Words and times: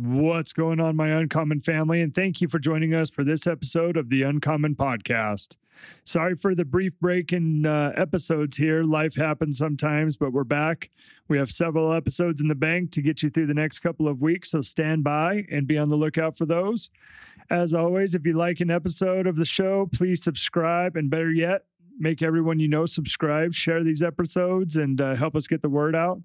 What's 0.00 0.52
going 0.52 0.78
on, 0.78 0.94
my 0.94 1.08
Uncommon 1.08 1.60
family? 1.60 2.00
And 2.02 2.14
thank 2.14 2.40
you 2.40 2.46
for 2.46 2.60
joining 2.60 2.94
us 2.94 3.10
for 3.10 3.24
this 3.24 3.48
episode 3.48 3.96
of 3.96 4.10
the 4.10 4.22
Uncommon 4.22 4.76
Podcast. 4.76 5.56
Sorry 6.04 6.36
for 6.36 6.54
the 6.54 6.64
brief 6.64 6.96
break 7.00 7.32
in 7.32 7.66
uh, 7.66 7.94
episodes 7.96 8.56
here. 8.56 8.84
Life 8.84 9.16
happens 9.16 9.58
sometimes, 9.58 10.16
but 10.16 10.32
we're 10.32 10.44
back. 10.44 10.90
We 11.26 11.36
have 11.38 11.50
several 11.50 11.92
episodes 11.92 12.40
in 12.40 12.46
the 12.46 12.54
bank 12.54 12.92
to 12.92 13.02
get 13.02 13.24
you 13.24 13.30
through 13.30 13.48
the 13.48 13.54
next 13.54 13.80
couple 13.80 14.06
of 14.06 14.22
weeks, 14.22 14.52
so 14.52 14.60
stand 14.60 15.02
by 15.02 15.46
and 15.50 15.66
be 15.66 15.76
on 15.76 15.88
the 15.88 15.96
lookout 15.96 16.38
for 16.38 16.46
those. 16.46 16.90
As 17.50 17.74
always, 17.74 18.14
if 18.14 18.24
you 18.24 18.34
like 18.34 18.60
an 18.60 18.70
episode 18.70 19.26
of 19.26 19.34
the 19.34 19.44
show, 19.44 19.88
please 19.92 20.22
subscribe 20.22 20.94
and 20.94 21.10
better 21.10 21.32
yet, 21.32 21.64
make 21.98 22.22
everyone 22.22 22.58
you 22.58 22.68
know 22.68 22.86
subscribe, 22.86 23.54
share 23.54 23.82
these 23.82 24.02
episodes, 24.02 24.76
and 24.76 25.00
uh, 25.00 25.14
help 25.14 25.34
us 25.34 25.46
get 25.46 25.62
the 25.62 25.68
word 25.68 25.94
out. 25.94 26.20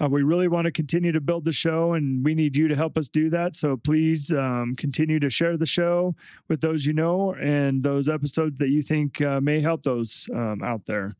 Uh, 0.00 0.08
we 0.08 0.22
really 0.22 0.48
want 0.48 0.64
to 0.66 0.72
continue 0.72 1.12
to 1.12 1.20
build 1.20 1.44
the 1.44 1.52
show, 1.52 1.94
and 1.94 2.24
we 2.24 2.34
need 2.34 2.56
you 2.56 2.68
to 2.68 2.76
help 2.76 2.98
us 2.98 3.08
do 3.08 3.30
that. 3.30 3.56
So 3.56 3.76
please 3.76 4.32
um, 4.32 4.74
continue 4.76 5.20
to 5.20 5.30
share 5.30 5.56
the 5.56 5.66
show 5.66 6.14
with 6.48 6.60
those 6.60 6.86
you 6.86 6.92
know 6.92 7.34
and 7.34 7.82
those 7.82 8.08
episodes 8.08 8.58
that 8.58 8.68
you 8.68 8.82
think 8.82 9.20
uh, 9.20 9.40
may 9.40 9.60
help 9.60 9.82
those 9.82 10.28
um, 10.34 10.62
out 10.62 10.86
there. 10.86 11.12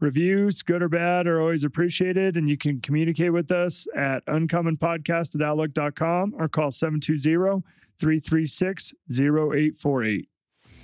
Reviews, 0.00 0.62
good 0.62 0.82
or 0.82 0.88
bad, 0.88 1.26
are 1.26 1.40
always 1.40 1.64
appreciated, 1.64 2.36
and 2.36 2.48
you 2.48 2.58
can 2.58 2.80
communicate 2.80 3.32
with 3.32 3.50
us 3.52 3.86
at 3.96 4.24
uncommonpodcast 4.26 5.34
at 5.34 5.42
outlook.com 5.42 6.34
or 6.36 6.48
call 6.48 6.70
720 6.70 7.62
336 7.98 8.92
0848. 9.10 10.28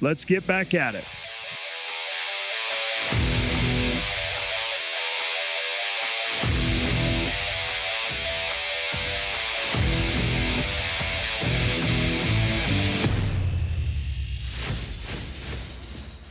Let's 0.01 0.24
get 0.24 0.46
back 0.46 0.74
at 0.74 0.95
it. 0.95 1.05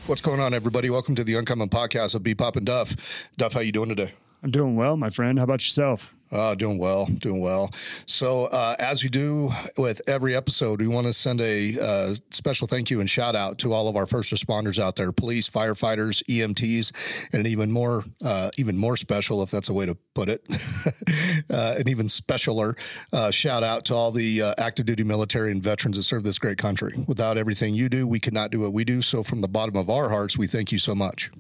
What's 0.10 0.22
going 0.22 0.40
on, 0.40 0.56
everybody? 0.56 0.90
Welcome 0.90 1.14
to 1.14 1.24
the 1.24 1.36
Uncommon 1.36 1.70
Podcast 1.70 2.16
of 2.16 2.24
B 2.24 2.34
Pop 2.34 2.56
and 2.56 2.66
Duff. 2.66 2.96
Duff, 3.38 3.54
how 3.54 3.60
you 3.60 3.72
doing 3.72 3.90
today? 3.90 4.16
I'm 4.42 4.50
doing 4.50 4.76
well, 4.76 4.98
my 4.98 5.12
friend. 5.12 5.38
How 5.38 5.44
about 5.44 5.62
yourself? 5.62 6.16
Uh, 6.32 6.54
doing 6.54 6.78
well, 6.78 7.08
doing 7.08 7.42
well. 7.42 7.72
So, 8.06 8.46
uh, 8.46 8.76
as 8.78 9.02
we 9.02 9.10
do 9.10 9.52
with 9.78 10.00
every 10.08 10.36
episode, 10.36 10.80
we 10.80 10.88
want 10.88 11.08
to 11.08 11.14
send 11.14 11.42
a 11.42 11.76
uh, 11.80 12.14
special 12.30 12.68
thank 12.68 12.92
you 12.92 13.00
and 13.00 13.10
shout 13.10 13.36
out 13.36 13.58
to 13.60 13.74
all 13.74 13.88
of 13.88 13.96
our 13.96 14.06
first 14.06 14.32
responders 14.32 14.78
out 14.78 14.96
there: 14.96 15.12
police, 15.12 15.50
firefighters, 15.50 16.24
EMTs, 16.30 16.92
and 17.34 17.48
even 17.48 17.72
more, 17.72 18.04
uh, 18.24 18.52
even 18.58 18.78
more 18.78 18.96
special, 18.96 19.42
if 19.42 19.50
that's 19.50 19.70
a 19.70 19.74
way 19.74 19.88
to 19.88 19.96
put 20.14 20.30
it, 20.30 20.46
uh, 21.50 21.76
an 21.80 21.90
even 21.90 22.06
specialer 22.06 22.78
uh, 23.12 23.32
shout 23.32 23.64
out 23.64 23.86
to 23.86 23.96
all 23.96 24.12
the 24.12 24.44
active 24.60 24.86
duty 24.86 25.04
military 25.04 25.50
and 25.52 25.64
veterans 25.64 25.98
that 25.98 26.04
serve 26.04 26.24
this 26.24 26.38
great 26.38 26.60
country. 26.60 26.94
Without 27.08 27.40
everything 27.40 27.74
you 27.74 27.90
do, 27.90 28.08
we 28.08 28.20
could 28.20 28.34
not 28.34 28.52
do 28.52 28.60
what 28.60 28.72
we 28.72 28.84
do. 28.84 29.02
So, 29.02 29.24
from 29.24 29.42
the 29.42 29.48
bottom 29.48 29.76
of 29.76 29.90
our 29.90 30.10
hearts, 30.10 30.38
we 30.38 30.46
thank 30.46 30.72
you 30.72 30.78
so 30.78 30.94
much. 30.94 31.32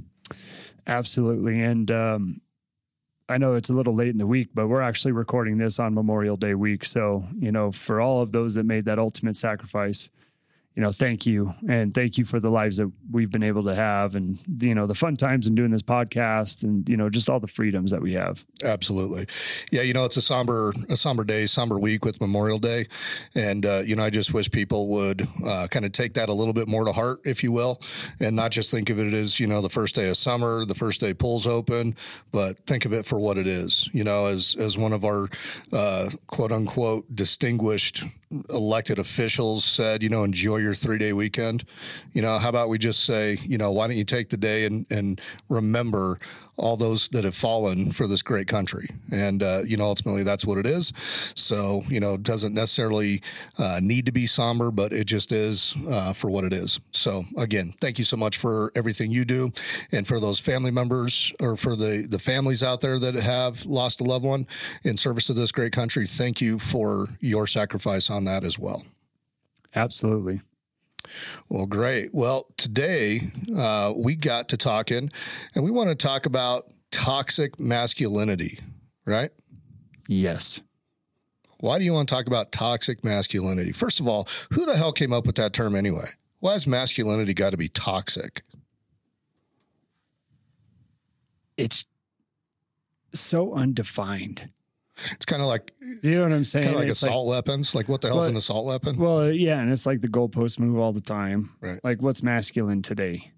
Absolutely, 0.87 1.61
and. 1.61 1.91
Um 1.91 2.41
I 3.29 3.37
know 3.37 3.53
it's 3.53 3.69
a 3.69 3.73
little 3.73 3.93
late 3.93 4.09
in 4.09 4.17
the 4.17 4.25
week, 4.25 4.49
but 4.55 4.67
we're 4.67 4.81
actually 4.81 5.11
recording 5.11 5.59
this 5.59 5.77
on 5.77 5.93
Memorial 5.93 6.35
Day 6.35 6.55
week. 6.55 6.83
So, 6.83 7.25
you 7.37 7.51
know, 7.51 7.71
for 7.71 8.01
all 8.01 8.23
of 8.23 8.31
those 8.31 8.55
that 8.55 8.63
made 8.65 8.85
that 8.85 8.97
ultimate 8.97 9.37
sacrifice, 9.37 10.09
you 10.75 10.83
know, 10.83 10.91
thank 10.91 11.25
you. 11.25 11.53
And 11.67 11.93
thank 11.93 12.17
you 12.17 12.25
for 12.25 12.39
the 12.39 12.49
lives 12.49 12.77
that 12.77 12.89
we've 13.11 13.29
been 13.29 13.43
able 13.43 13.63
to 13.65 13.75
have 13.75 14.15
and, 14.15 14.39
you 14.61 14.75
know, 14.75 14.87
the 14.87 14.95
fun 14.95 15.17
times 15.17 15.47
in 15.47 15.55
doing 15.55 15.71
this 15.71 15.81
podcast 15.81 16.63
and, 16.63 16.87
you 16.87 16.95
know, 16.95 17.09
just 17.09 17.29
all 17.29 17.39
the 17.39 17.47
freedoms 17.47 17.91
that 17.91 18.01
we 18.01 18.13
have. 18.13 18.45
Absolutely. 18.63 19.25
Yeah. 19.71 19.81
You 19.81 19.93
know, 19.93 20.05
it's 20.05 20.15
a 20.15 20.21
somber, 20.21 20.73
a 20.89 20.95
somber 20.95 21.23
day, 21.23 21.47
somber 21.47 21.77
week 21.79 22.05
with 22.05 22.21
Memorial 22.21 22.59
Day. 22.59 22.87
And, 23.35 23.65
uh, 23.65 23.81
you 23.85 23.95
know, 23.95 24.03
I 24.03 24.09
just 24.09 24.33
wish 24.33 24.49
people 24.51 24.87
would 24.87 25.27
uh, 25.45 25.67
kind 25.69 25.85
of 25.85 25.91
take 25.91 26.13
that 26.13 26.29
a 26.29 26.33
little 26.33 26.53
bit 26.53 26.67
more 26.67 26.85
to 26.85 26.93
heart, 26.93 27.19
if 27.25 27.43
you 27.43 27.51
will, 27.51 27.81
and 28.19 28.35
not 28.35 28.51
just 28.51 28.71
think 28.71 28.89
of 28.89 28.99
it 28.99 29.13
as, 29.13 29.39
you 29.39 29.47
know, 29.47 29.61
the 29.61 29.69
first 29.69 29.95
day 29.95 30.07
of 30.07 30.17
summer, 30.17 30.65
the 30.65 30.75
first 30.75 31.01
day 31.01 31.13
pools 31.13 31.45
open, 31.47 31.95
but 32.31 32.65
think 32.65 32.85
of 32.85 32.93
it 32.93 33.05
for 33.05 33.19
what 33.19 33.37
it 33.37 33.47
is, 33.47 33.89
you 33.91 34.03
know, 34.03 34.27
as, 34.27 34.55
as 34.57 34.77
one 34.77 34.93
of 34.93 35.03
our 35.03 35.27
uh, 35.73 36.09
quote 36.27 36.51
unquote 36.51 37.13
distinguished 37.13 38.03
elected 38.49 38.99
officials 38.99 39.65
said, 39.65 40.03
you 40.03 40.09
know, 40.09 40.23
enjoy 40.23 40.57
your 40.57 40.75
three 40.75 40.97
day 40.97 41.13
weekend. 41.13 41.65
You 42.13 42.21
know, 42.21 42.37
how 42.37 42.49
about 42.49 42.69
we 42.69 42.77
just 42.77 43.03
say, 43.03 43.37
you 43.41 43.57
know, 43.57 43.71
why 43.71 43.87
don't 43.87 43.97
you 43.97 44.03
take 44.03 44.29
the 44.29 44.37
day 44.37 44.65
and, 44.65 44.85
and 44.91 45.19
remember 45.49 46.19
all 46.59 46.77
those 46.77 47.07
that 47.09 47.23
have 47.23 47.35
fallen 47.35 47.91
for 47.91 48.07
this 48.07 48.21
great 48.21 48.47
country. 48.47 48.87
And, 49.11 49.41
uh, 49.41 49.61
you 49.65 49.77
know, 49.77 49.85
ultimately 49.85 50.23
that's 50.23 50.45
what 50.45 50.57
it 50.57 50.65
is. 50.65 50.93
So, 51.35 51.83
you 51.87 51.99
know, 51.99 52.15
it 52.15 52.23
doesn't 52.23 52.53
necessarily 52.53 53.21
uh, 53.57 53.79
need 53.81 54.05
to 54.05 54.11
be 54.11 54.27
somber, 54.27 54.71
but 54.71 54.91
it 54.91 55.05
just 55.05 55.31
is 55.31 55.75
uh, 55.89 56.13
for 56.13 56.29
what 56.29 56.43
it 56.43 56.53
is. 56.53 56.79
So, 56.91 57.23
again, 57.37 57.73
thank 57.79 57.97
you 57.97 58.03
so 58.03 58.17
much 58.17 58.37
for 58.37 58.71
everything 58.75 59.09
you 59.09 59.25
do. 59.25 59.51
And 59.91 60.07
for 60.07 60.19
those 60.19 60.39
family 60.39 60.71
members 60.71 61.33
or 61.39 61.55
for 61.55 61.75
the, 61.75 62.05
the 62.09 62.19
families 62.19 62.63
out 62.63 62.81
there 62.81 62.99
that 62.99 63.15
have 63.15 63.65
lost 63.65 64.01
a 64.01 64.03
loved 64.03 64.25
one 64.25 64.45
in 64.83 64.97
service 64.97 65.25
to 65.27 65.33
this 65.33 65.51
great 65.51 65.71
country, 65.71 66.05
thank 66.05 66.41
you 66.41 66.59
for 66.59 67.07
your 67.19 67.47
sacrifice 67.47 68.09
on 68.09 68.25
that 68.25 68.43
as 68.43 68.59
well. 68.59 68.83
Absolutely. 69.75 70.41
Well, 71.49 71.65
great. 71.65 72.13
Well, 72.13 72.47
today 72.57 73.21
uh, 73.55 73.93
we 73.95 74.15
got 74.15 74.49
to 74.49 74.57
talking, 74.57 75.09
and 75.55 75.63
we 75.63 75.71
want 75.71 75.89
to 75.89 75.95
talk 75.95 76.25
about 76.25 76.71
toxic 76.91 77.59
masculinity, 77.59 78.59
right? 79.05 79.31
Yes. 80.07 80.61
Why 81.59 81.77
do 81.77 81.85
you 81.85 81.93
want 81.93 82.07
to 82.07 82.15
talk 82.15 82.27
about 82.27 82.51
toxic 82.51 83.03
masculinity? 83.03 83.71
First 83.71 83.99
of 83.99 84.07
all, 84.07 84.27
who 84.51 84.65
the 84.65 84.77
hell 84.77 84.93
came 84.93 85.11
up 85.11 85.25
with 85.25 85.35
that 85.35 85.53
term 85.53 85.75
anyway? 85.75 86.05
Why 86.39 86.53
has 86.53 86.65
masculinity 86.65 87.33
got 87.33 87.49
to 87.49 87.57
be 87.57 87.67
toxic? 87.67 88.43
It's 91.57 91.83
so 93.13 93.53
undefined. 93.53 94.49
It's 95.11 95.25
kind 95.25 95.41
of 95.41 95.47
like 95.47 95.73
you 96.03 96.15
know 96.15 96.23
what 96.23 96.31
I'm 96.31 96.45
saying. 96.45 96.63
Kind 96.63 96.75
of 96.75 96.81
like 96.81 96.89
it's 96.89 97.01
assault 97.01 97.27
like, 97.27 97.35
weapons. 97.35 97.75
Like 97.75 97.87
what 97.87 98.01
the 98.01 98.07
hell's 98.07 98.21
well, 98.21 98.29
an 98.29 98.35
assault 98.35 98.65
weapon? 98.65 98.97
Well, 98.97 99.31
yeah, 99.31 99.59
and 99.59 99.71
it's 99.71 99.85
like 99.85 100.01
the 100.01 100.07
goalposts 100.07 100.59
move 100.59 100.77
all 100.77 100.93
the 100.93 101.01
time. 101.01 101.51
Right. 101.61 101.79
Like 101.83 102.01
what's 102.01 102.23
masculine 102.23 102.81
today? 102.81 103.31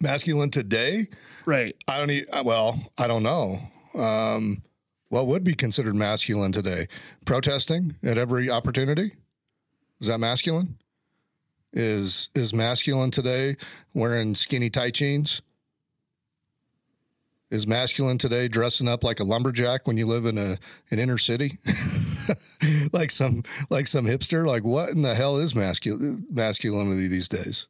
Masculine 0.00 0.50
today? 0.50 1.08
Right. 1.44 1.76
I 1.88 1.98
don't 1.98 2.08
need. 2.08 2.26
Uh, 2.32 2.42
well, 2.44 2.80
I 2.98 3.06
don't 3.06 3.22
know. 3.22 3.60
Um, 3.94 4.62
what 5.08 5.26
would 5.26 5.44
be 5.44 5.54
considered 5.54 5.94
masculine 5.94 6.52
today? 6.52 6.86
Protesting 7.26 7.96
at 8.02 8.16
every 8.16 8.48
opportunity. 8.48 9.12
Is 10.00 10.08
that 10.08 10.18
masculine? 10.18 10.78
Is 11.72 12.28
is 12.34 12.52
masculine 12.52 13.10
today 13.10 13.56
wearing 13.94 14.34
skinny 14.34 14.68
tight 14.68 14.94
jeans? 14.94 15.42
Is 17.52 17.66
masculine 17.66 18.16
today 18.16 18.48
dressing 18.48 18.88
up 18.88 19.04
like 19.04 19.20
a 19.20 19.24
lumberjack 19.24 19.86
when 19.86 19.98
you 19.98 20.06
live 20.06 20.24
in 20.24 20.38
a 20.38 20.58
an 20.90 20.98
inner 20.98 21.18
city? 21.18 21.58
Like 22.92 23.10
some 23.10 23.42
like 23.70 23.88
some 23.88 24.06
hipster? 24.06 24.46
Like 24.46 24.62
what 24.62 24.90
in 24.90 25.02
the 25.02 25.16
hell 25.16 25.36
is 25.36 25.52
masculine 25.52 26.24
masculinity 26.30 27.08
these 27.08 27.26
days? 27.26 27.66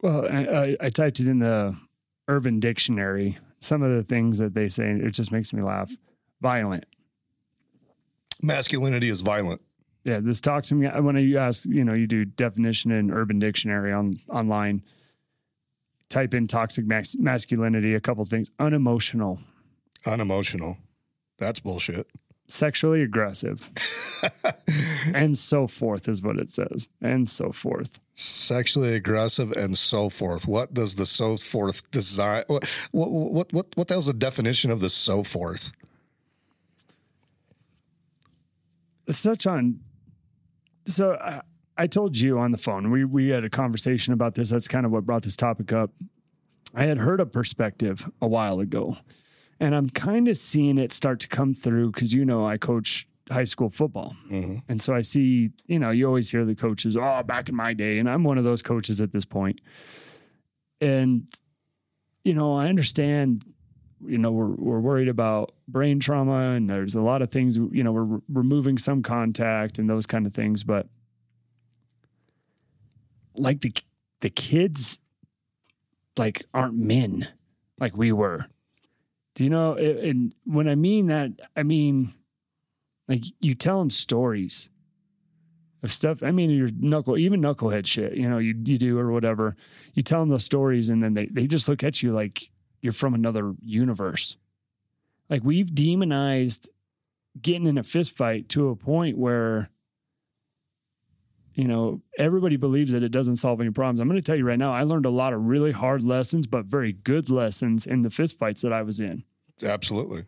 Well 0.00 0.26
I, 0.26 0.76
I 0.80 0.88
typed 0.88 1.20
it 1.20 1.28
in 1.28 1.40
the 1.40 1.76
urban 2.26 2.58
dictionary. 2.58 3.36
Some 3.60 3.82
of 3.82 3.94
the 3.94 4.02
things 4.02 4.38
that 4.38 4.54
they 4.54 4.68
say 4.68 4.90
it 4.90 5.10
just 5.10 5.30
makes 5.30 5.52
me 5.52 5.62
laugh. 5.62 5.92
Violent. 6.40 6.86
Masculinity 8.42 9.10
is 9.10 9.20
violent. 9.20 9.60
Yeah 10.04 10.20
this 10.20 10.40
talks 10.40 10.68
to 10.70 10.74
me 10.74 10.88
when 10.88 11.16
you 11.16 11.36
ask 11.36 11.66
you 11.66 11.84
know 11.84 11.92
you 11.92 12.06
do 12.06 12.24
definition 12.24 12.90
in 12.90 13.10
urban 13.10 13.38
dictionary 13.38 13.92
on 13.92 14.16
online 14.30 14.82
type 16.14 16.32
in 16.32 16.46
toxic 16.46 16.86
mas- 16.86 17.18
masculinity, 17.18 17.94
a 17.94 18.00
couple 18.00 18.24
things 18.24 18.50
unemotional, 18.58 19.40
unemotional. 20.06 20.78
That's 21.38 21.60
bullshit. 21.60 22.06
Sexually 22.46 23.02
aggressive, 23.02 23.70
and 25.14 25.36
so 25.36 25.66
forth 25.66 26.08
is 26.08 26.22
what 26.22 26.36
it 26.36 26.50
says, 26.50 26.88
and 27.00 27.28
so 27.28 27.50
forth. 27.50 27.98
Sexually 28.14 28.94
aggressive 28.94 29.50
and 29.52 29.76
so 29.76 30.08
forth. 30.08 30.46
What 30.46 30.72
does 30.72 30.94
the 30.94 31.06
so 31.06 31.36
forth 31.36 31.90
design? 31.90 32.44
What 32.46 32.64
what 32.92 33.10
what 33.10 33.52
what, 33.52 33.66
what 33.74 33.88
the 33.88 33.94
hell's 33.94 34.06
the 34.06 34.12
definition 34.12 34.70
of 34.70 34.80
the 34.80 34.90
so 34.90 35.22
forth? 35.22 35.72
Such 39.10 39.46
on. 39.46 39.80
So 40.86 41.12
uh, 41.12 41.40
I 41.76 41.86
told 41.86 42.18
you 42.18 42.38
on 42.38 42.50
the 42.50 42.58
phone, 42.58 42.90
we, 42.90 43.04
we 43.04 43.28
had 43.28 43.44
a 43.44 43.50
conversation 43.50 44.12
about 44.12 44.34
this. 44.34 44.50
That's 44.50 44.68
kind 44.68 44.86
of 44.86 44.92
what 44.92 45.04
brought 45.04 45.22
this 45.22 45.36
topic 45.36 45.72
up. 45.72 45.90
I 46.74 46.84
had 46.84 46.98
heard 46.98 47.20
a 47.20 47.26
perspective 47.26 48.08
a 48.20 48.26
while 48.26 48.60
ago, 48.60 48.98
and 49.60 49.74
I'm 49.74 49.88
kind 49.88 50.28
of 50.28 50.36
seeing 50.36 50.78
it 50.78 50.92
start 50.92 51.20
to 51.20 51.28
come 51.28 51.54
through 51.54 51.92
because, 51.92 52.12
you 52.12 52.24
know, 52.24 52.46
I 52.46 52.58
coach 52.58 53.06
high 53.30 53.44
school 53.44 53.70
football. 53.70 54.16
Mm-hmm. 54.30 54.58
And 54.68 54.80
so 54.80 54.94
I 54.94 55.02
see, 55.02 55.50
you 55.66 55.78
know, 55.78 55.90
you 55.90 56.06
always 56.06 56.30
hear 56.30 56.44
the 56.44 56.54
coaches, 56.54 56.96
oh, 56.96 57.22
back 57.24 57.48
in 57.48 57.54
my 57.54 57.74
day. 57.74 57.98
And 57.98 58.08
I'm 58.08 58.24
one 58.24 58.38
of 58.38 58.44
those 58.44 58.62
coaches 58.62 59.00
at 59.00 59.12
this 59.12 59.24
point. 59.24 59.60
And, 60.80 61.28
you 62.24 62.34
know, 62.34 62.54
I 62.54 62.68
understand 62.68 63.44
you 64.06 64.18
know, 64.18 64.30
we're 64.30 64.54
we're 64.56 64.80
worried 64.80 65.08
about 65.08 65.52
brain 65.68 66.00
trauma, 66.00 66.50
and 66.50 66.68
there's 66.68 66.94
a 66.94 67.00
lot 67.00 67.22
of 67.22 67.30
things. 67.30 67.56
You 67.56 67.82
know, 67.82 67.92
we're 67.92 68.20
removing 68.28 68.78
some 68.78 69.02
contact 69.02 69.78
and 69.78 69.88
those 69.88 70.06
kind 70.06 70.26
of 70.26 70.34
things, 70.34 70.64
but 70.64 70.88
like 73.34 73.60
the 73.60 73.74
the 74.20 74.30
kids, 74.30 75.00
like 76.16 76.46
aren't 76.54 76.76
men 76.76 77.28
like 77.78 77.96
we 77.96 78.12
were. 78.12 78.46
Do 79.34 79.44
you 79.44 79.50
know? 79.50 79.74
And 79.74 80.34
when 80.44 80.68
I 80.68 80.74
mean 80.74 81.08
that, 81.08 81.32
I 81.56 81.62
mean 81.62 82.14
like 83.08 83.24
you 83.40 83.54
tell 83.54 83.78
them 83.78 83.90
stories 83.90 84.70
of 85.82 85.92
stuff. 85.92 86.22
I 86.22 86.30
mean, 86.30 86.50
your 86.50 86.70
knuckle, 86.78 87.18
even 87.18 87.42
knucklehead 87.42 87.86
shit, 87.86 88.14
you 88.14 88.28
know, 88.28 88.38
you, 88.38 88.54
you 88.64 88.78
do 88.78 88.98
or 88.98 89.12
whatever. 89.12 89.54
You 89.92 90.02
tell 90.02 90.20
them 90.20 90.30
those 90.30 90.44
stories 90.44 90.88
and 90.88 91.02
then 91.02 91.14
they, 91.14 91.26
they 91.26 91.46
just 91.46 91.68
look 91.68 91.84
at 91.84 92.02
you 92.02 92.12
like 92.12 92.50
you're 92.80 92.92
from 92.92 93.14
another 93.14 93.54
universe. 93.60 94.36
Like 95.28 95.44
we've 95.44 95.74
demonized 95.74 96.70
getting 97.40 97.66
in 97.66 97.78
a 97.78 97.82
fist 97.82 98.16
fight 98.16 98.48
to 98.50 98.70
a 98.70 98.76
point 98.76 99.18
where, 99.18 99.68
you 101.54 101.68
know, 101.68 102.00
everybody 102.18 102.56
believes 102.56 102.92
that 102.92 103.02
it 103.02 103.10
doesn't 103.10 103.36
solve 103.36 103.60
any 103.60 103.70
problems. 103.70 104.00
I'm 104.00 104.08
going 104.08 104.20
to 104.20 104.24
tell 104.24 104.36
you 104.36 104.44
right 104.44 104.58
now, 104.58 104.72
I 104.72 104.82
learned 104.82 105.06
a 105.06 105.10
lot 105.10 105.32
of 105.32 105.44
really 105.44 105.72
hard 105.72 106.02
lessons, 106.02 106.46
but 106.46 106.64
very 106.66 106.92
good 106.92 107.30
lessons 107.30 107.86
in 107.86 108.02
the 108.02 108.10
fist 108.10 108.38
fights 108.38 108.62
that 108.62 108.72
I 108.72 108.82
was 108.82 109.00
in. 109.00 109.24
Absolutely 109.62 110.24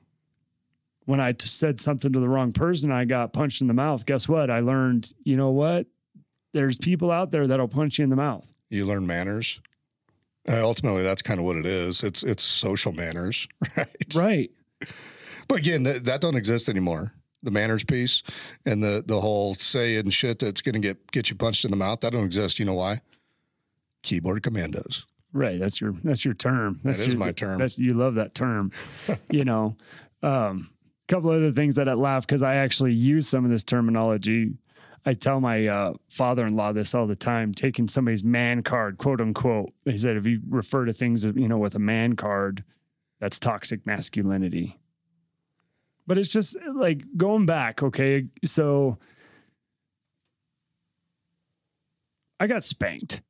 when 1.07 1.21
I 1.21 1.33
t- 1.33 1.47
said 1.47 1.81
something 1.81 2.13
to 2.13 2.21
the 2.21 2.29
wrong 2.29 2.53
person, 2.53 2.93
I 2.93 3.05
got 3.05 3.33
punched 3.33 3.63
in 3.63 3.69
the 3.69 3.75
mouth. 3.75 4.05
Guess 4.05 4.29
what? 4.29 4.51
I 4.51 4.61
learned, 4.61 5.13
you 5.25 5.37
know 5.37 5.51
what? 5.51 5.87
There's 6.53 6.79
people 6.79 7.11
out 7.11 7.31
there 7.31 7.47
that'll 7.47 7.69
punch 7.69 7.99
you 7.99 8.05
in 8.05 8.11
the 8.11 8.17
mouth. 8.17 8.53
You 8.69 8.85
learn 8.85 9.07
manners. 9.07 9.61
Uh, 10.49 10.63
ultimately, 10.63 11.03
that's 11.03 11.23
kind 11.23 11.41
of 11.41 11.47
what 11.47 11.57
it 11.57 11.67
is. 11.67 12.03
It's 12.03 12.23
it's 12.23 12.43
social 12.43 12.93
manners, 12.93 13.49
right? 13.77 14.15
Right. 14.15 14.51
But 15.49 15.59
again, 15.59 15.85
that, 15.85 16.05
that 16.05 16.21
don't 16.21 16.37
exist 16.37 16.69
anymore. 16.69 17.13
The 17.43 17.51
manners 17.51 17.85
piece 17.85 18.23
and 18.65 18.83
the 18.83 19.05
the 19.07 19.21
whole 19.21 19.55
saying 19.55 20.11
shit 20.11 20.39
that's 20.39 20.63
going 20.63 20.75
to 20.75 20.81
get 20.81 21.13
get 21.13 21.31
you 21.31 21.37
punched 21.37 21.65
in 21.65 21.71
the 21.71 21.77
mouth 21.77 22.01
that 22.01 22.13
don't 22.13 22.25
exist. 22.25 22.59
You 22.59 22.65
know 22.65 22.75
why? 22.75 23.03
Keyboard 24.03 24.43
commandos. 24.43 25.07
Right. 25.33 25.61
That's 25.61 25.81
your 25.81 25.95
that's 26.03 26.25
your 26.25 26.35
term. 26.35 26.81
That's 26.83 26.99
that 26.99 27.09
is 27.09 27.13
your, 27.13 27.21
my 27.21 27.33
term. 27.33 27.59
That's 27.59 27.79
you 27.79 27.95
love 27.95 28.15
that 28.17 28.35
term. 28.35 28.73
you 29.31 29.45
know, 29.45 29.77
um, 30.23 30.71
couple 31.09 31.31
other 31.31 31.53
things 31.53 31.77
that 31.77 31.89
I 31.89 31.95
laugh 31.95 32.27
because 32.27 32.43
I 32.43 32.57
actually 32.57 32.93
use 32.93 33.29
some 33.29 33.45
of 33.45 33.51
this 33.51 33.65
terminology. 33.65 34.55
I 35.05 35.15
tell 35.15 35.41
my 35.41 35.67
uh, 35.69 35.95
father-in-law 36.09 36.73
this 36.73 36.95
all 36.95 37.07
the 37.07 37.15
time, 37.15 37.55
taking 37.55 37.87
somebody's 37.87 38.25
man 38.25 38.63
card, 38.63 38.99
quote 38.99 39.21
unquote. 39.21 39.73
He 39.85 39.99
said, 39.99 40.17
if 40.17 40.27
you 40.27 40.41
refer 40.49 40.85
to 40.85 40.93
things, 40.93 41.25
you 41.25 41.47
know, 41.47 41.59
with 41.59 41.77
a 41.77 41.81
man 41.81 42.17
card, 42.17 42.65
that's 43.21 43.39
toxic 43.39 43.87
masculinity. 43.87 44.79
But 46.07 46.19
it's 46.19 46.33
just 46.33 46.57
like 46.75 47.03
going 47.17 47.47
back. 47.47 47.83
Okay. 47.83 48.27
So 48.45 48.99
I 52.39 52.47
got 52.47 52.65
spanked. 52.65 53.23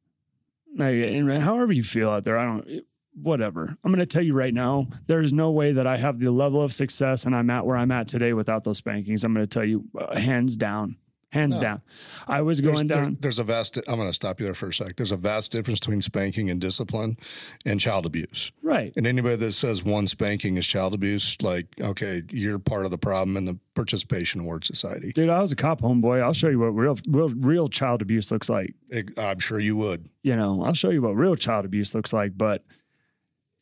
Like, 0.76 0.94
and 0.94 1.30
however 1.42 1.72
you 1.72 1.82
feel 1.82 2.10
out 2.10 2.24
there, 2.24 2.38
I 2.38 2.44
don't, 2.44 2.82
whatever. 3.14 3.76
I'm 3.82 3.90
going 3.90 4.00
to 4.00 4.06
tell 4.06 4.22
you 4.22 4.34
right 4.34 4.52
now, 4.52 4.88
there 5.06 5.22
is 5.22 5.32
no 5.32 5.50
way 5.50 5.72
that 5.72 5.86
I 5.86 5.96
have 5.96 6.18
the 6.18 6.30
level 6.30 6.60
of 6.60 6.72
success 6.72 7.24
and 7.24 7.34
I'm 7.34 7.48
at 7.48 7.64
where 7.64 7.76
I'm 7.76 7.90
at 7.90 8.08
today 8.08 8.34
without 8.34 8.64
those 8.64 8.78
spankings. 8.78 9.24
I'm 9.24 9.32
going 9.32 9.46
to 9.46 9.52
tell 9.52 9.64
you, 9.64 9.84
uh, 9.98 10.18
hands 10.18 10.56
down, 10.56 10.96
hands 11.32 11.56
no. 11.56 11.62
down. 11.62 11.82
I 12.28 12.42
was 12.42 12.60
going 12.60 12.86
there's, 12.86 13.00
down. 13.00 13.12
There, 13.14 13.20
there's 13.22 13.38
a 13.38 13.44
vast. 13.44 13.76
I'm 13.88 13.96
going 13.96 14.08
to 14.08 14.12
stop 14.12 14.40
you 14.40 14.46
there 14.46 14.54
for 14.54 14.68
a 14.68 14.74
sec. 14.74 14.96
There's 14.96 15.12
a 15.12 15.16
vast 15.16 15.52
difference 15.52 15.80
between 15.80 16.02
spanking 16.02 16.50
and 16.50 16.60
discipline, 16.60 17.16
and 17.64 17.80
child 17.80 18.06
abuse. 18.06 18.52
Right. 18.62 18.92
And 18.96 19.06
anybody 19.06 19.36
that 19.36 19.52
says 19.52 19.84
one 19.84 20.06
spanking 20.06 20.56
is 20.56 20.66
child 20.66 20.94
abuse, 20.94 21.36
like, 21.42 21.66
okay, 21.80 22.22
you're 22.30 22.58
part 22.58 22.84
of 22.84 22.90
the 22.90 22.98
problem 22.98 23.36
in 23.36 23.44
the 23.44 23.58
participation 23.74 24.40
award 24.40 24.64
society. 24.64 25.12
Dude, 25.12 25.28
I 25.28 25.40
was 25.40 25.52
a 25.52 25.56
cop 25.56 25.80
homeboy. 25.80 26.22
I'll 26.22 26.32
show 26.32 26.48
you 26.48 26.58
what 26.58 26.68
real, 26.68 26.96
real, 27.08 27.28
real 27.28 27.68
child 27.68 28.02
abuse 28.02 28.30
looks 28.30 28.48
like. 28.48 28.74
I'm 29.18 29.38
sure 29.38 29.58
you 29.58 29.76
would. 29.76 30.08
You 30.22 30.36
know, 30.36 30.62
I'll 30.64 30.74
show 30.74 30.90
you 30.90 31.02
what 31.02 31.16
real 31.16 31.36
child 31.36 31.64
abuse 31.64 31.94
looks 31.94 32.12
like, 32.12 32.36
but 32.36 32.64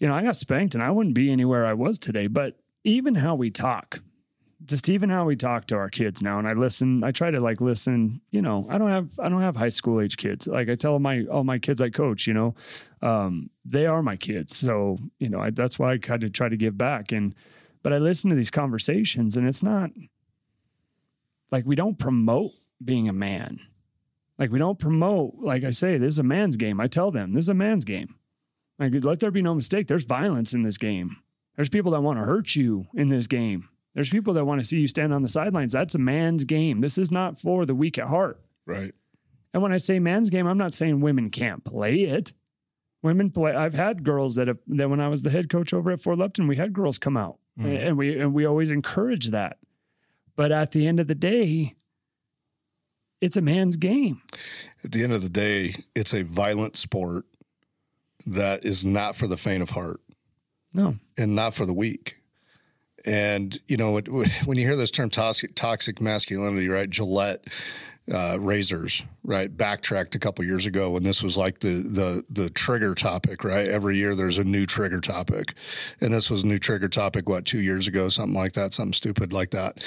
you 0.00 0.08
know, 0.08 0.14
I 0.14 0.22
got 0.22 0.36
spanked 0.36 0.74
and 0.74 0.82
I 0.82 0.90
wouldn't 0.90 1.14
be 1.14 1.30
anywhere 1.30 1.64
I 1.64 1.74
was 1.74 1.98
today. 1.98 2.26
But 2.26 2.58
even 2.84 3.14
how 3.14 3.34
we 3.34 3.50
talk, 3.50 4.00
just 4.66 4.88
even 4.88 5.10
how 5.10 5.24
we 5.24 5.36
talk 5.36 5.66
to 5.66 5.76
our 5.76 5.90
kids 5.90 6.22
now, 6.22 6.38
and 6.38 6.48
I 6.48 6.52
listen, 6.52 7.04
I 7.04 7.12
try 7.12 7.30
to 7.30 7.40
like 7.40 7.60
listen, 7.60 8.20
you 8.30 8.42
know, 8.42 8.66
I 8.70 8.78
don't 8.78 8.88
have, 8.88 9.18
I 9.18 9.28
don't 9.28 9.40
have 9.40 9.56
high 9.56 9.68
school 9.68 10.00
age 10.00 10.16
kids. 10.16 10.46
Like 10.46 10.68
I 10.68 10.74
tell 10.74 10.98
my, 10.98 11.24
all 11.24 11.44
my 11.44 11.58
kids 11.58 11.80
I 11.80 11.90
coach, 11.90 12.26
you 12.26 12.34
know, 12.34 12.54
um, 13.02 13.50
they 13.64 13.86
are 13.86 14.02
my 14.02 14.16
kids. 14.16 14.56
So, 14.56 14.98
you 15.18 15.28
know, 15.28 15.40
I, 15.40 15.50
that's 15.50 15.78
why 15.78 15.92
I 15.92 15.98
kind 15.98 16.24
of 16.24 16.32
try 16.32 16.48
to 16.48 16.56
give 16.56 16.78
back. 16.78 17.12
And, 17.12 17.34
but 17.82 17.92
I 17.92 17.98
listen 17.98 18.30
to 18.30 18.36
these 18.36 18.50
conversations 18.50 19.36
and 19.36 19.46
it's 19.46 19.62
not 19.62 19.90
like 21.50 21.66
we 21.66 21.76
don't 21.76 21.98
promote 21.98 22.52
being 22.82 23.08
a 23.08 23.12
man. 23.12 23.60
Like 24.38 24.50
we 24.50 24.58
don't 24.58 24.78
promote, 24.78 25.34
like 25.38 25.64
I 25.64 25.70
say, 25.70 25.98
this 25.98 26.14
is 26.14 26.18
a 26.18 26.24
man's 26.24 26.56
game. 26.56 26.80
I 26.80 26.88
tell 26.88 27.10
them 27.10 27.34
this 27.34 27.44
is 27.44 27.50
a 27.50 27.54
man's 27.54 27.84
game. 27.84 28.14
Like, 28.78 28.92
let 29.04 29.20
there 29.20 29.30
be 29.30 29.42
no 29.42 29.54
mistake. 29.54 29.86
There's 29.86 30.04
violence 30.04 30.52
in 30.52 30.62
this 30.62 30.78
game. 30.78 31.18
There's 31.54 31.68
people 31.68 31.92
that 31.92 32.00
want 32.00 32.18
to 32.18 32.24
hurt 32.24 32.56
you 32.56 32.86
in 32.94 33.08
this 33.08 33.26
game. 33.26 33.68
There's 33.94 34.10
people 34.10 34.34
that 34.34 34.44
want 34.44 34.60
to 34.60 34.66
see 34.66 34.80
you 34.80 34.88
stand 34.88 35.14
on 35.14 35.22
the 35.22 35.28
sidelines. 35.28 35.72
That's 35.72 35.94
a 35.94 35.98
man's 35.98 36.44
game. 36.44 36.80
This 36.80 36.98
is 36.98 37.10
not 37.10 37.38
for 37.38 37.64
the 37.64 37.74
weak 37.74 37.98
at 37.98 38.08
heart. 38.08 38.40
Right. 38.66 38.92
And 39.52 39.62
when 39.62 39.72
I 39.72 39.76
say 39.76 40.00
man's 40.00 40.30
game, 40.30 40.48
I'm 40.48 40.58
not 40.58 40.74
saying 40.74 41.00
women 41.00 41.30
can't 41.30 41.64
play 41.64 42.02
it. 42.02 42.32
Women 43.02 43.30
play. 43.30 43.54
I've 43.54 43.74
had 43.74 44.02
girls 44.02 44.34
that 44.34 44.48
have 44.48 44.58
that 44.66 44.90
when 44.90 45.00
I 45.00 45.08
was 45.08 45.22
the 45.22 45.30
head 45.30 45.48
coach 45.48 45.72
over 45.72 45.92
at 45.92 46.00
Fort 46.00 46.18
Lupton, 46.18 46.48
we 46.48 46.56
had 46.56 46.72
girls 46.72 46.98
come 46.98 47.16
out, 47.16 47.38
mm-hmm. 47.58 47.68
and 47.68 47.98
we 47.98 48.18
and 48.18 48.34
we 48.34 48.46
always 48.46 48.70
encourage 48.70 49.28
that. 49.28 49.58
But 50.36 50.50
at 50.50 50.72
the 50.72 50.86
end 50.86 50.98
of 50.98 51.06
the 51.06 51.14
day, 51.14 51.74
it's 53.20 53.36
a 53.36 53.42
man's 53.42 53.76
game. 53.76 54.22
At 54.82 54.92
the 54.92 55.04
end 55.04 55.12
of 55.12 55.22
the 55.22 55.28
day, 55.28 55.76
it's 55.94 56.14
a 56.14 56.22
violent 56.22 56.76
sport 56.76 57.26
that 58.26 58.64
is 58.64 58.84
not 58.84 59.14
for 59.14 59.26
the 59.26 59.36
faint 59.36 59.62
of 59.62 59.70
heart. 59.70 60.00
No. 60.72 60.96
And 61.16 61.36
not 61.36 61.54
for 61.54 61.66
the 61.66 61.74
weak. 61.74 62.16
And, 63.06 63.58
you 63.68 63.76
know, 63.76 64.00
when 64.00 64.58
you 64.58 64.66
hear 64.66 64.76
this 64.76 64.90
term 64.90 65.10
toxic, 65.10 65.54
toxic 65.54 66.00
masculinity, 66.00 66.68
right? 66.68 66.88
Gillette 66.88 67.46
uh, 68.12 68.36
razors, 68.38 69.02
right? 69.22 69.54
Backtracked 69.54 70.14
a 70.14 70.18
couple 70.18 70.44
years 70.44 70.66
ago 70.66 70.90
when 70.90 71.02
this 71.02 71.22
was 71.22 71.36
like 71.36 71.60
the, 71.60 71.82
the, 71.82 72.24
the 72.28 72.50
trigger 72.50 72.94
topic, 72.94 73.44
right? 73.44 73.68
Every 73.68 73.96
year 73.96 74.14
there's 74.14 74.38
a 74.38 74.44
new 74.44 74.66
trigger 74.66 75.00
topic. 75.00 75.54
And 76.00 76.12
this 76.12 76.30
was 76.30 76.42
a 76.42 76.46
new 76.46 76.58
trigger 76.58 76.88
topic, 76.88 77.28
what, 77.28 77.46
two 77.46 77.60
years 77.60 77.88
ago, 77.88 78.08
something 78.08 78.34
like 78.34 78.52
that, 78.52 78.74
something 78.74 78.92
stupid 78.92 79.32
like 79.32 79.50
that. 79.50 79.82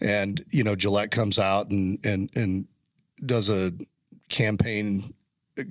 And, 0.00 0.44
you 0.50 0.64
know, 0.64 0.76
Gillette 0.76 1.10
comes 1.10 1.38
out 1.38 1.70
and, 1.70 1.98
and, 2.04 2.30
and 2.36 2.66
does 3.24 3.50
a 3.50 3.72
campaign 4.28 5.14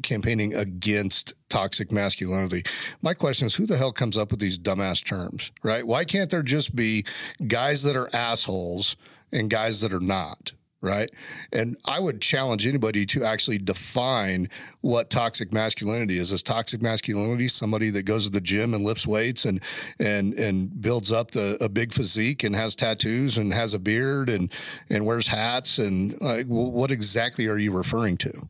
campaigning 0.03 0.55
against 0.55 1.33
toxic 1.49 1.91
masculinity. 1.91 2.63
My 3.01 3.13
question 3.13 3.47
is 3.47 3.55
who 3.55 3.65
the 3.65 3.77
hell 3.77 3.91
comes 3.91 4.17
up 4.17 4.31
with 4.31 4.39
these 4.39 4.59
dumbass 4.59 5.03
terms, 5.03 5.51
right? 5.63 5.85
Why 5.85 6.05
can't 6.05 6.29
there 6.29 6.43
just 6.43 6.75
be 6.75 7.05
guys 7.47 7.83
that 7.83 7.95
are 7.95 8.09
assholes 8.13 8.95
and 9.31 9.49
guys 9.49 9.81
that 9.81 9.93
are 9.93 9.99
not? 9.99 10.53
Right. 10.79 11.09
And 11.51 11.75
I 11.85 11.99
would 11.99 12.21
challenge 12.21 12.67
anybody 12.67 13.03
to 13.07 13.23
actually 13.23 13.57
define 13.57 14.47
what 14.81 15.09
toxic 15.09 15.51
masculinity 15.51 16.19
is. 16.19 16.31
Is 16.31 16.43
toxic 16.43 16.83
masculinity 16.83 17.47
somebody 17.47 17.89
that 17.89 18.03
goes 18.03 18.25
to 18.25 18.29
the 18.29 18.39
gym 18.39 18.75
and 18.75 18.85
lifts 18.85 19.07
weights 19.07 19.43
and 19.45 19.59
and 19.99 20.35
and 20.35 20.79
builds 20.79 21.11
up 21.11 21.31
the 21.31 21.57
a 21.59 21.67
big 21.67 21.93
physique 21.93 22.43
and 22.43 22.55
has 22.55 22.75
tattoos 22.75 23.39
and 23.39 23.51
has 23.53 23.73
a 23.73 23.79
beard 23.79 24.29
and 24.29 24.51
and 24.87 25.07
wears 25.07 25.27
hats 25.27 25.79
and 25.79 26.15
like 26.21 26.45
what 26.45 26.91
exactly 26.91 27.47
are 27.47 27.57
you 27.57 27.71
referring 27.71 28.15
to? 28.17 28.47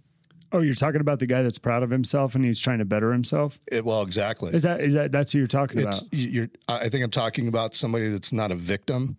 Oh, 0.58 0.62
you're 0.62 0.74
talking 0.74 1.02
about 1.02 1.20
the 1.20 1.28
guy 1.28 1.44
that's 1.44 1.60
proud 1.60 1.84
of 1.84 1.92
himself 1.92 2.34
and 2.34 2.44
he's 2.44 2.60
trying 2.60 2.80
to 2.80 2.86
better 2.86 3.12
himself. 3.12 3.60
It, 3.72 3.86
well, 3.86 4.02
exactly. 4.02 4.56
Is 4.56 4.64
that 4.64 4.82
is 4.82 4.96
that 4.96 5.12
that's 5.12 5.32
who 5.32 5.38
you're 5.38 5.48
talking 5.48 5.80
it's, 5.80 6.00
about? 6.02 6.14
You're. 6.14 6.48
I 6.68 6.90
think 6.90 7.04
I'm 7.04 7.12
talking 7.12 7.48
about 7.48 7.76
somebody 7.76 8.10
that's 8.10 8.34
not 8.34 8.52
a 8.52 8.56
victim. 8.56 9.18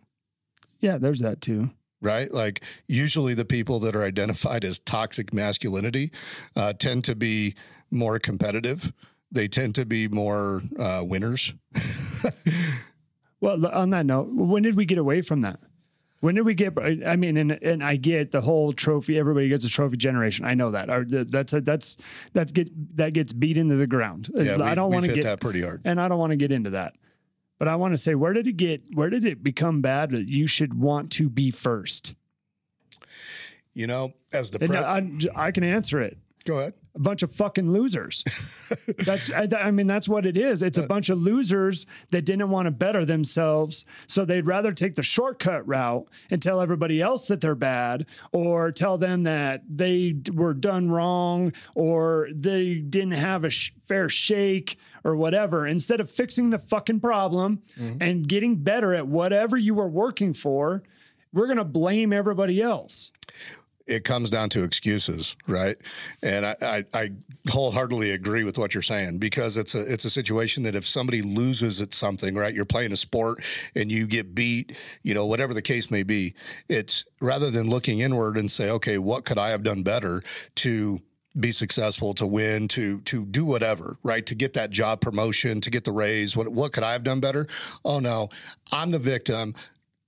Yeah, 0.80 0.98
there's 0.98 1.20
that 1.20 1.40
too. 1.40 1.70
Right, 2.00 2.30
like 2.32 2.64
usually 2.88 3.34
the 3.34 3.44
people 3.44 3.78
that 3.80 3.94
are 3.94 4.02
identified 4.02 4.64
as 4.64 4.80
toxic 4.80 5.32
masculinity 5.32 6.10
uh, 6.56 6.72
tend 6.72 7.04
to 7.04 7.14
be 7.14 7.54
more 7.90 8.18
competitive. 8.18 8.92
They 9.30 9.46
tend 9.46 9.76
to 9.76 9.86
be 9.86 10.08
more 10.08 10.62
uh, 10.76 11.04
winners. 11.06 11.54
well, 13.40 13.64
on 13.66 13.90
that 13.90 14.06
note, 14.06 14.28
when 14.32 14.64
did 14.64 14.76
we 14.76 14.86
get 14.86 14.98
away 14.98 15.22
from 15.22 15.42
that? 15.42 15.60
When 16.20 16.34
did 16.34 16.42
we 16.42 16.54
get? 16.54 16.76
I 16.78 17.14
mean, 17.16 17.36
and 17.36 17.52
and 17.52 17.82
I 17.82 17.96
get 17.96 18.32
the 18.32 18.40
whole 18.40 18.72
trophy. 18.72 19.18
Everybody 19.18 19.48
gets 19.48 19.64
a 19.64 19.68
trophy 19.68 19.96
generation. 19.96 20.44
I 20.44 20.54
know 20.54 20.72
that. 20.72 20.88
That's 21.30 21.52
a, 21.52 21.60
that's 21.60 21.96
that's 22.32 22.50
get 22.50 22.96
that 22.96 23.12
gets 23.12 23.32
beat 23.32 23.56
into 23.56 23.76
the 23.76 23.86
ground. 23.86 24.28
Yeah, 24.34 24.60
I 24.60 24.74
don't 24.74 24.92
want 24.92 25.04
to 25.04 25.12
get 25.12 25.24
that 25.24 25.40
pretty 25.40 25.62
hard, 25.62 25.82
and 25.84 26.00
I 26.00 26.08
don't 26.08 26.18
want 26.18 26.30
to 26.30 26.36
get 26.36 26.50
into 26.50 26.70
that. 26.70 26.96
But 27.58 27.68
I 27.68 27.76
want 27.76 27.92
to 27.92 27.98
say, 27.98 28.14
where 28.14 28.32
did 28.32 28.48
it 28.48 28.56
get? 28.56 28.82
Where 28.94 29.10
did 29.10 29.24
it 29.24 29.42
become 29.44 29.80
bad 29.80 30.10
that 30.10 30.28
you 30.28 30.48
should 30.48 30.74
want 30.74 31.12
to 31.12 31.28
be 31.28 31.52
first? 31.52 32.16
You 33.74 33.86
know, 33.86 34.12
as 34.32 34.50
the 34.50 34.58
pre- 34.58 34.76
I, 34.76 35.08
I, 35.36 35.50
can 35.52 35.62
answer 35.62 36.00
it. 36.00 36.18
Go 36.48 36.60
ahead. 36.60 36.72
A 36.94 36.98
bunch 37.00 37.22
of 37.22 37.30
fucking 37.30 37.70
losers. 37.72 38.24
that's 39.04 39.30
I, 39.30 39.46
I 39.60 39.70
mean 39.70 39.86
that's 39.86 40.08
what 40.08 40.24
it 40.24 40.38
is. 40.38 40.62
It's 40.62 40.78
a 40.78 40.86
bunch 40.86 41.10
of 41.10 41.18
losers 41.18 41.84
that 42.10 42.24
didn't 42.24 42.48
want 42.48 42.64
to 42.64 42.70
better 42.70 43.04
themselves, 43.04 43.84
so 44.06 44.24
they'd 44.24 44.46
rather 44.46 44.72
take 44.72 44.94
the 44.94 45.02
shortcut 45.02 45.68
route 45.68 46.08
and 46.30 46.42
tell 46.42 46.62
everybody 46.62 47.02
else 47.02 47.28
that 47.28 47.42
they're 47.42 47.54
bad 47.54 48.06
or 48.32 48.72
tell 48.72 48.96
them 48.96 49.24
that 49.24 49.62
they 49.68 50.14
were 50.32 50.54
done 50.54 50.90
wrong 50.90 51.52
or 51.74 52.30
they 52.34 52.76
didn't 52.76 53.12
have 53.12 53.44
a 53.44 53.50
sh- 53.50 53.72
fair 53.86 54.08
shake 54.08 54.78
or 55.04 55.16
whatever 55.16 55.66
instead 55.66 56.00
of 56.00 56.10
fixing 56.10 56.48
the 56.48 56.58
fucking 56.58 57.00
problem 57.00 57.60
mm-hmm. 57.78 58.02
and 58.02 58.26
getting 58.26 58.56
better 58.56 58.94
at 58.94 59.06
whatever 59.06 59.58
you 59.58 59.74
were 59.74 59.88
working 59.88 60.32
for. 60.32 60.82
We're 61.30 61.46
going 61.46 61.58
to 61.58 61.64
blame 61.64 62.14
everybody 62.14 62.62
else. 62.62 63.12
It 63.88 64.04
comes 64.04 64.30
down 64.30 64.50
to 64.50 64.62
excuses, 64.62 65.34
right? 65.46 65.76
And 66.22 66.44
I, 66.44 66.56
I, 66.62 66.84
I 66.94 67.10
wholeheartedly 67.48 68.10
agree 68.10 68.44
with 68.44 68.58
what 68.58 68.74
you're 68.74 68.82
saying 68.82 69.18
because 69.18 69.56
it's 69.56 69.74
a 69.74 69.92
it's 69.92 70.04
a 70.04 70.10
situation 70.10 70.62
that 70.64 70.74
if 70.74 70.86
somebody 70.86 71.22
loses 71.22 71.80
at 71.80 71.94
something, 71.94 72.34
right? 72.34 72.54
You're 72.54 72.64
playing 72.64 72.92
a 72.92 72.96
sport 72.96 73.42
and 73.74 73.90
you 73.90 74.06
get 74.06 74.34
beat, 74.34 74.76
you 75.02 75.14
know, 75.14 75.26
whatever 75.26 75.54
the 75.54 75.62
case 75.62 75.90
may 75.90 76.02
be. 76.02 76.34
It's 76.68 77.06
rather 77.20 77.50
than 77.50 77.70
looking 77.70 78.00
inward 78.00 78.36
and 78.36 78.50
say, 78.50 78.70
okay, 78.70 78.98
what 78.98 79.24
could 79.24 79.38
I 79.38 79.50
have 79.50 79.62
done 79.62 79.82
better 79.82 80.22
to 80.56 81.00
be 81.38 81.52
successful, 81.52 82.14
to 82.14 82.26
win, 82.26 82.68
to 82.68 83.00
to 83.02 83.24
do 83.26 83.44
whatever, 83.44 83.96
right? 84.02 84.24
To 84.26 84.34
get 84.34 84.54
that 84.54 84.70
job 84.70 85.00
promotion, 85.00 85.60
to 85.60 85.70
get 85.70 85.84
the 85.84 85.92
raise. 85.92 86.36
What 86.36 86.48
what 86.48 86.72
could 86.72 86.84
I 86.84 86.92
have 86.92 87.04
done 87.04 87.20
better? 87.20 87.46
Oh 87.84 88.00
no, 88.00 88.28
I'm 88.72 88.90
the 88.90 88.98
victim 88.98 89.54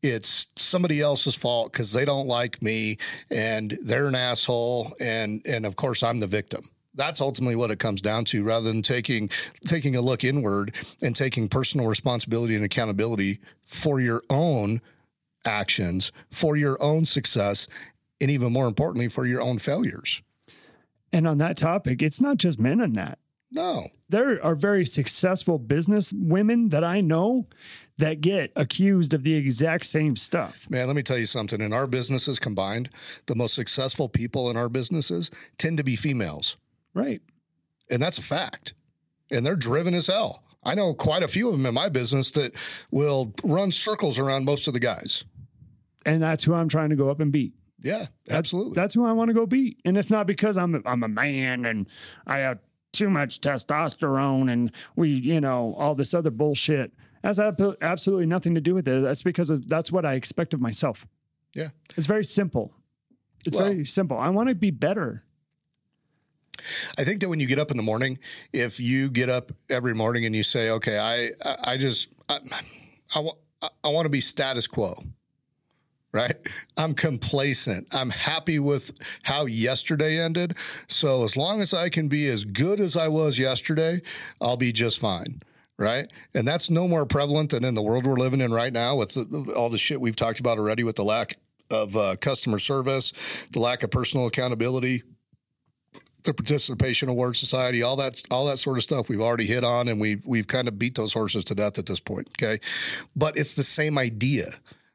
it's 0.03 0.49
somebody 0.57 1.01
else's 1.01 1.35
fault 1.35 1.73
because 1.73 1.93
they 1.93 2.05
don't 2.05 2.27
like 2.27 2.63
me 2.63 2.97
and 3.31 3.77
they're 3.85 4.09
an 4.09 4.15
asshole 4.15 4.93
and 5.01 5.43
and 5.47 5.67
of 5.67 5.77
course 5.77 6.03
I'm 6.03 6.21
the 6.21 6.27
victim. 6.27 6.63
That's 6.95 7.21
ultimately 7.21 7.55
what 7.57 7.71
it 7.71 7.79
comes 7.79 8.01
down 8.01 8.25
to, 8.27 8.43
rather 8.43 8.67
than 8.67 8.83
taking 8.83 9.31
taking 9.67 9.97
a 9.97 10.01
look 10.01 10.25
inward 10.25 10.75
and 11.03 11.15
taking 11.15 11.49
personal 11.49 11.87
responsibility 11.87 12.55
and 12.55 12.65
accountability 12.65 13.41
for 13.63 14.01
your 14.01 14.23
own 14.29 14.81
actions, 15.47 16.13
for 16.31 16.57
your 16.57 16.83
own 16.83 17.05
success, 17.05 17.67
and 18.21 18.31
even 18.31 18.53
more 18.53 18.67
importantly, 18.67 19.09
for 19.09 19.25
your 19.25 19.41
own 19.41 19.59
failures. 19.59 20.23
And 21.13 21.27
on 21.27 21.39
that 21.39 21.57
topic, 21.57 22.03
it's 22.03 22.21
not 22.21 22.37
just 22.37 22.59
men 22.59 22.81
on 22.81 22.93
that. 22.93 23.19
No. 23.51 23.89
There 24.09 24.45
are 24.45 24.55
very 24.55 24.85
successful 24.85 25.59
business 25.59 26.13
women 26.13 26.69
that 26.69 26.85
I 26.85 27.01
know 27.01 27.47
that 27.99 28.21
get 28.21 28.53
accused 28.57 29.13
of 29.13 29.23
the 29.23 29.35
exact 29.35 29.87
same 29.87 30.17
stuff. 30.17 30.69
Man, 30.71 30.87
let 30.87 30.97
me 30.97 31.03
tell 31.03 31.19
you 31.19 31.27
something. 31.27 31.61
In 31.61 31.73
our 31.73 31.87
businesses 31.87 32.39
combined, 32.39 32.91
the 33.27 33.35
most 33.35 33.55
successful 33.55 34.09
people 34.09 34.51
in 34.51 34.57
our 34.57 34.69
businesses 34.69 35.31
tend 35.59 35.77
to 35.79 35.85
be 35.85 35.97
females. 35.97 36.57
Right. 36.95 37.21
And 37.91 38.01
that's 38.01 38.19
a 38.19 38.23
fact. 38.23 38.75
And 39.31 39.45
they're 39.45 39.57
driven 39.57 39.95
as 39.95 40.07
hell. 40.07 40.43
I 40.63 40.75
know 40.75 40.95
quite 40.95 41.23
a 41.23 41.29
few 41.29 41.49
of 41.49 41.53
them 41.53 41.67
in 41.67 41.75
my 41.75 41.89
business 41.89 42.31
that 42.33 42.53
will 42.91 43.35
run 43.45 43.73
circles 43.73 44.19
around 44.19 44.45
most 44.45 44.67
of 44.67 44.75
the 44.75 44.81
guys. 44.81 45.25
And 46.07 46.23
that's 46.23 46.45
who 46.45 46.55
I'm 46.55 46.69
trying 46.69 46.91
to 46.91 46.97
go 46.97 47.11
up 47.11 47.21
and 47.21 47.33
beat. 47.33 47.55
Yeah, 47.83 48.07
absolutely. 48.31 48.75
That's 48.75 48.95
who 48.95 49.07
I 49.07 49.13
want 49.13 49.29
to 49.29 49.35
go 49.35 49.47
beat. 49.47 49.81
And 49.85 49.97
it's 49.97 50.11
not 50.11 50.27
because 50.27 50.59
I'm 50.59 50.75
a, 50.75 50.81
I'm 50.85 51.03
a 51.03 51.09
man 51.09 51.65
and 51.65 51.89
I 52.27 52.39
have 52.39 52.59
too 52.93 53.09
much 53.11 53.41
testosterone 53.41 54.51
and 54.53 54.73
we, 54.97 55.11
you 55.11 55.41
know, 55.41 55.75
all 55.79 55.95
this 55.95 56.15
other 56.15 56.31
bullshit. 56.31 56.93
Has 57.23 57.39
absolutely 57.39 58.25
nothing 58.27 58.55
to 58.55 58.63
do 58.63 58.75
with 58.75 58.89
it. 58.89 59.03
That's 59.03 59.23
because 59.23 59.51
of, 59.51 59.69
that's 59.69 59.93
what 59.93 60.07
I 60.07 60.15
expect 60.15 60.55
of 60.55 60.61
myself. 60.61 61.07
yeah. 61.55 61.69
It's 61.97 62.07
very 62.07 62.25
simple. 62.25 62.73
It's 63.45 63.55
Well- 63.57 63.67
very 63.73 63.85
simple. 63.85 64.17
I 64.19 64.31
want 64.31 64.49
to 64.49 64.55
be 64.55 64.71
better. 64.71 65.25
I 66.99 67.05
think 67.05 67.21
that 67.21 67.29
when 67.29 67.41
you 67.41 67.47
get 67.47 67.59
up 67.59 67.71
in 67.71 67.77
the 67.77 67.83
morning, 67.83 68.19
if 68.53 68.81
you 68.81 69.09
get 69.11 69.29
up 69.31 69.51
every 69.71 69.95
morning 69.95 70.25
and 70.27 70.35
you 70.37 70.43
say, 70.43 70.71
okay, 70.71 70.99
I, 70.99 71.49
I, 71.49 71.73
I 71.73 71.77
just, 71.79 72.09
I, 72.29 72.39
I, 73.15 73.21
I- 73.63 73.69
I 73.85 73.89
want 73.89 74.07
to 74.07 74.11
be 74.11 74.21
status 74.23 74.67
quo, 74.67 74.95
right? 76.13 76.35
I'm 76.77 76.95
complacent. 76.95 77.87
I'm 77.93 78.11
happy 78.11 78.59
with 78.59 78.93
how 79.23 79.47
yesterday 79.47 80.21
ended. 80.21 80.57
So 80.89 81.25
as 81.25 81.37
long 81.37 81.61
as 81.61 81.73
I 81.73 81.89
can 81.89 82.09
be 82.09 82.27
as 82.27 82.45
good 82.45 82.81
as 82.81 82.97
I 82.97 83.09
was 83.09 83.39
yesterday, 83.39 84.01
I'll 84.41 84.57
be 84.57 84.73
just 84.73 84.99
fine. 84.99 85.43
Right. 85.79 86.13
And 86.35 86.47
that's 86.47 86.69
no 86.69 86.87
more 86.87 87.07
prevalent 87.07 87.53
than 87.53 87.65
in 87.65 87.75
the 87.75 87.81
world 87.81 88.07
we're 88.07 88.17
living 88.17 88.43
in 88.43 88.53
right 88.53 88.73
now 88.73 88.97
with 88.97 89.15
the, 89.15 89.55
all 89.57 89.71
the 89.71 89.79
shit 89.79 89.99
we've 89.99 90.17
talked 90.17 90.39
about 90.39 90.59
already 90.59 90.85
with 90.85 90.97
the 90.97 91.05
lack 91.05 91.39
of 91.71 91.97
uh, 91.97 92.17
customer 92.21 92.59
service, 92.59 93.15
the 93.53 93.61
lack 93.61 93.83
of 93.83 93.91
personal 93.91 94.27
accountability, 94.27 95.03
the 96.25 96.35
participation 96.35 97.09
award 97.09 97.35
society 97.35 97.83
all 97.83 97.97
that 97.97 98.23
all 98.31 98.47
that 98.47 98.59
sort 98.59 98.77
of 98.77 98.83
stuff 98.83 99.09
we've 99.09 99.23
already 99.23 99.47
hit 99.47 99.65
on 99.65 99.89
and 99.89 99.99
we've 99.99 100.25
we've 100.27 100.47
kind 100.47 100.69
of 100.69 100.79
beat 100.79 100.95
those 100.95 101.15
horses 101.15 101.45
to 101.45 101.55
death 101.55 101.79
at 101.79 101.87
this 101.87 101.99
point 101.99 102.29
okay 102.39 102.61
but 103.17 103.39
it's 103.39 103.55
the 103.55 103.63
same 103.63 103.97
idea 103.97 104.51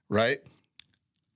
right 0.08 0.38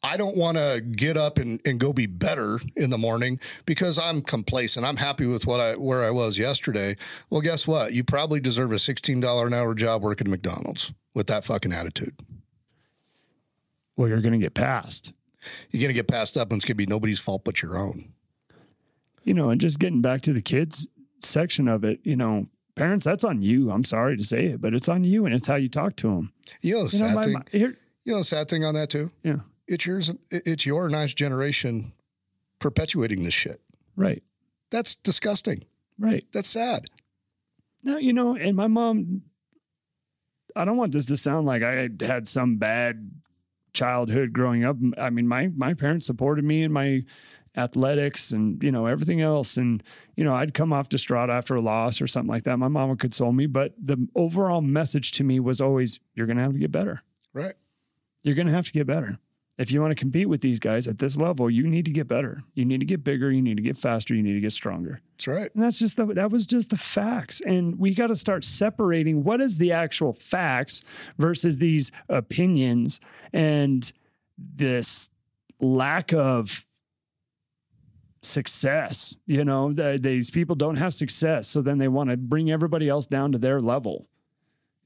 I 0.02 0.16
don't 0.16 0.38
want 0.38 0.58
to 0.58 0.82
get 0.82 1.18
up 1.18 1.38
and, 1.40 1.60
and 1.66 1.78
go 1.80 1.92
be 1.92 2.06
better 2.06 2.60
in 2.78 2.90
the 2.90 2.98
morning 2.98 3.38
because 3.66 4.00
I'm 4.00 4.22
complacent. 4.22 4.86
I'm 4.86 4.96
happy 4.96 5.26
with 5.26 5.46
what 5.46 5.60
I 5.60 5.76
where 5.76 6.04
I 6.06 6.12
was 6.12 6.40
yesterday. 6.40 6.96
Well, 7.30 7.42
guess 7.42 7.68
what? 7.68 7.92
You 7.94 8.04
probably 8.06 8.40
deserve 8.40 8.72
a 8.72 8.76
$16 8.76 9.48
an 9.48 9.54
hour 9.54 9.76
job 9.76 10.02
working 10.02 10.28
at 10.28 10.32
McDonald's 10.32 10.94
with 11.14 11.28
that 11.28 11.44
fucking 11.44 11.74
attitude. 11.74 12.16
Well, 13.98 14.08
you're 14.08 14.22
going 14.22 14.34
to 14.34 14.40
get 14.40 14.54
passed. 14.54 15.12
You're 15.72 15.82
going 15.82 15.90
to 15.90 15.94
get 15.94 16.08
passed 16.08 16.38
up 16.38 16.52
and 16.52 16.60
it's 16.60 16.66
going 16.66 16.74
to 16.76 16.76
be 16.76 16.86
nobody's 16.86 17.20
fault 17.20 17.44
but 17.44 17.62
your 17.62 17.78
own. 17.78 18.14
you 19.24 19.34
know, 19.34 19.50
and 19.50 19.60
just 19.60 19.80
getting 19.80 20.02
back 20.02 20.22
to 20.22 20.34
the 20.34 20.42
kids 20.42 20.88
section 21.22 21.68
of 21.68 21.84
it, 21.84 22.00
you 22.04 22.16
know, 22.16 22.48
parents, 22.76 23.06
that's 23.06 23.26
on 23.26 23.42
you. 23.42 23.72
I'm 23.72 23.84
sorry 23.84 24.16
to 24.16 24.24
say 24.24 24.46
it, 24.48 24.62
but 24.62 24.74
it's 24.74 24.88
on 24.88 25.04
you 25.04 25.26
and 25.26 25.36
it's 25.36 25.48
how 25.48 25.56
you 25.56 25.68
talk 25.68 25.98
to 25.98 26.08
them. 26.08 26.32
You 26.62 26.76
know 26.76 26.88
the 26.88 26.96
You 26.98 27.04
know, 27.04 27.08
sad 27.10 27.16
my, 27.16 27.22
thing. 27.24 27.34
my- 27.34 27.44
here, 27.52 27.78
You 28.06 28.14
know 28.14 28.20
the 28.20 28.24
sad 28.24 28.48
thing 28.50 28.64
on 28.64 28.76
that 28.76 28.90
too. 28.90 29.12
yeah, 29.24 29.38
It's 29.70 29.86
yours. 29.86 30.12
It's 30.32 30.66
your 30.66 30.90
next 30.90 31.14
generation 31.14 31.94
perpetuating 32.60 33.24
this 33.24 33.34
shit. 33.34 33.62
right, 33.96 34.22
That's 34.72 34.96
disgusting. 34.96 35.64
right. 35.98 36.26
That's 36.34 36.50
sad. 36.50 36.86
No, 37.84 37.98
you 37.98 38.12
know, 38.12 38.36
and 38.36 38.58
my 38.58 38.68
mom, 38.68 39.22
I 40.56 40.66
don't 40.66 40.76
want 40.76 40.92
this 40.92 41.06
to 41.06 41.16
sound 41.18 41.46
like 41.46 41.64
I 41.64 41.88
had 42.02 42.28
some 42.28 42.58
bad 42.58 43.12
childhood 43.74 44.34
growing 44.34 44.66
up. 44.66 44.76
I 44.98 45.10
mean, 45.12 45.28
my 45.28 45.48
my 45.56 45.74
parents 45.76 46.06
supported 46.08 46.44
me 46.44 46.64
in 46.64 46.74
my 46.74 47.04
athletics 47.56 48.32
and 48.32 48.62
you 48.64 48.72
know 48.72 48.86
everything 48.88 49.22
else, 49.22 49.56
and 49.56 49.82
you 50.18 50.24
know 50.26 50.34
I'd 50.34 50.54
come 50.54 50.74
off 50.74 50.90
distraught 50.90 51.30
after 51.30 51.56
a 51.56 51.62
loss 51.62 52.02
or 52.02 52.08
something 52.08 52.30
like 52.32 52.44
that. 52.44 52.58
My 52.58 52.68
mom 52.68 52.90
would 52.90 53.00
console 53.00 53.32
me, 53.32 53.46
but 53.46 53.74
the 53.82 54.08
overall 54.16 54.62
message 54.62 55.12
to 55.14 55.24
me 55.24 55.40
was 55.40 55.62
always, 55.62 56.00
"You're 56.16 56.26
going 56.26 56.38
to 56.38 56.44
have 56.44 56.54
to 56.54 56.60
get 56.60 56.72
better. 56.72 57.04
Right. 57.34 57.54
You're 58.24 58.36
going 58.36 58.48
to 58.48 58.54
have 58.54 58.66
to 58.66 58.72
get 58.74 58.88
better." 58.88 59.20
If 59.60 59.74
you 59.74 59.82
want 59.82 59.92
to 59.92 59.96
compete 59.96 60.30
with 60.30 60.40
these 60.40 60.58
guys 60.58 60.88
at 60.88 61.00
this 61.00 61.18
level, 61.18 61.50
you 61.50 61.68
need 61.68 61.84
to 61.84 61.92
get 61.92 62.08
better. 62.08 62.42
You 62.54 62.64
need 62.64 62.80
to 62.80 62.86
get 62.86 63.04
bigger. 63.04 63.30
You 63.30 63.42
need 63.42 63.58
to 63.58 63.64
get 63.64 63.78
faster. 63.78 64.16
You 64.16 64.24
need 64.24 64.36
to 64.36 64.40
get 64.40 64.54
stronger. 64.54 65.02
That's 65.18 65.28
right. 65.28 65.54
And 65.54 65.62
that's 65.62 65.78
just 65.78 65.98
the 65.98 66.06
that 66.06 66.32
was 66.32 66.48
just 66.48 66.70
the 66.70 66.78
facts. 66.78 67.42
And 67.42 67.78
we 67.78 67.94
got 67.94 68.08
to 68.08 68.16
start 68.16 68.46
separating 68.46 69.26
what 69.26 69.42
is 69.42 69.58
the 69.58 69.74
actual 69.74 70.14
facts 70.14 70.82
versus 71.18 71.58
these 71.58 71.92
opinions 72.08 73.02
and 73.34 73.92
this 74.38 75.10
lack 75.60 76.14
of 76.14 76.66
success. 78.22 79.14
You 79.26 79.44
know, 79.44 79.74
the, 79.74 80.00
these 80.02 80.32
people 80.32 80.56
don't 80.56 80.78
have 80.78 80.94
success, 80.94 81.50
so 81.50 81.62
then 81.62 81.80
they 81.80 81.90
want 81.90 82.12
to 82.12 82.16
bring 82.16 82.50
everybody 82.50 82.88
else 82.88 83.08
down 83.08 83.34
to 83.34 83.38
their 83.38 83.60
level. 83.60 84.08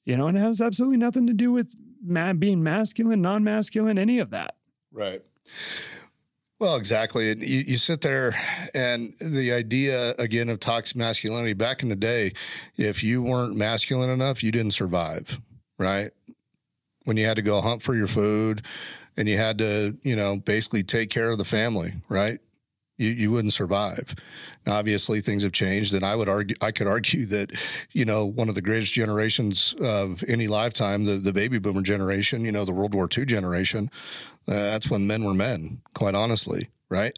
You 0.04 0.18
know, 0.18 0.26
and 0.28 0.36
it 0.36 0.42
has 0.42 0.62
absolutely 0.62 0.98
nothing 0.98 1.28
to 1.28 1.34
do 1.34 1.52
with 1.52 1.76
being 2.40 2.64
masculine, 2.64 3.22
non-masculine, 3.22 4.00
any 4.00 4.18
of 4.18 4.32
that. 4.32 4.56
Right. 4.94 5.22
Well, 6.60 6.78
exactly. 6.78 7.28
You, 7.28 7.64
you 7.68 7.78
sit 7.78 8.00
there, 8.02 8.34
and 8.74 9.14
the 9.20 9.52
idea 9.52 10.12
again 10.18 10.48
of 10.48 10.60
toxic 10.60 10.96
masculinity. 10.96 11.54
Back 11.54 11.84
in 11.84 11.90
the 11.90 11.96
day, 11.96 12.34
if 12.78 13.04
you 13.04 13.22
weren't 13.22 13.58
masculine 13.58 14.10
enough, 14.10 14.44
you 14.44 14.52
didn't 14.52 14.72
survive. 14.72 15.40
Right. 15.78 16.12
When 17.04 17.18
you 17.18 17.26
had 17.26 17.36
to 17.36 17.42
go 17.42 17.60
hunt 17.60 17.82
for 17.82 17.96
your 17.96 18.08
food, 18.08 18.62
and 19.18 19.28
you 19.28 19.38
had 19.38 19.58
to, 19.58 19.98
you 20.04 20.16
know, 20.16 20.38
basically 20.38 20.84
take 20.84 21.10
care 21.10 21.32
of 21.32 21.38
the 21.38 21.46
family. 21.46 21.94
Right. 22.08 22.40
You 22.98 23.10
you 23.10 23.32
wouldn't 23.32 23.54
survive. 23.54 24.16
Now, 24.66 24.76
obviously, 24.76 25.20
things 25.20 25.44
have 25.44 25.52
changed, 25.52 25.94
and 25.94 26.06
I 26.06 26.16
would 26.16 26.30
argue 26.30 26.56
I 26.62 26.72
could 26.72 26.88
argue 26.88 27.26
that, 27.28 27.52
you 27.92 28.06
know, 28.06 28.26
one 28.26 28.50
of 28.50 28.56
the 28.56 28.62
greatest 28.62 28.94
generations 28.94 29.74
of 29.82 30.24
any 30.28 30.48
lifetime, 30.48 31.06
the 31.06 31.18
the 31.18 31.34
baby 31.34 31.60
boomer 31.60 31.82
generation, 31.82 32.46
you 32.46 32.52
know, 32.52 32.66
the 32.66 32.74
World 32.74 32.94
War 32.94 33.10
II 33.16 33.26
generation. 33.26 33.90
Uh, 34.48 34.54
that's 34.54 34.90
when 34.90 35.08
men 35.08 35.24
were 35.24 35.34
men, 35.34 35.82
quite 35.94 36.16
honestly, 36.16 36.70
right? 36.90 37.18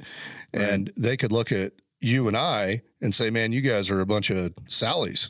And 0.53 0.93
they 0.95 1.17
could 1.17 1.31
look 1.31 1.51
at 1.51 1.73
you 1.99 2.27
and 2.27 2.37
I 2.37 2.81
and 3.01 3.13
say, 3.13 3.29
"Man, 3.29 3.51
you 3.51 3.61
guys 3.61 3.89
are 3.89 3.99
a 3.99 4.05
bunch 4.05 4.29
of 4.29 4.55
Sallys," 4.69 5.29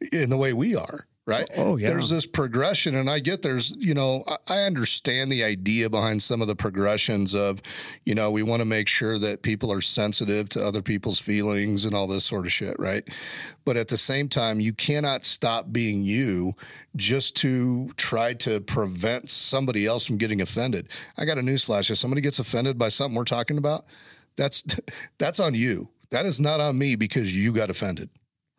in 0.12 0.30
the 0.30 0.36
way 0.36 0.52
we 0.52 0.76
are, 0.76 1.06
right? 1.24 1.48
Oh, 1.56 1.76
yeah. 1.76 1.86
There's 1.86 2.10
this 2.10 2.26
progression, 2.26 2.96
and 2.96 3.08
I 3.08 3.20
get 3.20 3.42
there's, 3.42 3.70
you 3.78 3.94
know, 3.94 4.24
I, 4.26 4.36
I 4.48 4.62
understand 4.62 5.30
the 5.30 5.44
idea 5.44 5.88
behind 5.88 6.22
some 6.22 6.42
of 6.42 6.48
the 6.48 6.56
progressions 6.56 7.34
of, 7.34 7.62
you 8.04 8.14
know, 8.14 8.30
we 8.30 8.42
want 8.42 8.60
to 8.60 8.64
make 8.64 8.88
sure 8.88 9.18
that 9.20 9.42
people 9.42 9.70
are 9.70 9.80
sensitive 9.80 10.48
to 10.50 10.64
other 10.64 10.82
people's 10.82 11.20
feelings 11.20 11.84
and 11.84 11.94
all 11.94 12.08
this 12.08 12.24
sort 12.24 12.46
of 12.46 12.52
shit, 12.52 12.76
right? 12.78 13.08
But 13.64 13.76
at 13.76 13.88
the 13.88 13.96
same 13.96 14.28
time, 14.28 14.58
you 14.58 14.72
cannot 14.72 15.22
stop 15.24 15.72
being 15.72 16.02
you 16.02 16.54
just 16.96 17.36
to 17.36 17.90
try 17.96 18.34
to 18.34 18.60
prevent 18.60 19.30
somebody 19.30 19.86
else 19.86 20.04
from 20.04 20.18
getting 20.18 20.40
offended. 20.40 20.88
I 21.16 21.24
got 21.24 21.38
a 21.38 21.42
newsflash: 21.42 21.90
if 21.90 21.98
somebody 21.98 22.20
gets 22.20 22.40
offended 22.40 22.78
by 22.78 22.88
something 22.88 23.16
we're 23.16 23.24
talking 23.24 23.58
about, 23.58 23.84
that's 24.36 24.64
that's 25.18 25.38
on 25.38 25.54
you. 25.54 25.88
That 26.10 26.26
is 26.26 26.40
not 26.40 26.60
on 26.60 26.76
me 26.76 26.96
because 26.96 27.34
you 27.34 27.52
got 27.52 27.70
offended 27.70 28.10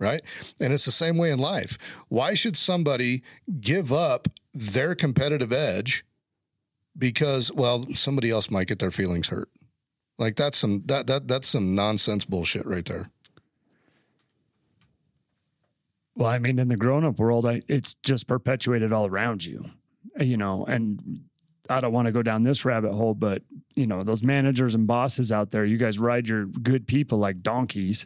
right? 0.03 0.21
And 0.59 0.73
it's 0.73 0.85
the 0.85 0.91
same 0.91 1.17
way 1.17 1.31
in 1.31 1.39
life. 1.39 1.77
Why 2.09 2.33
should 2.33 2.57
somebody 2.57 3.23
give 3.59 3.91
up 3.91 4.27
their 4.53 4.93
competitive 4.93 5.51
edge 5.51 6.05
because 6.97 7.51
well 7.51 7.85
somebody 7.95 8.29
else 8.29 8.51
might 8.51 8.67
get 8.67 8.79
their 8.79 8.91
feelings 8.91 9.29
hurt? 9.29 9.49
Like 10.19 10.35
that's 10.35 10.57
some 10.57 10.83
that 10.85 11.07
that 11.07 11.27
that's 11.27 11.47
some 11.47 11.73
nonsense 11.73 12.25
bullshit 12.25 12.65
right 12.65 12.85
there. 12.85 13.09
Well, 16.15 16.29
I 16.29 16.37
mean, 16.37 16.59
in 16.59 16.67
the 16.67 16.77
grown 16.77 17.03
up 17.05 17.17
world, 17.17 17.45
I, 17.45 17.61
it's 17.67 17.95
just 17.95 18.27
perpetuated 18.27 18.93
all 18.93 19.07
around 19.07 19.43
you, 19.43 19.65
you 20.19 20.37
know, 20.37 20.63
and 20.65 21.21
I 21.69 21.79
don't 21.79 21.93
want 21.93 22.05
to 22.05 22.11
go 22.11 22.21
down 22.21 22.43
this 22.43 22.65
rabbit 22.65 22.93
hole, 22.93 23.13
but 23.13 23.41
you 23.75 23.87
know, 23.87 24.03
those 24.03 24.21
managers 24.21 24.75
and 24.75 24.85
bosses 24.85 25.31
out 25.31 25.51
there, 25.51 25.65
you 25.65 25.77
guys 25.77 25.97
ride 25.97 26.27
your 26.27 26.45
good 26.45 26.87
people 26.87 27.17
like 27.17 27.41
donkeys. 27.41 28.05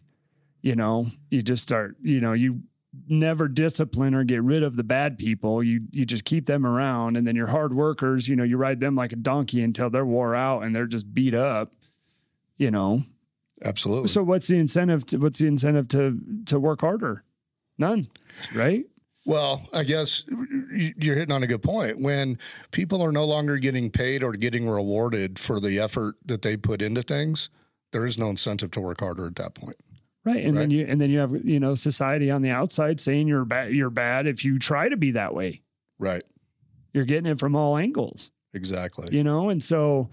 You 0.62 0.76
know, 0.76 1.08
you 1.30 1.42
just 1.42 1.64
start, 1.64 1.96
you 2.02 2.20
know, 2.20 2.34
you 2.34 2.62
never 3.08 3.48
discipline 3.48 4.14
or 4.14 4.24
get 4.24 4.42
rid 4.42 4.64
of 4.64 4.76
the 4.76 4.84
bad 4.84 5.18
people. 5.18 5.64
You 5.64 5.82
you 5.92 6.06
just 6.06 6.26
keep 6.26 6.46
them 6.46 6.66
around 6.66 7.18
and 7.18 7.28
then 7.28 7.36
your 7.36 7.48
hard 7.48 7.74
workers, 7.74 8.28
you 8.28 8.36
know, 8.36 8.44
you 8.44 8.58
ride 8.58 8.80
them 8.80 8.96
like 8.96 9.14
a 9.14 9.18
donkey 9.18 9.62
until 9.62 9.90
they're 9.90 10.06
wore 10.06 10.36
out 10.36 10.64
and 10.64 10.76
they're 10.76 10.88
just 10.88 11.14
beat 11.14 11.34
up, 11.34 11.74
you 12.58 12.72
know. 12.72 13.04
Absolutely. 13.64 14.08
So 14.08 14.24
what's 14.24 14.48
the 14.48 14.58
incentive 14.58 15.06
to 15.08 15.18
what's 15.18 15.40
the 15.40 15.48
incentive 15.48 15.88
to 15.90 16.20
to 16.46 16.60
work 16.60 16.82
harder? 16.82 17.24
None, 17.78 18.08
right? 18.54 18.86
Well, 19.26 19.68
I 19.74 19.84
guess 19.84 20.24
you're 20.72 21.16
hitting 21.16 21.34
on 21.34 21.44
a 21.44 21.48
good 21.48 21.62
point. 21.62 22.00
When 22.00 22.40
people 22.72 23.04
are 23.04 23.12
no 23.12 23.26
longer 23.26 23.58
getting 23.58 23.92
paid 23.92 24.24
or 24.24 24.32
getting 24.32 24.70
rewarded 24.70 25.38
for 25.38 25.60
the 25.60 25.80
effort 25.80 26.16
that 26.26 26.44
they 26.44 26.56
put 26.56 26.82
into 26.82 27.02
things, 27.02 27.50
there 27.92 28.06
is 28.06 28.18
no 28.18 28.30
incentive 28.30 28.72
to 28.72 28.80
work 28.80 29.02
harder 29.02 29.28
at 29.28 29.36
that 29.36 29.54
point. 29.54 29.76
Right. 30.28 30.46
And 30.46 30.56
Right. 30.56 30.62
then 30.62 30.72
you 30.72 30.86
and 30.88 31.00
then 31.02 31.10
you 31.10 31.20
have, 31.20 31.46
you 31.46 31.60
know, 31.60 31.74
society 31.76 32.30
on 32.30 32.42
the 32.42 32.50
outside 32.50 33.00
saying 33.00 33.28
you're 33.28 33.46
bad 33.46 33.74
you're 33.74 33.90
bad 33.90 34.28
if 34.28 34.44
you 34.44 34.60
try 34.60 34.90
to 34.90 34.98
be 34.98 35.12
that 35.12 35.34
way. 35.34 35.62
Right. 36.00 36.24
You're 36.94 37.06
getting 37.06 37.32
it 37.32 37.40
from 37.40 37.56
all 37.56 37.78
angles, 37.78 38.32
Exactly. 38.54 39.16
you 39.16 39.24
know? 39.24 39.50
And 39.50 39.62
so, 39.64 40.10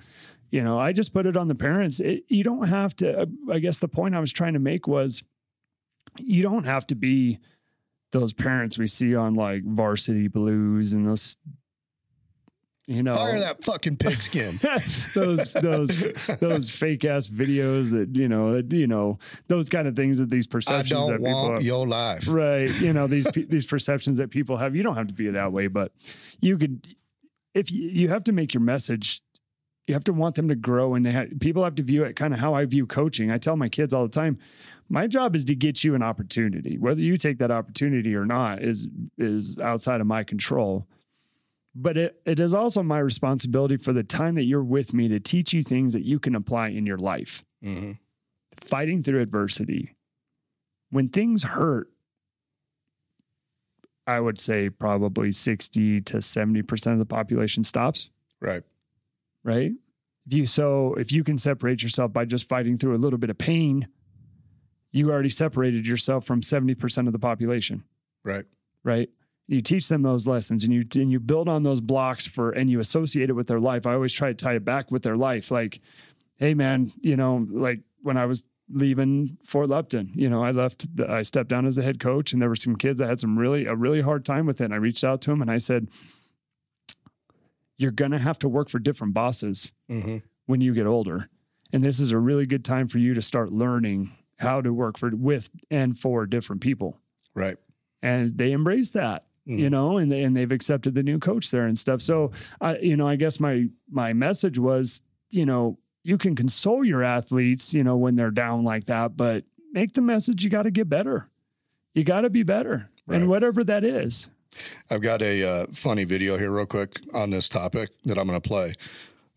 you 0.51 0.63
know, 0.63 0.79
I 0.79 0.93
just 0.93 1.13
put 1.13 1.27
it 1.27 1.37
on 1.37 1.49
the 1.49 1.55
parents. 1.55 1.99
It, 2.01 2.25
you 2.29 2.45
don't 2.45 2.69
have 2.69 2.95
to 2.97 3.23
uh, 3.23 3.27
I 3.51 3.59
guess 3.59 3.79
the 3.81 3.89
point 3.89 4.15
I 4.15 4.21
was 4.21 4.33
trying 4.33 4.53
to 4.55 4.59
make 4.61 4.87
was 4.87 5.23
you 6.21 6.43
don't 6.43 6.65
have 6.65 6.87
to 6.89 6.95
be 6.95 7.39
those 8.13 8.33
parents 8.33 8.79
we 8.79 8.87
see 8.87 9.17
on 9.17 9.35
like 9.35 9.65
varsity 9.65 10.29
blues 10.29 10.93
and 10.93 11.05
those 11.05 11.37
you 12.87 13.03
know 13.03 13.15
Fire 13.15 13.39
that 13.41 13.65
fucking 13.65 13.97
pigskin. 13.97 14.55
those 15.15 15.51
those 15.53 15.89
those 16.41 16.69
fake 16.69 17.05
ass 17.05 17.29
videos 17.29 17.91
that 17.93 18.15
you 18.15 18.29
know 18.29 18.53
that 18.53 18.73
you 18.73 18.87
know 18.87 19.17
those 19.49 19.69
kind 19.69 19.89
of 19.89 19.97
things 19.97 20.19
that 20.19 20.29
these 20.29 20.47
perceptions 20.47 21.07
that 21.07 21.15
don't 21.15 21.25
people 21.25 21.43
want 21.43 21.55
have. 21.55 21.63
your 21.63 21.87
life. 21.87 22.29
right 22.29 22.71
you 22.81 22.93
know 22.93 23.07
these 23.07 23.27
these 23.49 23.67
perceptions 23.67 24.19
that 24.19 24.31
people 24.31 24.57
have 24.57 24.77
you 24.77 24.83
don't 24.83 24.97
have 24.97 25.07
to 25.07 25.15
be 25.15 25.29
that 25.31 25.53
way 25.53 25.67
but 25.67 25.93
you 26.41 26.59
could 26.59 26.87
if 27.55 27.73
you, 27.73 27.89
you 27.89 28.09
have 28.09 28.25
to 28.25 28.33
make 28.33 28.53
your 28.53 28.61
message 28.61 29.23
you 29.87 29.95
have 29.95 30.05
to 30.05 30.13
want 30.13 30.35
them 30.35 30.49
to 30.49 30.55
grow 30.55 30.95
and 30.95 31.05
they 31.05 31.11
have, 31.11 31.29
people 31.41 31.63
have 31.63 31.75
to 31.75 31.83
view 31.83 32.05
it 32.05 32.17
kind 32.17 32.35
of 32.35 32.41
how 32.41 32.55
I 32.55 32.67
view 32.67 32.87
coaching 32.87 33.31
I 33.31 33.39
tell 33.39 33.57
my 33.57 33.69
kids 33.71 33.95
all 33.95 34.03
the 34.03 34.11
time 34.11 34.37
my 34.91 35.07
job 35.07 35.35
is 35.35 35.47
to 35.47 35.55
get 35.55 35.83
you 35.85 35.95
an 35.95 36.03
opportunity 36.03 36.77
whether 36.77 37.01
you 37.01 37.17
take 37.17 37.39
that 37.39 37.51
opportunity 37.51 38.15
or 38.15 38.27
not 38.27 38.63
is 38.63 38.87
is 39.17 39.59
outside 39.61 40.03
of 40.03 40.07
my 40.07 40.23
control 40.23 40.87
but 41.75 41.97
it, 41.97 42.21
it 42.25 42.39
is 42.41 42.55
also 42.55 42.83
my 42.83 42.99
responsibility 42.99 43.77
for 43.77 43.93
the 43.93 44.05
time 44.05 44.35
that 44.37 44.45
you're 44.45 44.63
with 44.63 44.95
me 44.95 45.09
to 45.09 45.19
teach 45.21 45.53
you 45.53 45.63
things 45.63 45.93
that 45.93 46.05
you 46.05 46.19
can 46.19 46.35
apply 46.35 46.69
in 46.69 46.87
your 46.87 46.99
life 46.99 47.45
hmm 47.63 47.93
fighting 48.61 49.03
through 49.03 49.21
adversity. 49.21 49.95
When 50.91 51.09
things 51.09 51.43
hurt, 51.43 51.89
I 54.07 54.21
would 54.21 54.39
say 54.39 54.71
probably 54.71 55.33
60 55.33 56.01
to 56.03 56.17
70% 56.19 56.93
of 56.93 56.99
the 56.99 57.05
population 57.07 57.63
stops, 57.65 58.11
Right. 58.41 58.63
right? 59.43 59.73
If 60.27 60.33
you 60.33 60.47
so 60.47 60.95
if 60.95 61.11
you 61.13 61.25
can 61.25 61.37
separate 61.37 61.83
yourself 61.83 62.13
by 62.13 62.25
just 62.27 62.49
fighting 62.49 62.77
through 62.79 62.95
a 62.95 62.99
little 62.99 63.19
bit 63.19 63.29
of 63.31 63.37
pain, 63.39 63.89
you 64.93 65.11
already 65.11 65.31
separated 65.31 65.87
yourself 65.87 66.25
from 66.25 66.41
70% 66.41 67.07
of 67.07 67.13
the 67.13 67.19
population, 67.19 67.83
Right. 68.23 68.45
right? 68.85 69.11
You 69.47 69.61
teach 69.61 69.89
them 69.89 70.03
those 70.03 70.27
lessons 70.27 70.65
and 70.65 70.73
you 70.73 70.85
and 70.95 71.11
you 71.11 71.21
build 71.21 71.49
on 71.49 71.63
those 71.63 71.81
blocks 71.81 72.27
for 72.27 72.51
and 72.51 72.71
you 72.71 72.81
associate 72.81 73.29
it 73.29 73.35
with 73.35 73.47
their 73.47 73.61
life. 73.61 73.87
I 73.87 73.93
always 73.93 74.15
try 74.15 74.29
to 74.29 74.35
tie 74.35 74.55
it 74.55 74.65
back 74.65 74.91
with 74.91 75.03
their 75.03 75.17
life. 75.17 75.51
Like, 75.51 75.81
hey 76.37 76.55
man, 76.55 76.93
you 77.01 77.17
know, 77.17 77.47
like 77.51 77.81
when 78.03 78.17
I 78.17 78.27
was 78.27 78.43
leaving 78.71 79.37
Fort 79.45 79.69
Lupton, 79.69 80.11
you 80.15 80.31
know, 80.31 80.43
I 80.43 80.53
left, 80.53 80.97
the, 80.97 81.11
I 81.11 81.23
stepped 81.23 81.51
down 81.51 81.67
as 81.67 81.77
the 81.77 81.83
head 81.83 82.01
coach 82.01 82.33
and 82.33 82.41
there 82.41 82.49
were 82.49 82.57
some 82.57 82.77
kids 82.77 82.99
that 83.01 83.09
had 83.09 83.21
some 83.21 83.39
really, 83.39 83.67
a 83.67 83.75
really 83.75 84.01
hard 84.01 84.25
time 84.25 84.47
with 84.47 84.61
it. 84.63 84.65
And 84.65 84.75
I 84.75 84.79
reached 84.79 85.05
out 85.05 85.21
to 85.23 85.31
them 85.31 85.43
and 85.43 85.51
I 85.51 85.59
said, 85.59 85.89
you're 87.77 87.91
going 87.91 88.13
to 88.13 88.19
have 88.19 88.39
to 88.39 88.49
work 88.49 88.71
for 88.71 88.79
different 88.79 89.15
bosses 89.15 89.73
hmm 89.89 90.19
when 90.47 90.61
you 90.61 90.75
get 90.75 90.87
older. 90.87 91.31
And 91.73 91.83
this 91.83 91.99
is 91.99 92.11
a 92.11 92.19
really 92.19 92.45
good 92.45 92.67
time 92.67 92.87
for 92.87 92.99
you 92.99 93.15
to 93.15 93.23
start 93.23 93.51
learning 93.51 94.13
how 94.39 94.61
to 94.61 94.73
work 94.75 94.99
for 94.99 95.11
with 95.11 95.49
and 95.71 95.99
for 95.99 96.27
different 96.27 96.61
people. 96.61 96.99
Right. 97.35 97.57
And 98.03 98.37
they 98.37 98.53
embrace 98.53 98.91
that 98.91 99.25
Mm. 99.49 99.59
you 99.59 99.69
know, 99.69 99.99
and 99.99 100.11
they, 100.11 100.23
and 100.23 100.35
they've 100.35 100.51
accepted 100.51 100.95
the 100.95 101.03
new 101.03 101.19
coach 101.19 101.51
there 101.51 101.67
and 101.67 101.79
stuff. 101.79 102.01
So, 102.01 102.33
I, 102.63 102.79
you 102.79 102.97
know, 102.97 103.07
I 103.07 103.17
guess 103.17 103.39
my 103.39 103.67
my 103.91 104.15
message 104.15 104.59
was, 104.59 105.03
you 105.31 105.45
know, 105.45 105.77
you 106.03 106.17
can 106.17 106.35
console 106.35 106.83
your 106.85 107.03
athletes, 107.03 107.75
you 107.75 107.85
know, 107.85 107.97
when 107.97 108.17
they're 108.17 108.31
down 108.31 108.65
like 108.65 108.85
that, 108.87 109.17
but 109.19 109.45
make 109.73 109.93
the 109.93 110.01
message 110.01 110.43
you 110.45 110.49
got 110.51 110.63
to 110.63 110.71
get 110.71 110.89
better. 110.89 111.29
You 111.95 112.05
got 112.05 112.23
to 112.23 112.31
be 112.31 112.43
better, 112.43 112.89
Right. 113.07 113.21
and 113.21 113.29
whatever 113.29 113.63
that 113.65 113.85
is. 113.85 114.31
I've 114.89 115.03
got 115.03 115.21
a 115.21 115.43
uh, 115.47 115.67
funny 115.75 116.05
video 116.05 116.39
here, 116.39 116.51
real 116.51 116.65
quick, 116.67 117.01
on 117.13 117.29
this 117.31 117.49
topic 117.49 117.91
that 118.05 118.17
I'm 118.19 118.27
going 118.27 118.41
to 118.41 118.49
play, 118.49 118.73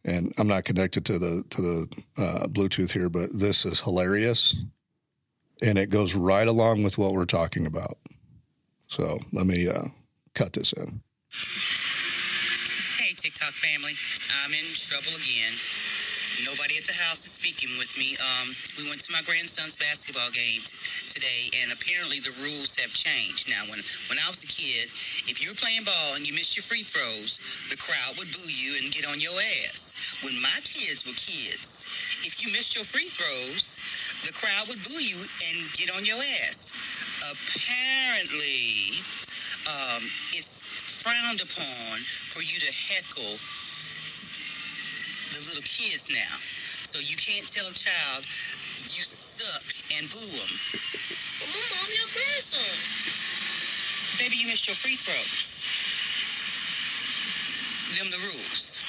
and 0.06 0.32
I'm 0.38 0.48
not 0.48 0.64
connected 0.64 1.04
to 1.06 1.20
the 1.20 1.44
to 1.50 1.62
the 1.62 2.04
uh, 2.24 2.48
Bluetooth 2.48 2.92
here, 2.92 3.10
but 3.10 3.30
this 3.34 3.66
is 3.66 3.82
hilarious, 3.82 4.56
and 5.62 5.78
it 5.78 5.90
goes 5.90 6.16
right 6.16 6.48
along 6.48 6.84
with 6.84 6.98
what 6.98 7.14
we're 7.14 7.26
talking 7.26 7.66
about. 7.66 7.98
So 8.88 9.20
let 9.34 9.46
me 9.46 9.68
uh, 9.68 9.88
cut 10.34 10.54
this 10.54 10.74
in. 10.74 11.02
Hey, 12.98 13.14
TikTok 13.14 13.52
family. 13.52 13.94
I'm 14.44 14.54
in 14.56 14.68
trouble 14.74 15.12
again. 15.20 15.54
Nobody 16.46 16.78
at 16.78 16.86
the 16.86 16.94
house 16.94 17.26
is 17.26 17.34
speaking 17.34 17.74
with 17.82 17.98
me. 17.98 18.14
Um, 18.22 18.48
we 18.78 18.86
went 18.94 19.02
to 19.10 19.12
my 19.12 19.26
grandson's 19.26 19.74
basketball 19.74 20.30
game 20.30 20.62
t- 20.62 20.70
today, 21.10 21.50
and 21.66 21.74
apparently 21.74 22.22
the 22.22 22.30
rules 22.46 22.78
have 22.78 22.94
changed. 22.94 23.50
Now, 23.50 23.66
when 23.74 23.82
when 24.14 24.22
I 24.22 24.30
was 24.30 24.46
a 24.46 24.50
kid, 24.50 24.86
if 25.26 25.42
you 25.42 25.50
were 25.50 25.58
playing 25.58 25.82
ball 25.82 26.14
and 26.14 26.22
you 26.22 26.38
missed 26.38 26.54
your 26.54 26.62
free 26.62 26.86
throws, 26.86 27.42
the 27.74 27.80
crowd 27.82 28.22
would 28.22 28.30
boo 28.30 28.46
you 28.54 28.78
and 28.78 28.94
get 28.94 29.10
on 29.10 29.18
your 29.18 29.34
ass. 29.66 30.22
When 30.22 30.38
my 30.46 30.62
kids 30.62 31.10
were 31.10 31.18
kids, 31.18 32.22
if 32.22 32.38
you 32.38 32.54
missed 32.54 32.78
your 32.78 32.86
free 32.86 33.10
throws, 33.10 33.82
the 34.30 34.34
crowd 34.38 34.70
would 34.70 34.82
boo 34.86 35.02
you 35.02 35.18
and 35.18 35.58
get 35.74 35.90
on 35.98 36.06
your 36.06 36.22
ass. 36.46 36.70
Apparently, 37.28 38.96
um, 39.68 40.00
it's 40.32 40.64
frowned 41.04 41.44
upon 41.44 42.00
for 42.32 42.40
you 42.40 42.56
to 42.56 42.72
heckle 42.72 43.36
the 45.36 45.42
little 45.52 45.68
kids 45.68 46.08
now. 46.08 46.36
So 46.88 47.04
you 47.04 47.20
can't 47.20 47.44
tell 47.44 47.68
a 47.68 47.76
child 47.76 48.24
you 48.24 49.04
suck 49.04 49.68
and 50.00 50.08
boo 50.08 50.24
them. 50.24 50.52
Well, 51.44 51.52
Mom, 51.52 51.68
I'm 51.84 51.92
your 51.92 52.08
grandson. 52.16 52.64
Baby, 54.24 54.40
you 54.40 54.48
missed 54.48 54.68
your 54.68 54.80
free 54.80 54.96
throws. 54.96 55.68
Them 58.00 58.08
the 58.08 58.24
rules. 58.24 58.88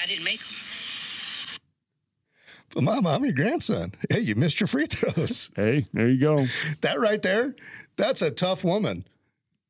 I 0.00 0.06
didn't 0.06 0.24
make 0.24 0.40
them. 0.40 0.47
But 2.74 2.84
mom, 2.84 3.06
I'm 3.06 3.24
your 3.24 3.32
grandson. 3.34 3.92
Hey, 4.10 4.20
you 4.20 4.34
missed 4.34 4.60
your 4.60 4.66
free 4.66 4.86
throws. 4.86 5.50
Hey, 5.56 5.86
there 5.92 6.08
you 6.08 6.20
go. 6.20 6.44
that 6.82 7.00
right 7.00 7.20
there, 7.22 7.54
that's 7.96 8.22
a 8.22 8.30
tough 8.30 8.62
woman, 8.62 9.04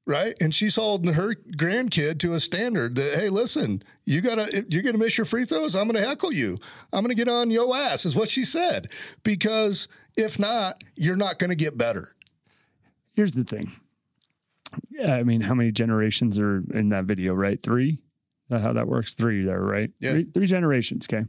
right? 0.07 0.35
And 0.41 0.55
she's 0.55 0.77
holding 0.77 1.15
her 1.15 1.35
grandkid 1.57 2.19
to 2.21 2.35
a 2.35 2.41
standard 2.41 2.97
that, 2.97 3.15
hey, 3.19 3.29
listen, 3.29 3.83
you 4.05 4.21
gotta, 4.21 4.65
you're 4.69 4.83
gonna 4.83 4.99
miss 4.99 5.17
your 5.17 5.25
free 5.25 5.45
throws. 5.45 5.75
I'm 5.77 5.87
gonna 5.87 6.05
heckle 6.05 6.33
you. 6.33 6.59
I'm 6.93 7.03
gonna 7.03 7.15
get 7.15 7.29
on 7.29 7.51
your 7.51 7.75
ass, 7.77 8.05
is 8.05 8.17
what 8.17 8.29
she 8.29 8.45
said. 8.45 8.91
Because 9.23 9.87
if 10.17 10.39
not, 10.39 10.83
you're 10.97 11.17
not 11.17 11.39
gonna 11.39 11.55
get 11.55 11.79
better. 11.79 12.09
Here's 13.15 13.33
the 13.33 13.45
thing. 13.45 13.73
Yeah, 14.91 15.15
I 15.15 15.23
mean, 15.23 15.41
how 15.41 15.55
many 15.55 15.73
generations 15.73 16.39
are 16.39 16.63
in 16.75 16.91
that 16.91 17.05
video, 17.05 17.33
right? 17.35 17.63
Three? 17.63 17.91
Is 17.91 17.99
that 18.51 18.61
how 18.61 18.73
that 18.75 18.89
works? 18.89 19.15
Three 19.15 19.45
there, 19.45 19.61
right? 19.63 19.91
Yeah. 20.01 20.13
Three, 20.13 20.25
three 20.25 20.47
generations. 20.47 21.07
Okay. 21.11 21.25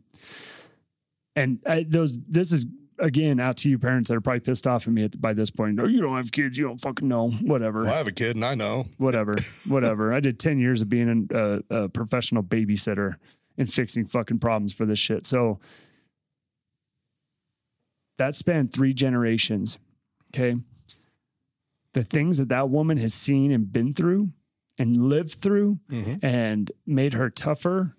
And 1.36 1.60
I, 1.66 1.86
those, 1.88 2.20
this 2.28 2.52
is 2.52 2.66
again 2.98 3.40
out 3.40 3.56
to 3.58 3.70
you 3.70 3.80
parents 3.80 4.10
that 4.10 4.16
are 4.16 4.22
probably 4.22 4.42
pissed 4.42 4.68
off 4.68 4.86
at 4.88 4.94
me 4.94 5.04
at, 5.06 5.22
by 5.22 5.32
this 5.34 5.50
point. 5.50 5.76
No, 5.76 5.86
you 5.86 6.02
don't 6.02 6.18
have 6.18 6.32
kids. 6.32 6.58
You 6.58 6.66
don't 6.68 6.82
fucking 6.82 7.08
know. 7.08 7.30
Whatever. 7.30 7.84
Well, 7.84 7.94
I 7.94 7.98
have 7.98 8.08
a 8.08 8.12
kid 8.12 8.36
and 8.36 8.44
I 8.44 8.56
know. 8.56 8.86
Whatever. 8.98 9.36
Whatever. 9.68 10.14
I 10.14 10.20
did 10.20 10.38
10 10.40 10.60
years 10.60 10.82
of 10.82 10.90
being 10.90 11.08
an, 11.10 11.28
a, 11.70 11.84
a 11.84 11.90
professional 11.90 12.44
babysitter 12.44 13.16
and 13.58 13.72
fixing 13.72 14.06
fucking 14.06 14.40
problems 14.40 14.74
for 14.74 14.86
this 14.86 15.00
shit. 15.00 15.26
So 15.26 15.60
that 18.18 18.36
spanned 18.36 18.74
three 18.74 18.94
generations. 18.94 19.80
Okay. 20.36 20.58
The 21.94 22.04
things 22.04 22.38
that 22.38 22.50
that 22.50 22.70
woman 22.70 22.98
has 22.98 23.14
seen 23.14 23.52
and 23.52 23.72
been 23.72 23.94
through 23.94 24.30
and 24.78 24.96
lived 24.98 25.34
through 25.36 25.80
Mhm. 25.90 26.20
and 26.24 26.72
made 26.86 27.14
her 27.14 27.30
tougher 27.30 27.96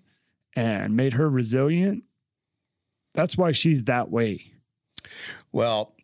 and 0.55 0.95
made 0.95 1.13
her 1.13 1.29
resilient. 1.29 2.03
That's 3.13 3.37
why 3.37 3.51
she's 3.51 3.83
that 3.83 4.09
way. 4.09 4.51
Well, 5.51 5.95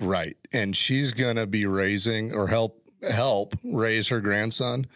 right. 0.00 0.36
And 0.52 0.74
she's 0.74 1.12
going 1.12 1.36
to 1.36 1.46
be 1.46 1.66
raising 1.66 2.32
or 2.34 2.46
help 2.48 2.82
help 3.08 3.54
raise 3.62 4.08
her 4.08 4.20
grandson 4.20 4.86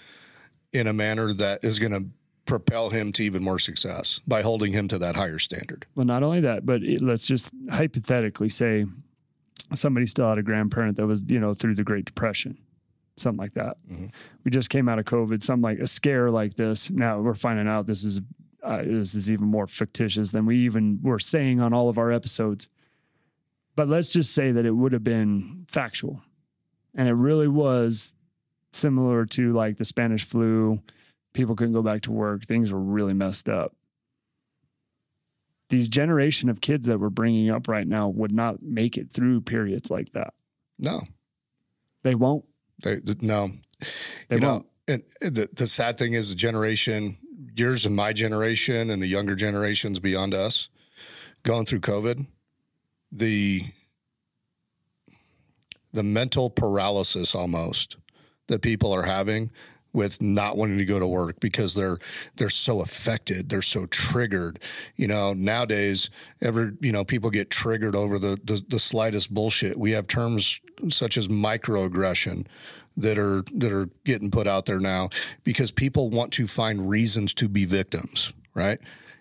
in 0.72 0.86
a 0.88 0.92
manner 0.92 1.32
that 1.34 1.62
is 1.62 1.78
going 1.78 1.92
to 1.92 2.06
propel 2.46 2.90
him 2.90 3.12
to 3.12 3.22
even 3.22 3.42
more 3.42 3.58
success 3.58 4.20
by 4.26 4.42
holding 4.42 4.72
him 4.72 4.88
to 4.88 4.98
that 4.98 5.14
higher 5.14 5.38
standard. 5.38 5.86
Well, 5.94 6.06
not 6.06 6.22
only 6.24 6.40
that, 6.40 6.66
but 6.66 6.82
it, 6.82 7.00
let's 7.00 7.26
just 7.26 7.50
hypothetically 7.70 8.48
say 8.48 8.86
somebody 9.74 10.06
still 10.06 10.28
had 10.28 10.38
a 10.38 10.42
grandparent 10.42 10.96
that 10.96 11.06
was, 11.06 11.24
you 11.28 11.38
know, 11.38 11.54
through 11.54 11.76
the 11.76 11.84
Great 11.84 12.04
Depression, 12.04 12.58
something 13.16 13.38
like 13.38 13.52
that. 13.54 13.76
Mhm. 13.88 14.10
We 14.44 14.50
just 14.50 14.70
came 14.70 14.88
out 14.88 14.98
of 14.98 15.04
COVID, 15.04 15.40
some 15.42 15.60
like 15.62 15.78
a 15.78 15.86
scare 15.86 16.30
like 16.30 16.54
this. 16.54 16.90
Now 16.90 17.20
we're 17.20 17.34
finding 17.34 17.68
out 17.68 17.86
this 17.86 18.02
is 18.02 18.20
uh, 18.62 18.82
this 18.82 19.14
is 19.14 19.30
even 19.30 19.46
more 19.46 19.66
fictitious 19.66 20.30
than 20.30 20.46
we 20.46 20.58
even 20.58 21.00
were 21.02 21.18
saying 21.18 21.60
on 21.60 21.72
all 21.72 21.88
of 21.88 21.98
our 21.98 22.12
episodes. 22.12 22.68
But 23.74 23.88
let's 23.88 24.10
just 24.10 24.34
say 24.34 24.52
that 24.52 24.66
it 24.66 24.70
would 24.72 24.92
have 24.92 25.04
been 25.04 25.64
factual, 25.68 26.22
and 26.94 27.08
it 27.08 27.14
really 27.14 27.48
was 27.48 28.14
similar 28.72 29.24
to 29.26 29.52
like 29.52 29.78
the 29.78 29.84
Spanish 29.84 30.24
flu. 30.24 30.80
People 31.32 31.56
couldn't 31.56 31.72
go 31.72 31.82
back 31.82 32.02
to 32.02 32.12
work. 32.12 32.44
Things 32.44 32.72
were 32.72 32.80
really 32.80 33.14
messed 33.14 33.48
up 33.48 33.74
these 35.70 35.88
generation 35.88 36.50
of 36.50 36.60
kids 36.60 36.86
that 36.86 37.00
we're 37.00 37.08
bringing 37.08 37.48
up 37.50 37.66
right 37.66 37.86
now 37.88 38.06
would 38.06 38.30
not 38.30 38.62
make 38.62 38.98
it 38.98 39.10
through 39.10 39.40
periods 39.40 39.90
like 39.90 40.12
that. 40.12 40.34
No, 40.78 41.00
They 42.02 42.14
won't. 42.14 42.44
they, 42.82 43.00
no. 43.22 43.48
They 44.28 44.36
you 44.36 44.42
won't. 44.46 44.66
know, 44.86 44.94
and 44.94 45.02
the, 45.34 45.48
the 45.50 45.66
sad 45.66 45.96
thing 45.96 46.12
is 46.12 46.28
the 46.28 46.34
generation, 46.34 47.16
yours 47.54 47.86
and 47.86 47.94
my 47.94 48.12
generation 48.12 48.90
and 48.90 49.02
the 49.02 49.06
younger 49.06 49.34
generations 49.34 50.00
beyond 50.00 50.34
us 50.34 50.68
going 51.42 51.64
through 51.66 51.80
COVID, 51.80 52.26
the 53.10 53.64
the 55.92 56.02
mental 56.02 56.48
paralysis 56.48 57.34
almost 57.34 57.98
that 58.48 58.62
people 58.62 58.92
are 58.92 59.02
having 59.02 59.50
with 59.92 60.22
not 60.22 60.56
wanting 60.56 60.78
to 60.78 60.86
go 60.86 60.98
to 60.98 61.06
work 61.06 61.38
because 61.40 61.74
they're 61.74 61.98
they're 62.36 62.48
so 62.48 62.80
affected 62.80 63.48
they're 63.48 63.60
so 63.60 63.86
triggered. 63.86 64.58
You 64.96 65.08
know 65.08 65.34
nowadays 65.34 66.08
ever 66.40 66.74
you 66.80 66.92
know 66.92 67.04
people 67.04 67.30
get 67.30 67.50
triggered 67.50 67.94
over 67.94 68.18
the, 68.18 68.38
the 68.44 68.64
the 68.68 68.78
slightest 68.78 69.32
bullshit. 69.32 69.76
We 69.76 69.90
have 69.92 70.06
terms 70.06 70.60
such 70.88 71.16
as 71.16 71.28
microaggression 71.28 72.46
that 72.96 73.18
are 73.18 73.42
that 73.54 73.72
are 73.72 73.88
getting 74.04 74.30
put 74.30 74.46
out 74.46 74.66
there 74.66 74.80
now 74.80 75.08
because 75.44 75.70
people 75.70 76.10
want 76.10 76.32
to 76.32 76.46
find 76.46 76.88
reasons 76.88 77.34
to 77.34 77.48
be 77.48 77.64
victims 77.64 78.32
right 78.54 78.78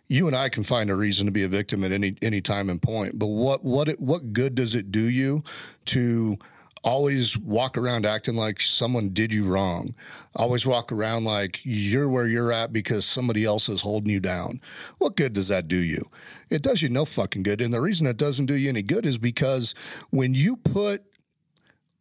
you 0.07 0.27
and 0.27 0.35
I 0.35 0.49
can 0.49 0.63
find 0.63 0.89
a 0.89 0.95
reason 0.95 1.25
to 1.25 1.31
be 1.31 1.43
a 1.43 1.47
victim 1.47 1.83
at 1.83 1.91
any 1.91 2.15
any 2.21 2.41
time 2.41 2.69
and 2.69 2.81
point 2.81 3.17
but 3.17 3.27
what 3.27 3.63
what 3.63 3.89
it, 3.89 3.99
what 3.99 4.33
good 4.33 4.55
does 4.55 4.75
it 4.75 4.91
do 4.91 5.01
you 5.01 5.43
to 5.85 6.37
always 6.83 7.37
walk 7.37 7.77
around 7.77 8.05
acting 8.05 8.35
like 8.35 8.59
someone 8.59 9.09
did 9.09 9.33
you 9.33 9.45
wrong. 9.45 9.93
Always 10.35 10.65
walk 10.65 10.91
around 10.91 11.25
like 11.25 11.61
you're 11.63 12.09
where 12.09 12.27
you're 12.27 12.51
at 12.51 12.73
because 12.73 13.05
somebody 13.05 13.45
else 13.45 13.69
is 13.69 13.81
holding 13.81 14.11
you 14.11 14.19
down. 14.19 14.59
What 14.97 15.15
good 15.15 15.33
does 15.33 15.47
that 15.49 15.67
do 15.67 15.77
you? 15.77 16.01
It 16.49 16.61
does 16.61 16.81
you 16.81 16.89
no 16.89 17.05
fucking 17.05 17.43
good. 17.43 17.61
And 17.61 17.73
the 17.73 17.81
reason 17.81 18.07
it 18.07 18.17
doesn't 18.17 18.47
do 18.47 18.55
you 18.55 18.69
any 18.69 18.81
good 18.81 19.05
is 19.05 19.17
because 19.17 19.75
when 20.09 20.33
you 20.33 20.57
put 20.57 21.05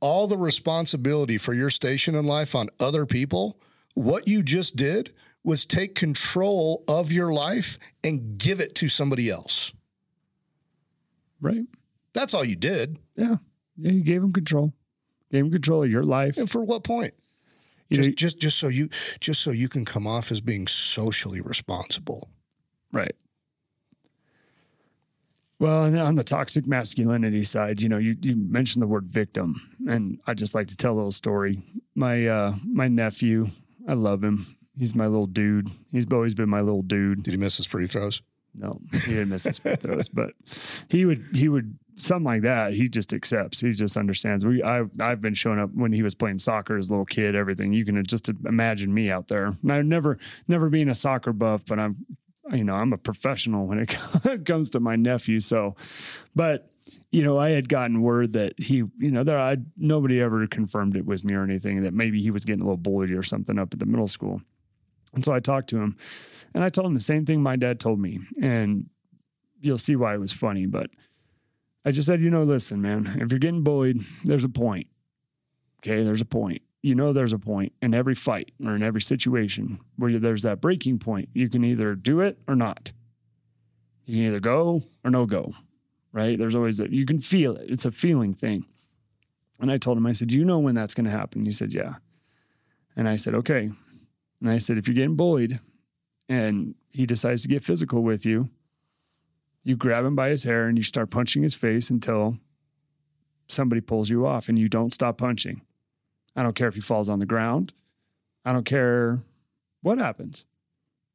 all 0.00 0.26
the 0.26 0.38
responsibility 0.38 1.38
for 1.38 1.54
your 1.54 1.70
station 1.70 2.14
in 2.14 2.24
life 2.24 2.54
on 2.54 2.68
other 2.78 3.06
people, 3.06 3.58
what 3.94 4.26
you 4.28 4.42
just 4.42 4.76
did 4.76 5.14
was 5.44 5.64
take 5.64 5.94
control 5.94 6.84
of 6.88 7.12
your 7.12 7.32
life 7.32 7.78
and 8.04 8.38
give 8.38 8.60
it 8.60 8.74
to 8.76 8.88
somebody 8.88 9.30
else. 9.30 9.72
Right. 11.40 11.64
That's 12.12 12.34
all 12.34 12.44
you 12.44 12.56
did. 12.56 12.98
Yeah. 13.16 13.36
Yeah. 13.76 13.92
You 13.92 14.02
gave 14.02 14.20
them 14.20 14.32
control. 14.32 14.72
Gave 15.30 15.44
them 15.44 15.52
control 15.52 15.84
of 15.84 15.90
your 15.90 16.02
life. 16.02 16.36
And 16.36 16.50
for 16.50 16.62
what 16.62 16.84
point? 16.84 17.14
You 17.88 17.96
just 17.96 18.08
know, 18.08 18.14
just 18.14 18.38
just 18.38 18.58
so 18.58 18.68
you 18.68 18.88
just 19.20 19.40
so 19.40 19.50
you 19.50 19.68
can 19.68 19.84
come 19.84 20.06
off 20.06 20.30
as 20.30 20.40
being 20.40 20.66
socially 20.68 21.40
responsible. 21.40 22.28
right. 22.92 23.14
Well, 25.61 25.85
and 25.85 25.99
on 25.99 26.14
the 26.14 26.25
toxic 26.25 26.66
masculinity 26.66 27.44
side, 27.44 27.83
you 27.83 27.88
know, 27.90 27.99
you, 27.99 28.16
you 28.23 28.35
mentioned 28.35 28.83
the 28.83 28.87
word 28.87 29.05
victim, 29.05 29.61
and 29.87 30.18
I 30.27 30.33
just 30.33 30.55
like 30.55 30.68
to 30.68 30.77
tell 30.77 30.94
a 30.94 30.96
little 30.96 31.12
story. 31.12 31.62
My 31.94 32.27
uh, 32.27 32.55
my 32.64 32.88
nephew, 32.88 33.51
I 33.87 33.92
love 33.92 34.25
him. 34.25 34.57
He's 34.79 34.94
my 34.94 35.07
little 35.07 35.27
dude. 35.27 35.70
He's 35.92 36.11
always 36.11 36.35
been 36.35 36.49
my 36.49 36.62
little 36.62 36.81
dude. 36.81 37.25
Did 37.25 37.33
he 37.33 37.37
miss 37.37 37.59
his 37.59 37.66
free 37.66 37.87
throws? 37.87 38.23
No, 38.55 38.81
he 38.92 39.12
didn't 39.12 39.29
miss 39.29 39.44
his 39.44 39.59
free 39.59 39.77
throws, 39.77 40.09
but 40.12 40.31
he 40.88 41.05
would 41.05 41.27
he 41.35 41.51
would 41.51 41.79
something 41.96 42.25
like 42.25 42.42
that. 42.42 42.73
He 42.73 42.88
just 42.88 43.12
accepts. 43.12 43.61
He 43.61 43.73
just 43.73 43.99
understands. 43.99 44.46
We 44.46 44.62
I 44.62 44.85
I've 44.99 45.20
been 45.20 45.35
showing 45.35 45.59
up 45.59 45.75
when 45.75 45.92
he 45.92 46.03
was 46.03 46.14
playing 46.14 46.38
soccer 46.38 46.79
as 46.79 46.88
a 46.88 46.92
little 46.92 47.05
kid. 47.05 47.37
Everything 47.37 47.75
you 47.75 47.85
can 47.85 48.03
just 48.07 48.31
imagine 48.46 48.94
me 48.94 49.11
out 49.11 49.29
there. 49.29 49.55
And 49.62 49.70
I've 49.70 49.85
never 49.85 50.16
never 50.49 50.70
being 50.70 50.88
a 50.88 50.94
soccer 50.94 51.35
buff, 51.35 51.66
but 51.66 51.79
I'm 51.79 52.07
you 52.53 52.64
know 52.64 52.74
I'm 52.74 52.92
a 52.92 52.98
professional 52.98 53.66
when 53.66 53.79
it 53.79 54.44
comes 54.44 54.70
to 54.70 54.81
my 54.81 54.96
nephew. 54.96 55.40
So, 55.40 55.76
but 56.35 56.70
you 57.11 57.22
know 57.22 57.38
I 57.38 57.50
had 57.50 57.68
gotten 57.68 58.03
word 58.03 58.33
that 58.35 58.55
he 58.59 58.76
you 58.76 59.11
know 59.11 59.24
there 59.24 59.38
I 59.38 59.59
nobody 59.76 60.20
ever 60.20 60.46
confirmed 60.46 60.96
it 60.96 61.05
with 61.05 61.24
me 61.24 61.35
or 61.35 61.42
anything 61.42 61.83
that 61.83 61.94
maybe 61.94 62.20
he 62.22 62.31
was 62.31 62.44
getting 62.44 62.62
a 62.62 62.64
little 62.64 62.76
bullied 62.76 63.11
or 63.11 63.22
something 63.22 63.59
up 63.59 63.72
at 63.72 63.79
the 63.79 63.87
middle 63.87 64.09
school. 64.09 64.40
And 65.12 65.24
so 65.24 65.33
I 65.33 65.40
talked 65.40 65.68
to 65.70 65.79
him 65.79 65.96
and 66.55 66.64
I 66.64 66.68
told 66.68 66.87
him 66.87 66.94
the 66.94 67.00
same 67.00 67.24
thing 67.24 67.42
my 67.42 67.57
dad 67.57 67.81
told 67.81 68.00
me. 68.00 68.20
And 68.40 68.88
you'll 69.61 69.79
see 69.79 69.96
why 69.96 70.14
it 70.14 70.20
was 70.20 70.33
funny, 70.33 70.66
but 70.66 70.90
I 71.85 71.92
just 71.92 72.07
said, 72.07 72.20
you 72.20 72.31
know, 72.31 72.42
listen, 72.42 72.83
man, 72.83 73.18
if 73.20 73.31
you're 73.31 73.38
getting 73.38 73.62
bullied, 73.62 74.05
there's 74.24 74.44
a 74.44 74.48
point. 74.48 74.87
Okay, 75.81 76.03
there's 76.03 76.20
a 76.20 76.26
point. 76.26 76.62
You 76.83 76.95
know, 76.95 77.12
there's 77.12 77.33
a 77.33 77.38
point 77.38 77.73
in 77.83 77.93
every 77.93 78.14
fight 78.14 78.53
or 78.64 78.75
in 78.75 78.83
every 78.83 79.03
situation 79.03 79.81
where 79.97 80.19
there's 80.19 80.43
that 80.43 80.61
breaking 80.61 80.99
point. 80.99 81.29
You 81.35 81.49
can 81.49 81.64
either 81.64 81.95
do 81.95 82.21
it 82.21 82.38
or 82.49 82.57
not. 82.57 82.93
You 84.07 84.16
can 84.16 84.27
either 84.29 84.40
go 84.40 84.83
or 85.05 85.11
no 85.11 85.27
go, 85.27 85.53
right? 86.12 86.38
There's 86.38 86.55
always 86.55 86.79
that. 86.79 86.90
You 86.90 87.05
can 87.05 87.21
feel 87.21 87.57
it. 87.57 87.69
It's 87.69 87.85
a 87.85 87.93
feeling 87.93 88.33
thing. 88.33 88.64
And 89.61 89.71
I 89.71 89.77
told 89.77 89.99
him, 89.99 90.07
I 90.07 90.12
said, 90.12 90.33
you 90.33 90.45
know 90.45 90.59
when 90.59 90.75
that's 90.75 90.95
going 90.95 91.05
to 91.05 91.11
happen? 91.11 91.45
He 91.45 91.53
said, 91.53 91.75
yeah. 91.75 91.97
And 92.97 93.09
I 93.09 93.16
said, 93.16 93.35
okay. 93.35 93.71
And 94.40 94.51
I 94.51 94.57
said, 94.57 94.79
if 94.79 94.88
you're 94.88 94.95
getting 94.95 95.16
bullied 95.16 95.61
and 96.29 96.75
he 96.88 97.05
decides 97.05 97.43
to 97.43 97.49
get 97.49 97.62
physical 97.62 98.03
with 98.03 98.25
you, 98.25 98.49
you 99.62 99.77
grab 99.77 100.07
him 100.07 100.16
by 100.16 100.31
his 100.31 100.45
hair 100.45 100.66
and 100.66 100.79
you 100.79 100.83
start 100.83 101.11
punching 101.11 101.43
his 101.43 101.55
face 101.55 101.90
until 101.90 102.38
somebody 103.49 103.83
pulls 103.83 104.09
you 104.09 104.27
off 104.27 104.49
and 104.49 104.59
you 104.59 104.69
don't 104.69 104.95
stop 104.95 105.19
punching. 105.19 105.61
I 106.37 106.43
don't 106.43 106.55
care 106.55 106.69
if 106.69 106.75
he 106.75 106.81
falls 106.81 107.09
on 107.09 107.19
the 107.19 107.27
ground. 107.27 107.73
I 108.45 108.53
don't 108.53 108.64
care 108.64 109.21
what 109.83 109.99
happens. 109.99 110.47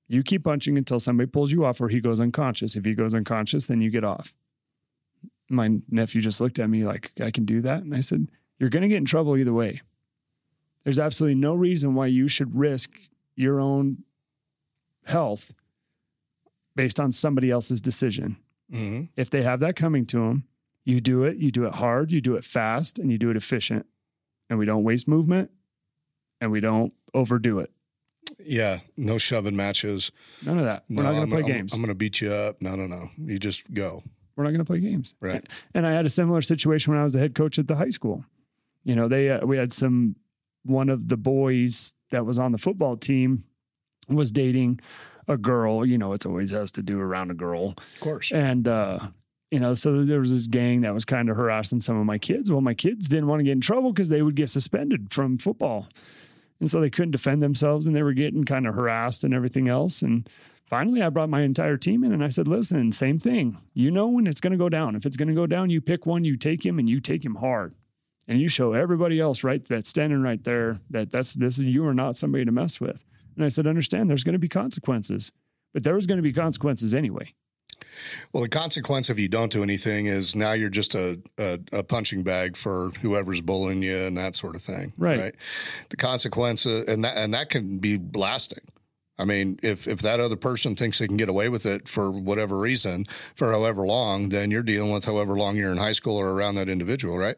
You 0.07 0.21
keep 0.21 0.43
punching 0.43 0.77
until 0.77 0.99
somebody 0.99 1.27
pulls 1.27 1.51
you 1.51 1.65
off 1.65 1.81
or 1.81 1.89
he 1.89 1.99
goes 1.99 2.19
unconscious. 2.19 2.75
If 2.75 2.85
he 2.85 2.93
goes 2.93 3.15
unconscious, 3.15 3.65
then 3.65 3.81
you 3.81 3.89
get 3.89 4.03
off. 4.03 4.35
My 5.49 5.79
nephew 5.89 6.21
just 6.21 6.41
looked 6.41 6.59
at 6.59 6.69
me 6.69 6.85
like, 6.85 7.11
I 7.19 7.31
can 7.31 7.45
do 7.45 7.61
that. 7.61 7.83
And 7.83 7.95
I 7.95 8.01
said, 8.01 8.27
You're 8.59 8.69
going 8.69 8.83
to 8.83 8.87
get 8.87 8.97
in 8.97 9.05
trouble 9.05 9.37
either 9.37 9.53
way. 9.53 9.81
There's 10.83 10.99
absolutely 10.99 11.39
no 11.39 11.55
reason 11.55 11.95
why 11.95 12.07
you 12.07 12.27
should 12.27 12.55
risk 12.55 12.91
your 13.35 13.59
own 13.59 14.03
health 15.05 15.53
based 16.75 16.99
on 16.99 17.11
somebody 17.11 17.49
else's 17.49 17.81
decision. 17.81 18.37
Mm-hmm. 18.71 19.05
If 19.15 19.29
they 19.29 19.41
have 19.41 19.59
that 19.61 19.75
coming 19.75 20.05
to 20.07 20.17
them, 20.17 20.43
you 20.83 21.01
do 21.01 21.23
it, 21.23 21.37
you 21.37 21.51
do 21.51 21.65
it 21.65 21.75
hard, 21.75 22.11
you 22.11 22.21
do 22.21 22.35
it 22.35 22.43
fast, 22.43 22.99
and 22.99 23.11
you 23.11 23.17
do 23.17 23.31
it 23.31 23.37
efficient. 23.37 23.85
And 24.49 24.59
we 24.59 24.65
don't 24.65 24.83
waste 24.83 25.07
movement 25.07 25.49
and 26.41 26.51
we 26.51 26.59
don't 26.59 26.93
overdo 27.13 27.59
it. 27.59 27.71
Yeah, 28.39 28.79
no 28.97 29.17
shoving 29.17 29.55
matches. 29.55 30.11
None 30.45 30.57
of 30.59 30.65
that. 30.65 30.83
We're 30.89 31.03
No, 31.03 31.09
not 31.11 31.11
going 31.15 31.25
to 31.29 31.31
play 31.35 31.41
I'm- 31.43 31.51
games. 31.51 31.73
I'm, 31.73 31.79
going 31.81 31.89
to 31.89 31.95
beat 31.95 32.21
you 32.21 32.31
up. 32.31 32.61
No, 32.61 32.75
no, 32.75 32.85
no. 32.87 33.09
You 33.17 33.39
just 33.39 33.73
go. 33.73 34.03
We're 34.35 34.43
not 34.43 34.49
going 34.51 34.59
to 34.59 34.65
play 34.65 34.79
games. 34.79 35.15
Right. 35.21 35.47
And 35.73 35.85
I 35.87 35.91
had 35.91 36.05
a 36.05 36.09
similar 36.09 36.41
situation 36.41 36.91
when 36.91 36.99
I 36.99 37.03
was 37.03 37.13
the 37.13 37.19
head 37.19 37.35
coach 37.35 37.57
at 37.57 37.67
the 37.67 37.75
high 37.75 37.89
school. 37.89 38.25
You 38.83 38.95
know, 38.95 39.07
they 39.07 39.29
uh, 39.31 39.45
we 39.45 39.57
had 39.57 39.71
some 39.73 40.15
one 40.63 40.89
of 40.89 41.07
the 41.07 41.17
boys 41.17 41.93
that 42.11 42.25
was 42.25 42.37
on 42.37 42.51
the 42.51 42.57
football 42.57 42.97
team 42.97 43.45
was 44.09 44.31
dating 44.31 44.79
a 45.27 45.37
girl. 45.37 45.85
You 45.85 45.97
know, 45.97 46.13
it's 46.13 46.25
always 46.25 46.51
has 46.51 46.71
to 46.73 46.83
do 46.83 46.99
around 46.99 47.31
a 47.31 47.33
girl. 47.35 47.75
Of 47.95 47.99
course. 48.01 48.31
And, 48.31 48.67
uh, 48.67 48.99
you 49.55 49.61
know, 49.61 49.73
so 49.73 50.03
there 50.03 50.19
was 50.19 50.31
this 50.31 50.47
gang 50.47 50.81
that 50.81 50.93
was 50.93 51.05
kind 51.05 51.29
of 51.29 51.37
harassing 51.37 51.79
some 51.79 51.95
of 51.95 52.05
my 52.05 52.17
kids. 52.17 52.51
Well, 52.51 52.59
my 52.59 52.73
kids 52.73 53.07
didn't 53.07 53.27
want 53.27 53.39
to 53.39 53.45
get 53.45 53.53
in 53.53 53.61
trouble 53.61 53.93
because 53.93 54.09
they 54.09 54.21
would 54.21 54.35
get 54.35 54.49
suspended 54.49 55.13
from 55.13 55.37
football. 55.37 55.87
And 56.59 56.69
so 56.69 56.81
they 56.81 56.89
couldn't 56.89 57.11
defend 57.11 57.41
themselves 57.41 57.87
and 57.87 57.95
they 57.95 58.03
were 58.03 58.11
getting 58.11 58.43
kind 58.43 58.67
of 58.67 58.75
harassed 58.75 59.23
and 59.23 59.33
everything 59.33 59.69
else. 59.69 60.01
And 60.01 60.29
finally, 60.65 61.01
I 61.01 61.07
brought 61.07 61.29
my 61.29 61.43
entire 61.43 61.77
team 61.77 62.03
in 62.03 62.11
and 62.11 62.21
I 62.21 62.27
said, 62.27 62.49
listen, 62.49 62.91
same 62.91 63.17
thing. 63.17 63.57
You 63.73 63.91
know 63.91 64.09
when 64.09 64.27
it's 64.27 64.41
going 64.41 64.51
to 64.51 64.57
go 64.57 64.67
down. 64.67 64.93
If 64.93 65.05
it's 65.05 65.15
going 65.15 65.29
to 65.29 65.33
go 65.33 65.47
down, 65.47 65.69
you 65.69 65.79
pick 65.79 66.05
one, 66.05 66.25
you 66.25 66.35
take 66.35 66.65
him 66.65 66.77
and 66.77 66.89
you 66.89 66.99
take 66.99 67.23
him 67.23 67.35
hard. 67.35 67.75
And 68.27 68.41
you 68.41 68.49
show 68.49 68.73
everybody 68.73 69.21
else 69.21 69.41
right 69.41 69.63
that's 69.63 69.89
standing 69.89 70.21
right 70.21 70.43
there 70.43 70.81
that 70.89 71.11
that's 71.11 71.35
this 71.35 71.59
is 71.59 71.63
you 71.63 71.87
are 71.87 71.93
not 71.93 72.17
somebody 72.17 72.43
to 72.43 72.51
mess 72.51 72.81
with. 72.81 73.05
And 73.37 73.45
I 73.45 73.47
said, 73.47 73.67
understand 73.67 74.09
there's 74.09 74.25
going 74.25 74.33
to 74.33 74.37
be 74.37 74.49
consequences, 74.49 75.31
but 75.73 75.85
there 75.85 75.95
was 75.95 76.07
going 76.07 76.17
to 76.17 76.23
be 76.23 76.33
consequences 76.33 76.93
anyway. 76.93 77.33
Well, 78.33 78.43
the 78.43 78.49
consequence 78.49 79.09
if 79.09 79.19
you 79.19 79.27
don't 79.27 79.51
do 79.51 79.63
anything 79.63 80.07
is 80.07 80.35
now 80.35 80.53
you're 80.53 80.69
just 80.69 80.95
a, 80.95 81.19
a, 81.37 81.59
a, 81.71 81.83
punching 81.83 82.23
bag 82.23 82.57
for 82.57 82.91
whoever's 83.01 83.41
bullying 83.41 83.81
you 83.81 83.97
and 83.97 84.17
that 84.17 84.35
sort 84.35 84.55
of 84.55 84.61
thing. 84.61 84.93
Right. 84.97 85.19
right? 85.19 85.35
The 85.89 85.97
consequence, 85.97 86.65
uh, 86.65 86.83
and 86.87 87.03
that 87.03 87.17
and 87.17 87.33
that 87.33 87.49
can 87.49 87.79
be 87.79 87.99
lasting. 88.13 88.63
I 89.17 89.25
mean, 89.25 89.57
if 89.63 89.87
if 89.87 89.99
that 89.99 90.19
other 90.19 90.35
person 90.35 90.75
thinks 90.75 90.99
they 90.99 91.07
can 91.07 91.17
get 91.17 91.29
away 91.29 91.49
with 91.49 91.65
it 91.65 91.87
for 91.87 92.11
whatever 92.11 92.57
reason 92.57 93.05
for 93.35 93.51
however 93.51 93.85
long, 93.85 94.29
then 94.29 94.51
you're 94.51 94.63
dealing 94.63 94.91
with 94.91 95.05
however 95.05 95.37
long 95.37 95.55
you're 95.55 95.71
in 95.71 95.77
high 95.77 95.93
school 95.93 96.17
or 96.17 96.33
around 96.33 96.55
that 96.55 96.69
individual, 96.69 97.17
right? 97.17 97.37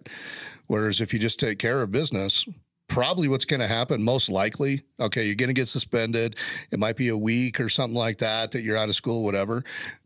Whereas 0.68 1.02
if 1.02 1.14
you 1.14 1.20
just 1.20 1.40
take 1.40 1.60
care 1.60 1.82
of 1.82 1.92
business, 1.92 2.46
probably 2.88 3.28
what's 3.28 3.46
going 3.46 3.60
to 3.60 3.68
happen 3.68 4.02
most 4.02 4.30
likely 4.30 4.82
okay 5.00 5.26
you're 5.26 5.36
going 5.36 5.50
to 5.50 5.54
get 5.54 5.68
suspended 5.68 6.38
it 6.72 6.80
might 6.80 6.96
be 6.96 7.10
a 7.10 7.18
week 7.18 7.60
or 7.60 7.70
something 7.70 7.98
like 7.98 8.18
that 8.18 8.52
that 8.52 8.62
you're 8.62 8.78
out 8.78 8.90
of 8.90 8.96
school 8.96 9.24
whatever 9.24 9.64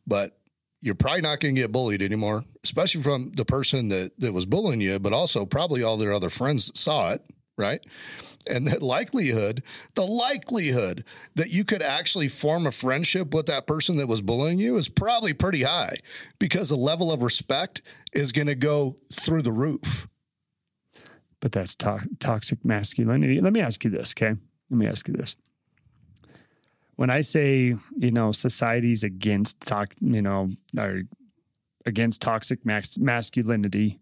but 0.07 0.37
you're 0.81 0.95
probably 0.95 1.21
not 1.21 1.39
going 1.39 1.53
to 1.55 1.61
get 1.61 1.71
bullied 1.71 2.01
anymore 2.01 2.43
especially 2.63 3.01
from 3.01 3.31
the 3.35 3.45
person 3.45 3.89
that 3.89 4.11
that 4.19 4.33
was 4.33 4.45
bullying 4.45 4.81
you 4.81 4.99
but 4.99 5.13
also 5.13 5.45
probably 5.45 5.83
all 5.83 5.97
their 5.97 6.13
other 6.13 6.29
friends 6.29 6.67
that 6.67 6.77
saw 6.77 7.11
it 7.11 7.21
right 7.57 7.85
and 8.49 8.65
the 8.65 8.83
likelihood 8.83 9.61
the 9.95 10.05
likelihood 10.05 11.03
that 11.35 11.51
you 11.51 11.63
could 11.63 11.81
actually 11.81 12.27
form 12.27 12.65
a 12.65 12.71
friendship 12.71 13.33
with 13.33 13.45
that 13.45 13.67
person 13.67 13.97
that 13.97 14.07
was 14.07 14.21
bullying 14.21 14.57
you 14.57 14.77
is 14.77 14.89
probably 14.89 15.33
pretty 15.33 15.63
high 15.63 15.95
because 16.39 16.69
the 16.69 16.75
level 16.75 17.11
of 17.11 17.21
respect 17.21 17.81
is 18.13 18.31
going 18.31 18.47
to 18.47 18.55
go 18.55 18.97
through 19.11 19.41
the 19.41 19.51
roof 19.51 20.07
but 21.41 21.51
that's 21.51 21.75
to- 21.75 22.07
toxic 22.19 22.63
masculinity. 22.63 23.41
Let 23.41 23.51
me 23.51 23.59
ask 23.59 23.83
you 23.83 23.89
this, 23.89 24.13
okay? 24.15 24.39
Let 24.69 24.77
me 24.77 24.87
ask 24.87 25.07
you 25.07 25.15
this. 25.15 25.35
When 27.01 27.09
I 27.09 27.21
say, 27.21 27.75
you 27.97 28.11
know, 28.11 28.31
society's 28.31 29.03
against 29.03 29.59
talk, 29.61 29.95
you 30.01 30.21
know, 30.21 30.49
or 30.77 31.01
against 31.83 32.21
toxic 32.21 32.63
mas- 32.63 32.99
masculinity, 32.99 33.99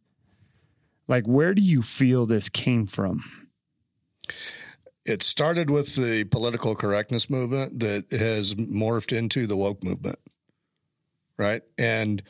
like 1.07 1.25
where 1.25 1.53
do 1.53 1.61
you 1.61 1.81
feel 1.81 2.25
this 2.25 2.49
came 2.49 2.85
from? 2.85 3.23
It 5.05 5.23
started 5.23 5.69
with 5.69 5.95
the 5.95 6.25
political 6.25 6.75
correctness 6.75 7.29
movement 7.29 7.79
that 7.79 8.11
has 8.11 8.55
morphed 8.55 9.17
into 9.17 9.47
the 9.47 9.55
woke 9.55 9.81
movement. 9.81 10.19
Right? 11.37 11.61
And 11.77 12.21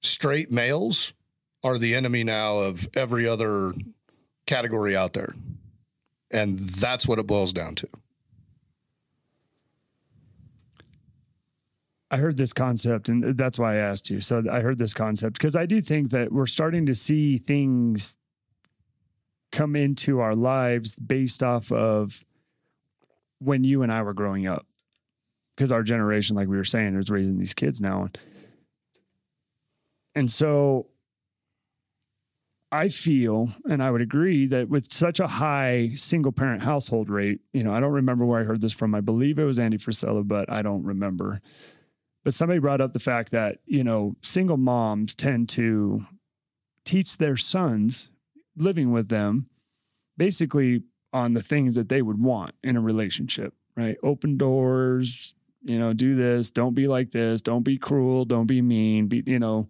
straight 0.00 0.48
males 0.48 1.12
are 1.64 1.76
the 1.76 1.96
enemy 1.96 2.22
now 2.22 2.58
of 2.58 2.86
every 2.94 3.26
other 3.26 3.72
category 4.46 4.94
out 4.94 5.14
there. 5.14 5.34
And 6.30 6.60
that's 6.60 7.04
what 7.04 7.18
it 7.18 7.26
boils 7.26 7.52
down 7.52 7.74
to. 7.74 7.88
I 12.14 12.16
heard 12.16 12.36
this 12.36 12.52
concept, 12.52 13.08
and 13.08 13.36
that's 13.36 13.58
why 13.58 13.74
I 13.74 13.78
asked 13.78 14.08
you. 14.08 14.20
So 14.20 14.44
I 14.48 14.60
heard 14.60 14.78
this 14.78 14.94
concept 14.94 15.32
because 15.36 15.56
I 15.56 15.66
do 15.66 15.80
think 15.80 16.10
that 16.10 16.30
we're 16.30 16.46
starting 16.46 16.86
to 16.86 16.94
see 16.94 17.38
things 17.38 18.16
come 19.50 19.74
into 19.74 20.20
our 20.20 20.36
lives 20.36 20.94
based 20.94 21.42
off 21.42 21.72
of 21.72 22.24
when 23.40 23.64
you 23.64 23.82
and 23.82 23.90
I 23.90 24.02
were 24.02 24.14
growing 24.14 24.46
up. 24.46 24.64
Because 25.56 25.72
our 25.72 25.82
generation, 25.82 26.36
like 26.36 26.46
we 26.46 26.56
were 26.56 26.62
saying, 26.62 26.94
is 26.94 27.10
raising 27.10 27.36
these 27.36 27.52
kids 27.52 27.80
now. 27.80 28.08
And 30.14 30.30
so 30.30 30.86
I 32.70 32.90
feel, 32.90 33.52
and 33.68 33.82
I 33.82 33.90
would 33.90 34.02
agree, 34.02 34.46
that 34.46 34.68
with 34.68 34.92
such 34.92 35.18
a 35.18 35.26
high 35.26 35.90
single 35.96 36.30
parent 36.30 36.62
household 36.62 37.10
rate, 37.10 37.40
you 37.52 37.64
know, 37.64 37.72
I 37.72 37.80
don't 37.80 37.90
remember 37.90 38.24
where 38.24 38.38
I 38.38 38.44
heard 38.44 38.60
this 38.60 38.72
from. 38.72 38.94
I 38.94 39.00
believe 39.00 39.40
it 39.40 39.44
was 39.44 39.58
Andy 39.58 39.78
Frisella, 39.78 40.26
but 40.26 40.48
I 40.48 40.62
don't 40.62 40.84
remember. 40.84 41.40
But 42.24 42.34
somebody 42.34 42.58
brought 42.58 42.80
up 42.80 42.92
the 42.92 42.98
fact 42.98 43.30
that, 43.32 43.58
you 43.66 43.84
know, 43.84 44.16
single 44.22 44.56
moms 44.56 45.14
tend 45.14 45.48
to 45.50 46.06
teach 46.84 47.18
their 47.18 47.36
sons 47.36 48.10
living 48.56 48.92
with 48.92 49.08
them 49.08 49.48
basically 50.16 50.82
on 51.12 51.34
the 51.34 51.42
things 51.42 51.76
that 51.76 51.88
they 51.88 52.02
would 52.02 52.22
want 52.22 52.54
in 52.62 52.76
a 52.76 52.80
relationship, 52.80 53.54
right? 53.76 53.96
Open 54.02 54.36
doors, 54.36 55.34
you 55.62 55.78
know, 55.78 55.92
do 55.92 56.16
this, 56.16 56.50
don't 56.50 56.74
be 56.74 56.88
like 56.88 57.10
this, 57.10 57.40
don't 57.40 57.62
be 57.62 57.78
cruel, 57.78 58.24
don't 58.24 58.46
be 58.46 58.62
mean, 58.62 59.06
be, 59.06 59.22
you 59.26 59.38
know, 59.38 59.68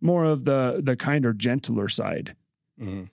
more 0.00 0.24
of 0.24 0.44
the 0.44 0.80
the 0.82 0.96
kinder, 0.96 1.32
gentler 1.32 1.88
side 1.88 2.36
Mm-hmm. 2.80 3.04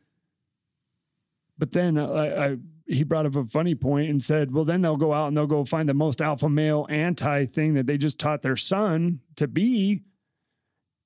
But 1.57 1.71
then 1.71 1.97
I, 1.97 2.45
I, 2.45 2.57
he 2.85 3.03
brought 3.03 3.25
up 3.25 3.35
a 3.35 3.45
funny 3.45 3.75
point 3.75 4.09
and 4.09 4.21
said, 4.21 4.53
well, 4.53 4.65
then 4.65 4.81
they'll 4.81 4.97
go 4.97 5.13
out 5.13 5.27
and 5.27 5.37
they'll 5.37 5.47
go 5.47 5.63
find 5.63 5.87
the 5.87 5.93
most 5.93 6.21
alpha 6.21 6.49
male 6.49 6.85
anti 6.89 7.45
thing 7.45 7.75
that 7.75 7.87
they 7.87 7.97
just 7.97 8.19
taught 8.19 8.41
their 8.41 8.55
son 8.55 9.19
to 9.37 9.47
be. 9.47 10.01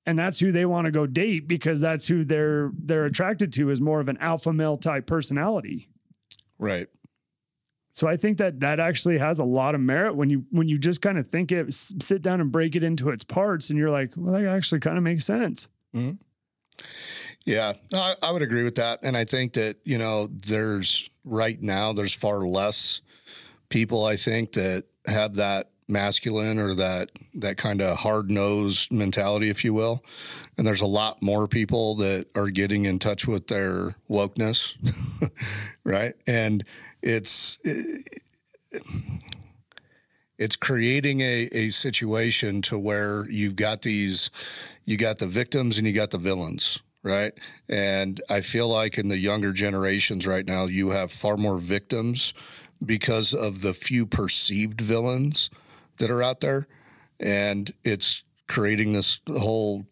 And 0.06 0.18
that's 0.18 0.40
who 0.40 0.52
they 0.52 0.64
want 0.64 0.86
to 0.86 0.90
go 0.90 1.06
date 1.06 1.46
because 1.46 1.80
that's 1.80 2.06
who 2.06 2.24
they're 2.24 2.70
they're 2.78 3.04
attracted 3.04 3.52
to 3.54 3.70
is 3.70 3.80
more 3.80 4.00
of 4.00 4.08
an 4.08 4.16
alpha 4.18 4.52
male 4.52 4.78
type 4.78 5.06
personality. 5.06 5.90
Right. 6.58 6.88
So 7.92 8.06
I 8.06 8.16
think 8.16 8.38
that 8.38 8.60
that 8.60 8.80
actually 8.80 9.18
has 9.18 9.38
a 9.38 9.44
lot 9.44 9.74
of 9.74 9.80
merit 9.80 10.16
when 10.16 10.30
you 10.30 10.46
when 10.50 10.68
you 10.68 10.78
just 10.78 11.02
kind 11.02 11.18
of 11.18 11.28
think 11.28 11.52
it, 11.52 11.74
sit 11.74 12.22
down 12.22 12.40
and 12.40 12.50
break 12.50 12.74
it 12.74 12.84
into 12.84 13.10
its 13.10 13.24
parts, 13.24 13.70
and 13.70 13.78
you're 13.78 13.90
like, 13.90 14.12
well, 14.16 14.32
that 14.34 14.46
actually 14.46 14.80
kind 14.80 14.96
of 14.96 15.02
makes 15.02 15.24
sense. 15.24 15.68
Mm-hmm. 15.94 16.12
Yeah, 17.44 17.72
I, 17.92 18.14
I 18.22 18.30
would 18.30 18.42
agree 18.42 18.64
with 18.64 18.74
that. 18.76 19.00
And 19.02 19.16
I 19.16 19.24
think 19.24 19.54
that, 19.54 19.76
you 19.84 19.98
know, 19.98 20.26
there's 20.26 21.08
right 21.24 21.60
now, 21.62 21.92
there's 21.92 22.12
far 22.12 22.40
less 22.40 23.00
people, 23.68 24.04
I 24.04 24.16
think, 24.16 24.52
that 24.52 24.84
have 25.06 25.36
that 25.36 25.70
masculine 25.88 26.58
or 26.58 26.74
that 26.74 27.10
that 27.34 27.56
kind 27.56 27.80
of 27.80 27.96
hard 27.96 28.30
nosed 28.30 28.92
mentality, 28.92 29.48
if 29.48 29.64
you 29.64 29.72
will. 29.72 30.04
And 30.56 30.66
there's 30.66 30.82
a 30.82 30.86
lot 30.86 31.22
more 31.22 31.48
people 31.48 31.96
that 31.96 32.26
are 32.36 32.50
getting 32.50 32.84
in 32.84 32.98
touch 32.98 33.26
with 33.26 33.46
their 33.46 33.94
wokeness, 34.10 34.74
right? 35.84 36.14
And 36.26 36.64
it's 37.02 37.58
it, 37.64 38.20
it's 40.38 40.56
creating 40.56 41.20
a, 41.20 41.48
a 41.52 41.70
situation 41.70 42.60
to 42.62 42.78
where 42.78 43.28
you've 43.30 43.56
got 43.56 43.82
these 43.82 44.30
you 44.84 44.96
got 44.96 45.18
the 45.18 45.26
victims 45.26 45.78
and 45.78 45.86
you 45.86 45.92
got 45.92 46.10
the 46.10 46.18
villains 46.18 46.80
right? 47.02 47.32
And 47.68 48.20
I 48.28 48.40
feel 48.40 48.68
like 48.68 48.98
in 48.98 49.08
the 49.08 49.18
younger 49.18 49.52
generations 49.52 50.26
right 50.26 50.46
now, 50.46 50.64
you 50.64 50.90
have 50.90 51.12
far 51.12 51.36
more 51.36 51.58
victims 51.58 52.34
because 52.84 53.34
of 53.34 53.62
the 53.62 53.74
few 53.74 54.06
perceived 54.06 54.80
villains 54.80 55.50
that 55.98 56.10
are 56.10 56.22
out 56.22 56.40
there. 56.40 56.66
And 57.20 57.72
it's 57.84 58.24
creating 58.46 58.92
this 58.92 59.20
whole 59.28 59.86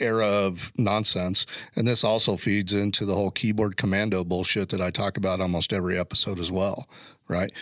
era 0.00 0.26
of 0.26 0.72
nonsense. 0.76 1.46
And 1.76 1.86
this 1.86 2.04
also 2.04 2.36
feeds 2.36 2.72
into 2.72 3.04
the 3.04 3.14
whole 3.14 3.30
keyboard 3.30 3.76
commando 3.76 4.24
bullshit 4.24 4.68
that 4.70 4.80
I 4.80 4.90
talk 4.90 5.16
about 5.16 5.40
almost 5.40 5.72
every 5.72 5.98
episode 5.98 6.38
as 6.38 6.50
well, 6.50 6.88
right? 7.28 7.52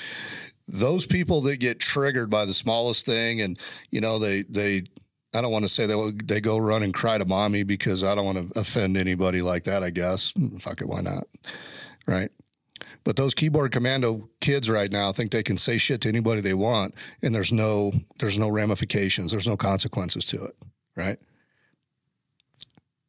Those 0.67 1.07
people 1.07 1.43
that 1.43 1.59
get 1.59 1.79
triggered 1.79 2.31
by 2.31 2.47
the 2.47 2.55
smallest 2.55 3.05
thing 3.05 3.41
and, 3.41 3.59
you 3.91 4.01
know, 4.01 4.19
they, 4.19 4.43
they, 4.43 4.85
I 5.35 5.41
don't 5.41 5.53
want 5.53 5.65
to 5.65 5.69
say 5.69 5.87
that 5.87 6.23
they 6.27 6.41
go 6.41 6.59
run 6.59 6.83
and 6.83 6.93
cry 6.93 7.17
to 7.17 7.25
mommy 7.25 7.63
because 7.63 8.05
I 8.05 8.15
don't 8.15 8.27
want 8.27 8.53
to 8.53 8.61
offend 8.61 8.97
anybody 8.97 9.41
like 9.41 9.65
that. 9.65 9.83
I 9.83 9.91
guess 9.91 10.33
mm, 10.33 10.61
fuck 10.61 10.81
it, 10.81 10.89
why 10.89 11.01
not? 11.01 11.27
Right. 12.07 12.31
But 13.05 13.17
those 13.17 13.35
keyboard 13.35 13.73
commando 13.73 14.29
kids 14.41 14.69
right 14.71 14.91
now 14.91 15.13
think 15.13 15.33
they 15.33 15.43
can 15.43 15.57
say 15.57 15.79
shit 15.79 16.03
to 16.03 16.09
anybody 16.09 16.41
they 16.41 16.55
want, 16.55 16.95
and 17.23 17.35
there's 17.35 17.53
no 17.53 17.93
there's 18.19 18.39
no 18.39 18.49
ramifications, 18.49 19.33
there's 19.33 19.47
no 19.47 19.57
consequences 19.57 20.25
to 20.27 20.45
it. 20.45 20.57
Right. 20.97 21.19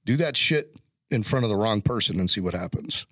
Do 0.06 0.18
that 0.18 0.38
shit 0.38 0.76
in 1.12 1.24
front 1.24 1.46
of 1.46 1.50
the 1.50 1.56
wrong 1.58 1.82
person 1.82 2.20
and 2.20 2.30
see 2.30 2.42
what 2.42 2.54
happens. 2.54 3.06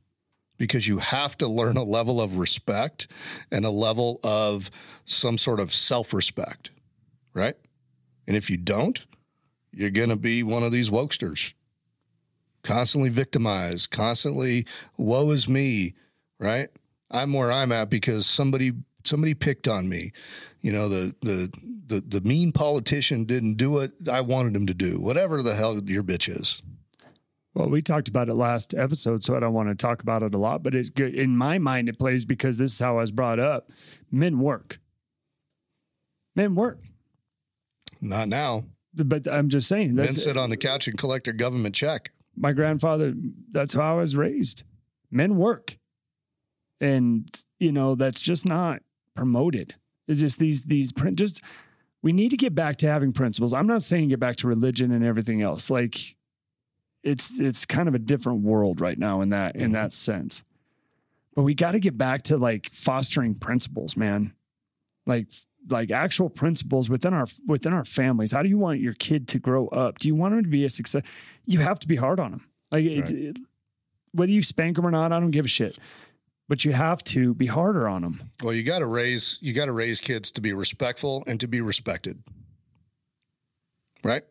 Because 0.58 0.88
you 0.88 1.00
have 1.00 1.38
to 1.40 1.48
learn 1.48 1.78
a 1.78 1.84
level 1.84 2.22
of 2.22 2.38
respect 2.38 3.08
and 3.52 3.66
a 3.66 3.70
level 3.70 4.20
of 4.24 4.70
some 5.06 5.38
sort 5.38 5.60
of 5.60 5.72
self 5.72 6.14
respect. 6.14 6.72
Right. 7.34 7.56
And 8.28 8.36
if 8.36 8.50
you 8.50 8.58
don't, 8.58 9.06
you're 9.72 9.90
going 9.90 10.10
to 10.10 10.16
be 10.16 10.44
one 10.44 10.64
of 10.64 10.72
these 10.72 10.90
wokesters, 10.90 11.54
constantly 12.64 13.10
victimized, 13.10 13.92
constantly, 13.92 14.66
woe 14.98 15.32
is 15.32 15.48
me, 15.48 15.96
right? 16.40 16.70
I'm 17.10 17.34
where 17.34 17.52
I'm 17.52 17.72
at 17.72 17.90
because 17.90 18.26
somebody 18.26 18.74
somebody 19.04 19.34
picked 19.34 19.68
on 19.68 19.90
me. 19.90 20.12
You 20.62 20.72
know, 20.72 20.90
the 20.90 21.16
the 21.22 21.52
the 21.88 22.02
the 22.02 22.22
mean 22.22 22.52
politician 22.52 23.26
didn't 23.26 23.56
do 23.56 23.72
what 23.72 23.92
I 24.10 24.22
wanted 24.22 24.56
him 24.56 24.68
to 24.68 24.74
do. 24.74 25.00
Whatever 25.00 25.42
the 25.42 25.56
hell 25.56 25.82
your 25.84 26.04
bitch 26.04 26.30
is. 26.30 26.62
Well, 27.54 27.70
we 27.70 27.82
talked 27.82 28.08
about 28.08 28.30
it 28.30 28.36
last 28.36 28.74
episode, 28.74 29.24
so 29.26 29.36
I 29.36 29.42
don't 29.42 29.54
want 29.54 29.68
to 29.68 29.76
talk 29.76 30.02
about 30.02 30.24
it 30.24 30.34
a 30.34 30.38
lot. 30.38 30.64
But 30.64 30.74
it, 30.74 30.98
in 30.98 31.36
my 31.36 31.58
mind, 31.58 31.90
it 31.90 32.00
plays 32.00 32.24
because 32.24 32.58
this 32.58 32.72
is 32.74 32.80
how 32.80 32.98
I 32.98 33.02
was 33.02 33.12
brought 33.12 33.40
up. 33.40 33.70
Men 34.10 34.40
work. 34.40 34.80
Men 36.34 36.56
work. 36.56 36.80
Not 38.02 38.28
now. 38.28 38.66
But 38.94 39.28
I'm 39.28 39.50
just 39.50 39.68
saying. 39.68 39.96
Men 39.96 40.12
sit 40.12 40.38
on 40.38 40.50
the 40.50 40.58
couch 40.58 40.88
and 40.88 40.98
collect 40.98 41.26
their 41.26 41.34
government 41.34 41.76
check. 41.76 42.12
My 42.36 42.52
grandfather. 42.52 43.14
That's 43.52 43.74
how 43.74 43.98
I 43.98 44.02
was 44.02 44.16
raised. 44.16 44.64
Men 45.10 45.38
work, 45.38 45.78
and 46.82 47.30
you 47.60 47.72
know 47.72 47.96
that's 47.96 48.22
just 48.22 48.46
not 48.46 48.82
promoted. 49.16 49.76
It's 50.08 50.20
just 50.20 50.40
these 50.40 50.64
these 50.64 50.92
just. 51.14 51.42
We 52.04 52.14
need 52.14 52.30
to 52.30 52.38
get 52.38 52.56
back 52.56 52.78
to 52.78 52.88
having 52.88 53.14
principles. 53.14 53.54
I'm 53.54 53.68
not 53.68 53.84
saying 53.84 54.10
get 54.10 54.20
back 54.20 54.38
to 54.38 54.48
religion 54.48 54.92
and 54.92 55.06
everything 55.06 55.44
else. 55.44 55.70
Like 55.70 56.18
it's 57.04 57.40
it's 57.40 57.66
kind 57.66 57.88
of 57.88 57.96
a 57.96 58.00
different 58.00 58.42
world 58.42 58.82
right 58.82 58.98
now 58.98 59.22
in 59.22 59.30
that 59.30 59.56
in 59.56 59.62
mm-hmm. 59.62 59.74
that 59.74 59.94
sense. 59.94 60.44
But 61.36 61.44
we 61.44 61.54
got 61.54 61.72
to 61.72 61.80
get 61.80 61.98
back 61.98 62.24
to 62.24 62.38
like 62.38 62.72
fostering 62.74 63.36
principles, 63.36 63.96
man. 63.96 64.34
Like 65.06 65.28
like 65.70 65.92
actual 65.92 66.30
principles 66.30 66.90
within 66.90 67.14
our 67.14 67.28
within 67.46 67.74
our 67.74 67.86
families. 67.86 68.32
How 68.32 68.44
do 68.44 68.50
you 68.50 68.58
want 68.58 68.80
your 68.80 68.94
kid 68.94 69.28
to 69.30 69.40
grow 69.40 69.68
up? 69.68 70.00
Do 70.00 70.08
you 70.08 70.16
want 70.16 70.34
him 70.34 70.44
to 70.44 70.50
be 70.50 70.66
a 70.66 70.70
success? 70.70 71.04
You 71.46 71.60
have 71.60 71.80
to 71.80 71.88
be 71.88 71.96
hard 71.96 72.20
on 72.20 72.34
him. 72.34 72.48
Like 72.72 72.86
right. 72.86 72.98
it, 72.98 73.12
it, 73.12 73.38
whether 74.14 74.32
you 74.32 74.44
spank 74.44 74.76
them 74.76 74.86
or 74.86 74.92
not, 74.92 75.12
I 75.12 75.20
don't 75.20 75.32
give 75.32 75.46
a 75.46 75.50
shit. 75.50 75.78
But 76.48 76.66
you 76.66 76.74
have 76.74 77.04
to 77.06 77.34
be 77.34 77.48
harder 77.48 77.88
on 77.88 78.02
them. 78.02 78.30
Well, 78.44 78.54
you 78.54 78.64
got 78.64 78.80
to 78.80 78.86
raise 78.86 79.38
you 79.42 79.54
got 79.54 79.66
to 79.66 79.72
raise 79.72 80.00
kids 80.00 80.32
to 80.34 80.42
be 80.42 80.54
respectful 80.54 81.24
and 81.28 81.40
to 81.40 81.48
be 81.48 81.62
respected. 81.62 82.22
Right? 84.04 84.24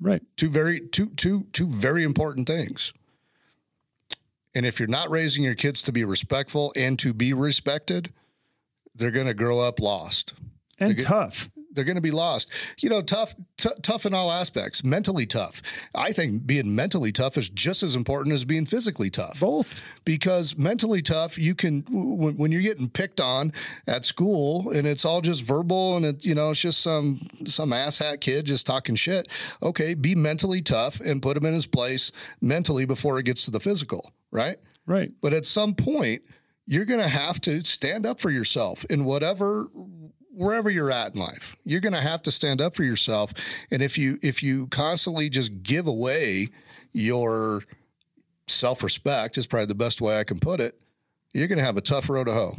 Right. 0.00 0.22
Two 0.36 0.50
very 0.50 0.80
two 0.80 1.06
two 1.10 1.46
two 1.52 1.66
very 1.66 2.02
important 2.02 2.46
things. 2.46 2.92
And 4.54 4.64
if 4.64 4.78
you're 4.78 4.88
not 4.88 5.10
raising 5.10 5.44
your 5.44 5.54
kids 5.54 5.82
to 5.82 5.92
be 5.92 6.04
respectful 6.04 6.72
and 6.74 6.98
to 6.98 7.12
be 7.12 7.34
respected, 7.34 8.12
they're 8.94 9.10
going 9.10 9.26
to 9.26 9.34
grow 9.34 9.58
up 9.60 9.80
lost 9.80 10.32
and 10.78 10.90
they're 10.90 11.04
tough. 11.04 11.50
they're 11.72 11.84
going 11.84 11.96
to 11.96 12.02
be 12.02 12.10
lost. 12.10 12.52
You 12.78 12.88
know, 12.88 13.02
tough, 13.02 13.34
t- 13.56 13.68
tough 13.82 14.06
in 14.06 14.14
all 14.14 14.32
aspects. 14.32 14.84
Mentally 14.84 15.26
tough. 15.26 15.62
I 15.94 16.12
think 16.12 16.46
being 16.46 16.74
mentally 16.74 17.12
tough 17.12 17.36
is 17.38 17.48
just 17.48 17.82
as 17.82 17.94
important 17.96 18.34
as 18.34 18.44
being 18.44 18.66
physically 18.66 19.10
tough. 19.10 19.40
Both, 19.40 19.80
because 20.04 20.56
mentally 20.56 21.02
tough, 21.02 21.38
you 21.38 21.54
can 21.54 21.84
when, 21.90 22.36
when 22.36 22.52
you're 22.52 22.62
getting 22.62 22.88
picked 22.88 23.20
on 23.20 23.52
at 23.86 24.04
school 24.04 24.70
and 24.70 24.86
it's 24.86 25.04
all 25.04 25.20
just 25.20 25.42
verbal 25.42 25.96
and 25.96 26.04
it 26.04 26.24
you 26.24 26.34
know 26.34 26.50
it's 26.50 26.60
just 26.60 26.80
some 26.82 27.20
some 27.44 27.70
asshat 27.70 28.20
kid 28.20 28.46
just 28.46 28.66
talking 28.66 28.96
shit. 28.96 29.28
Okay, 29.62 29.94
be 29.94 30.14
mentally 30.14 30.62
tough 30.62 31.00
and 31.00 31.22
put 31.22 31.36
him 31.36 31.46
in 31.46 31.54
his 31.54 31.66
place 31.66 32.12
mentally 32.40 32.84
before 32.84 33.18
it 33.18 33.24
gets 33.24 33.44
to 33.44 33.50
the 33.50 33.60
physical. 33.60 34.12
Right. 34.30 34.56
Right. 34.86 35.12
But 35.20 35.32
at 35.32 35.46
some 35.46 35.74
point 35.74 36.22
you're 36.66 36.84
going 36.84 37.00
to 37.00 37.08
have 37.08 37.40
to 37.42 37.64
stand 37.64 38.04
up 38.04 38.18
for 38.18 38.30
yourself 38.30 38.84
in 38.86 39.04
whatever 39.04 39.68
wherever 40.36 40.68
you're 40.68 40.90
at 40.90 41.14
in 41.14 41.20
life 41.20 41.56
you're 41.64 41.80
going 41.80 41.94
to 41.94 42.00
have 42.00 42.20
to 42.22 42.30
stand 42.30 42.60
up 42.60 42.74
for 42.74 42.84
yourself. 42.84 43.32
And 43.70 43.82
if 43.82 43.96
you 43.96 44.18
if 44.22 44.42
you 44.42 44.66
constantly 44.68 45.28
just 45.30 45.62
give 45.62 45.86
away 45.86 46.50
your 46.92 47.62
self-respect 48.46 49.38
is 49.38 49.46
probably 49.46 49.66
the 49.66 49.74
best 49.74 50.00
way 50.00 50.18
i 50.18 50.24
can 50.24 50.38
put 50.38 50.60
it 50.60 50.80
you're 51.34 51.48
going 51.48 51.58
to 51.58 51.64
have 51.64 51.76
a 51.76 51.82
tough 51.82 52.08
road 52.08 52.24
to 52.28 52.32
hoe. 52.32 52.56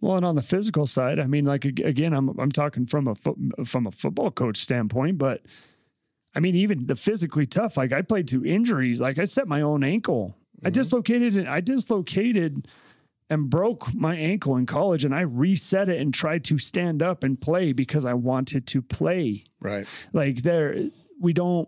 Well 0.00 0.16
and 0.16 0.24
on 0.26 0.34
the 0.34 0.42
physical 0.42 0.86
side 0.86 1.18
i 1.18 1.26
mean 1.26 1.44
like 1.44 1.64
again 1.64 2.12
i'm 2.12 2.28
i'm 2.40 2.50
talking 2.50 2.86
from 2.86 3.08
a 3.08 3.14
fo- 3.14 3.36
from 3.64 3.86
a 3.86 3.90
football 3.90 4.30
coach 4.30 4.56
standpoint 4.56 5.18
but 5.18 5.42
i 6.34 6.40
mean 6.40 6.54
even 6.54 6.86
the 6.86 6.96
physically 6.96 7.46
tough 7.46 7.76
like 7.76 7.92
i 7.92 8.02
played 8.02 8.28
through 8.30 8.44
injuries. 8.44 9.00
Like 9.00 9.18
i 9.18 9.24
set 9.24 9.46
my 9.46 9.60
own 9.60 9.84
ankle. 9.84 10.34
Mm-hmm. 10.56 10.66
i 10.68 10.70
dislocated 10.70 11.36
it, 11.36 11.46
i 11.46 11.60
dislocated 11.60 12.66
and 13.32 13.48
broke 13.48 13.94
my 13.94 14.14
ankle 14.14 14.56
in 14.56 14.66
college 14.66 15.06
and 15.06 15.14
I 15.14 15.22
reset 15.22 15.88
it 15.88 15.98
and 15.98 16.12
tried 16.12 16.44
to 16.44 16.58
stand 16.58 17.02
up 17.02 17.24
and 17.24 17.40
play 17.40 17.72
because 17.72 18.04
I 18.04 18.12
wanted 18.12 18.66
to 18.68 18.82
play. 18.82 19.44
Right. 19.58 19.86
Like 20.12 20.42
there 20.42 20.90
we 21.18 21.32
don't 21.32 21.66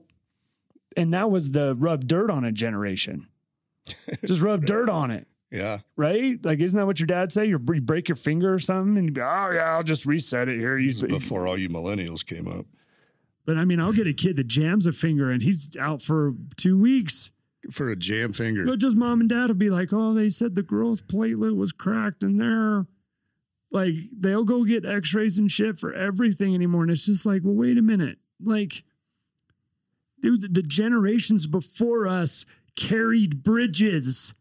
and 0.95 1.15
that 1.15 1.31
was 1.31 1.53
the 1.53 1.75
rub 1.75 2.07
dirt 2.07 2.31
on 2.31 2.45
a 2.45 2.53
generation. 2.53 3.29
Just 4.27 4.43
rub 4.43 4.61
right. 4.61 4.69
dirt 4.69 4.91
on 4.91 5.11
it. 5.11 5.27
Yeah. 5.51 5.79
Right? 5.97 6.39
Like, 6.45 6.61
isn't 6.61 6.79
that 6.79 6.85
what 6.85 7.01
your 7.01 7.07
dad 7.07 7.33
say? 7.33 7.47
You 7.47 7.59
break 7.59 8.09
your 8.09 8.17
finger 8.17 8.53
or 8.53 8.59
something 8.59 8.99
and 8.99 9.07
you 9.07 9.13
be, 9.13 9.21
oh, 9.21 9.51
yeah, 9.55 9.75
I'll 9.75 9.85
just 9.85 10.05
reset 10.05 10.49
it 10.49 10.59
here. 10.59 10.79
Before 11.07 11.47
all 11.47 11.57
you 11.57 11.69
millennials 11.69 12.27
came 12.27 12.49
up. 12.49 12.67
But 13.47 13.57
I 13.57 13.65
mean, 13.65 13.79
I'll 13.79 13.93
get 13.93 14.09
a 14.09 14.13
kid 14.13 14.37
that 14.37 14.49
jams 14.49 14.85
a 14.87 14.93
finger 14.93 15.31
and 15.31 15.43
he's 15.43 15.77
out 15.79 16.03
for 16.03 16.35
two 16.57 16.79
weeks 16.79 17.31
for 17.71 17.91
a 17.91 17.97
jam 17.97 18.33
finger. 18.33 18.65
But 18.67 18.79
just 18.79 18.97
mom 18.97 19.21
and 19.21 19.29
dad 19.29 19.49
will 19.49 19.55
be 19.55 19.71
like, 19.71 19.93
oh, 19.93 20.15
they 20.15 20.31
said 20.31 20.55
the 20.55 20.63
growth 20.63 21.07
platelet 21.07 21.57
was 21.57 21.73
cracked 21.73 22.23
and 22.23 22.41
they're 22.41 22.87
like, 23.71 23.95
they'll 24.17 24.45
go 24.45 24.65
get 24.65 24.85
x 24.85 25.13
rays 25.15 25.39
and 25.39 25.51
shit 25.51 25.79
for 25.79 25.93
everything 25.93 26.55
anymore. 26.55 26.83
And 26.83 26.91
it's 26.91 27.07
just 27.07 27.27
like, 27.27 27.43
well, 27.43 27.55
wait 27.55 27.79
a 27.79 27.83
minute. 27.83 28.19
Like, 28.43 28.85
dude, 30.21 30.55
the 30.55 30.63
generations 30.63 31.47
before 31.47 32.07
us 32.07 32.47
carried 32.77 33.43
bridges. 33.43 34.35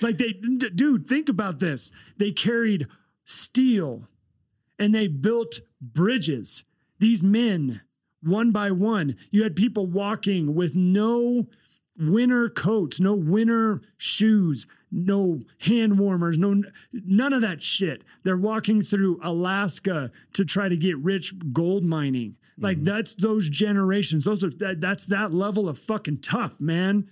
Like, 0.00 0.18
they, 0.18 0.32
dude, 0.32 1.06
think 1.06 1.28
about 1.28 1.60
this. 1.60 1.92
They 2.16 2.32
carried 2.32 2.86
steel 3.24 4.08
and 4.78 4.94
they 4.94 5.06
built 5.06 5.60
bridges. 5.80 6.64
These 6.98 7.22
men, 7.22 7.80
one 8.22 8.50
by 8.50 8.70
one, 8.70 9.16
you 9.30 9.42
had 9.42 9.56
people 9.56 9.86
walking 9.86 10.54
with 10.54 10.74
no 10.74 11.46
winter 11.98 12.48
coats, 12.48 13.00
no 13.00 13.14
winter 13.14 13.80
shoes, 13.96 14.66
no 14.90 15.42
hand 15.60 15.98
warmers, 15.98 16.38
no 16.38 16.62
none 16.92 17.32
of 17.32 17.40
that 17.42 17.62
shit. 17.62 18.02
They're 18.22 18.36
walking 18.36 18.82
through 18.82 19.20
Alaska 19.22 20.10
to 20.34 20.44
try 20.44 20.68
to 20.68 20.76
get 20.76 20.98
rich 20.98 21.34
gold 21.52 21.84
mining. 21.84 22.36
Like 22.58 22.76
mm-hmm. 22.78 22.86
that's 22.86 23.14
those 23.14 23.48
generations. 23.48 24.24
Those 24.24 24.44
are 24.44 24.50
that, 24.50 24.80
that's 24.80 25.06
that 25.06 25.34
level 25.34 25.68
of 25.68 25.78
fucking 25.78 26.18
tough, 26.18 26.60
man. 26.60 27.08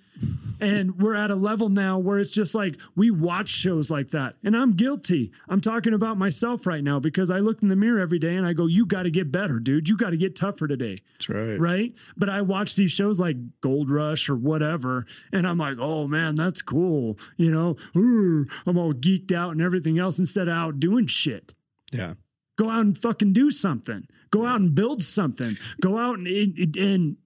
And 0.61 1.01
we're 1.01 1.14
at 1.14 1.31
a 1.31 1.35
level 1.35 1.68
now 1.68 1.98
where 1.98 2.18
it's 2.18 2.31
just 2.31 2.55
like 2.55 2.79
we 2.94 3.11
watch 3.11 3.48
shows 3.48 3.90
like 3.90 4.11
that. 4.11 4.37
And 4.44 4.57
I'm 4.57 4.72
guilty. 4.72 5.33
I'm 5.48 5.61
talking 5.61 5.92
about 5.92 6.18
myself 6.18 6.66
right 6.66 6.85
now 6.85 7.01
because 7.01 7.31
I 7.31 7.38
look 7.38 7.62
in 7.62 7.68
the 7.68 7.77
mirror 7.77 8.01
every 8.01 8.18
day 8.18 8.37
and 8.37 8.46
I 8.46 8.53
go, 8.53 8.66
You 8.66 8.87
got 8.87 9.03
to 9.03 9.11
get 9.11 9.33
better, 9.33 9.59
dude. 9.59 9.88
You 9.88 9.96
got 9.96 10.11
to 10.11 10.16
get 10.16 10.37
tougher 10.37 10.68
today. 10.68 10.98
That's 11.14 11.29
right. 11.29 11.59
Right. 11.59 11.94
But 12.16 12.29
I 12.29 12.42
watch 12.42 12.77
these 12.77 12.92
shows 12.92 13.18
like 13.18 13.37
Gold 13.61 13.90
Rush 13.90 14.29
or 14.29 14.37
whatever. 14.37 15.05
And 15.33 15.46
I'm 15.46 15.59
like, 15.59 15.79
Oh 15.81 16.07
man, 16.07 16.37
that's 16.37 16.62
cool. 16.62 17.18
You 17.37 17.51
know, 17.51 17.77
I'm 17.94 18.79
all 18.79 18.94
geeked 18.94 19.33
out 19.33 19.53
and 19.53 19.61
everything 19.61 19.98
else 19.98 20.18
instead 20.18 20.48
of 20.48 20.55
out 20.55 20.81
doing 20.81 21.07
shit. 21.07 21.55
Yeah. 21.92 22.14
Go 22.57 22.68
out 22.68 22.83
and 22.83 22.96
fucking 22.96 23.33
do 23.33 23.51
something. 23.51 24.07
Go 24.31 24.46
out 24.46 24.61
and 24.61 24.75
build 24.75 25.03
something. 25.03 25.57
Go 25.81 25.98
out 25.98 26.18
and 26.18 26.27
and 26.27 26.77
and 26.77 27.16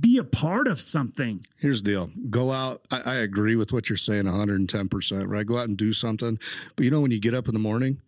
be 0.00 0.18
a 0.18 0.24
part 0.24 0.66
of 0.66 0.80
something. 0.80 1.40
Here's 1.58 1.82
the 1.82 1.90
deal. 1.90 2.10
Go 2.28 2.50
out. 2.50 2.80
I, 2.90 3.00
I 3.04 3.14
agree 3.16 3.56
with 3.56 3.72
what 3.72 3.88
you're 3.88 3.96
saying 3.96 4.24
110%, 4.24 5.28
right? 5.28 5.46
Go 5.46 5.58
out 5.58 5.68
and 5.68 5.76
do 5.76 5.92
something. 5.92 6.38
But 6.76 6.84
you 6.84 6.90
know, 6.90 7.00
when 7.00 7.10
you 7.10 7.20
get 7.20 7.34
up 7.34 7.46
in 7.46 7.54
the 7.54 7.60
morning, 7.60 8.00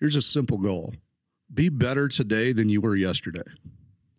here's 0.00 0.16
a 0.16 0.22
simple 0.22 0.58
goal 0.58 0.94
be 1.52 1.68
better 1.68 2.08
today 2.08 2.52
than 2.52 2.68
you 2.68 2.80
were 2.80 2.96
yesterday. 2.96 3.42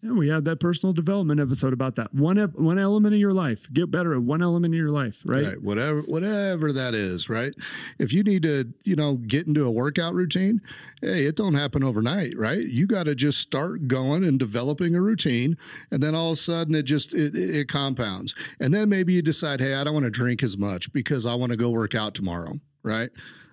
Yeah, 0.04 0.12
we 0.12 0.28
had 0.28 0.44
that 0.46 0.60
personal 0.60 0.92
development 0.92 1.40
episode 1.40 1.72
about 1.72 1.96
that. 1.96 2.14
One 2.14 2.38
one 2.38 2.78
element 2.78 3.14
of 3.14 3.22
your 3.22 3.32
life, 3.32 3.72
get 3.72 3.90
better 3.90 4.14
at 4.14 4.22
one 4.22 4.42
element 4.42 4.74
of 4.74 4.78
your 4.78 4.90
life, 4.90 5.22
right? 5.26 5.46
Right. 5.46 5.62
Whatever 5.62 6.02
whatever 6.02 6.74
that 6.74 6.94
is, 6.94 7.30
right? 7.30 7.54
If 8.00 8.12
you 8.12 8.22
need 8.22 8.44
to, 8.44 8.66
you 8.84 8.98
know, 8.98 9.16
get 9.16 9.48
into 9.48 9.66
a 9.66 9.72
workout 9.72 10.14
routine, 10.14 10.60
hey, 11.02 11.24
it 11.24 11.38
don't 11.38 11.54
happen 11.54 11.86
overnight, 11.86 12.38
right? 12.38 12.60
You 12.60 12.86
got 12.86 13.06
to 13.06 13.16
just 13.16 13.40
start 13.40 13.88
going 13.88 14.26
and 14.26 14.38
developing 14.38 14.94
a 14.94 15.02
routine, 15.02 15.58
and 15.90 16.04
then 16.04 16.16
all 16.16 16.32
of 16.32 16.34
a 16.34 16.36
sudden 16.36 16.76
it 16.76 16.84
just 16.84 17.14
it, 17.14 17.34
it 17.34 17.70
compounds, 17.70 18.36
and 18.60 18.74
then 18.74 18.90
maybe 18.90 19.14
you 19.14 19.22
decide, 19.22 19.62
hey, 19.62 19.76
I 19.76 19.86
don't 19.86 19.94
want 19.94 20.06
to 20.06 20.12
drink 20.12 20.44
as 20.44 20.58
much 20.58 20.92
because 20.92 21.26
I 21.26 21.34
want 21.36 21.54
to 21.54 21.58
go 21.58 21.70
work 21.70 21.96
out 21.96 22.14
tomorrow, 22.14 22.56
right? 22.84 23.10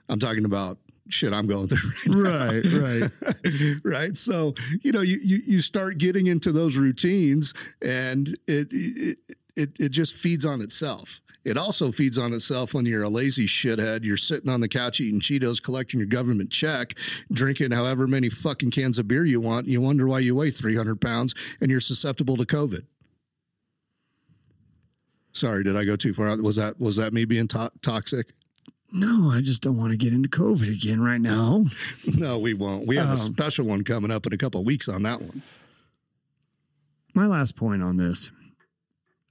I'm 0.09 0.19
talking 0.19 0.45
about 0.45 0.79
shit 1.13 1.33
I'm 1.33 1.47
going 1.47 1.69
through 1.69 2.23
right 2.25 2.65
Right, 2.65 3.11
right. 3.23 3.75
right. 3.85 4.17
So, 4.17 4.55
you 4.83 4.93
know, 4.93 5.01
you, 5.01 5.19
you 5.23 5.39
you 5.47 5.61
start 5.61 5.99
getting 5.99 6.27
into 6.27 6.53
those 6.53 6.77
routines 6.77 7.55
and 7.83 8.29
it 8.47 8.69
it 8.71 9.19
it, 9.57 9.71
it 9.79 9.89
just 9.91 10.15
feeds 10.17 10.47
on 10.47 10.61
itself. 10.61 11.21
It 11.45 11.57
also 11.57 11.91
feeds 11.91 12.19
on 12.19 12.33
itself 12.35 12.75
when 12.75 12.85
you're 12.85 13.03
a 13.03 13.09
lazy 13.09 13.47
shithead. 13.47 14.05
You're 14.05 14.17
sitting 14.19 14.51
on 14.51 14.61
the 14.61 14.69
couch 14.69 15.01
eating 15.01 15.21
Cheetos, 15.21 15.63
collecting 15.63 15.99
your 15.99 16.07
government 16.07 16.51
check, 16.51 16.95
drinking 17.33 17.71
however 17.71 18.07
many 18.07 18.29
fucking 18.29 18.71
cans 18.73 18.99
of 18.99 19.09
beer 19.09 19.25
you 19.25 19.41
want. 19.41 19.67
You 19.67 19.81
wonder 19.81 20.07
why 20.07 20.19
you 20.19 20.35
weigh 20.37 20.51
300 20.51 21.01
pounds 21.01 21.35
and 21.61 21.71
you're 21.71 21.81
susceptible 21.81 22.37
to 22.37 22.45
COVID. 22.45 22.83
Sorry, 25.33 25.63
did 25.65 25.77
I 25.77 25.85
go 25.85 25.97
too 25.97 26.13
far? 26.13 26.37
Was 26.43 26.57
that 26.57 26.79
was 26.79 26.97
that 26.97 27.13
me 27.13 27.25
being 27.25 27.49
to- 27.49 27.73
toxic? 27.83 28.33
No, 28.93 29.31
I 29.31 29.41
just 29.41 29.63
don't 29.63 29.77
want 29.77 29.93
to 29.93 29.97
get 29.97 30.13
into 30.13 30.29
COVID 30.29 30.73
again 30.73 31.01
right 31.01 31.21
now. 31.21 31.65
No, 32.17 32.39
we 32.39 32.55
won't. 32.55 32.87
We 32.89 32.97
have 32.97 33.07
Um, 33.07 33.13
a 33.15 33.17
special 33.17 33.65
one 33.67 33.85
coming 33.85 34.11
up 34.11 34.27
in 34.27 34.33
a 34.33 34.37
couple 34.37 34.61
of 34.61 34.67
weeks 34.67 34.89
on 34.89 35.03
that 35.05 35.23
one. 35.23 35.43
My 37.15 37.27
last 37.27 37.57
point 37.57 37.83
on 37.83 37.97
this 37.97 38.31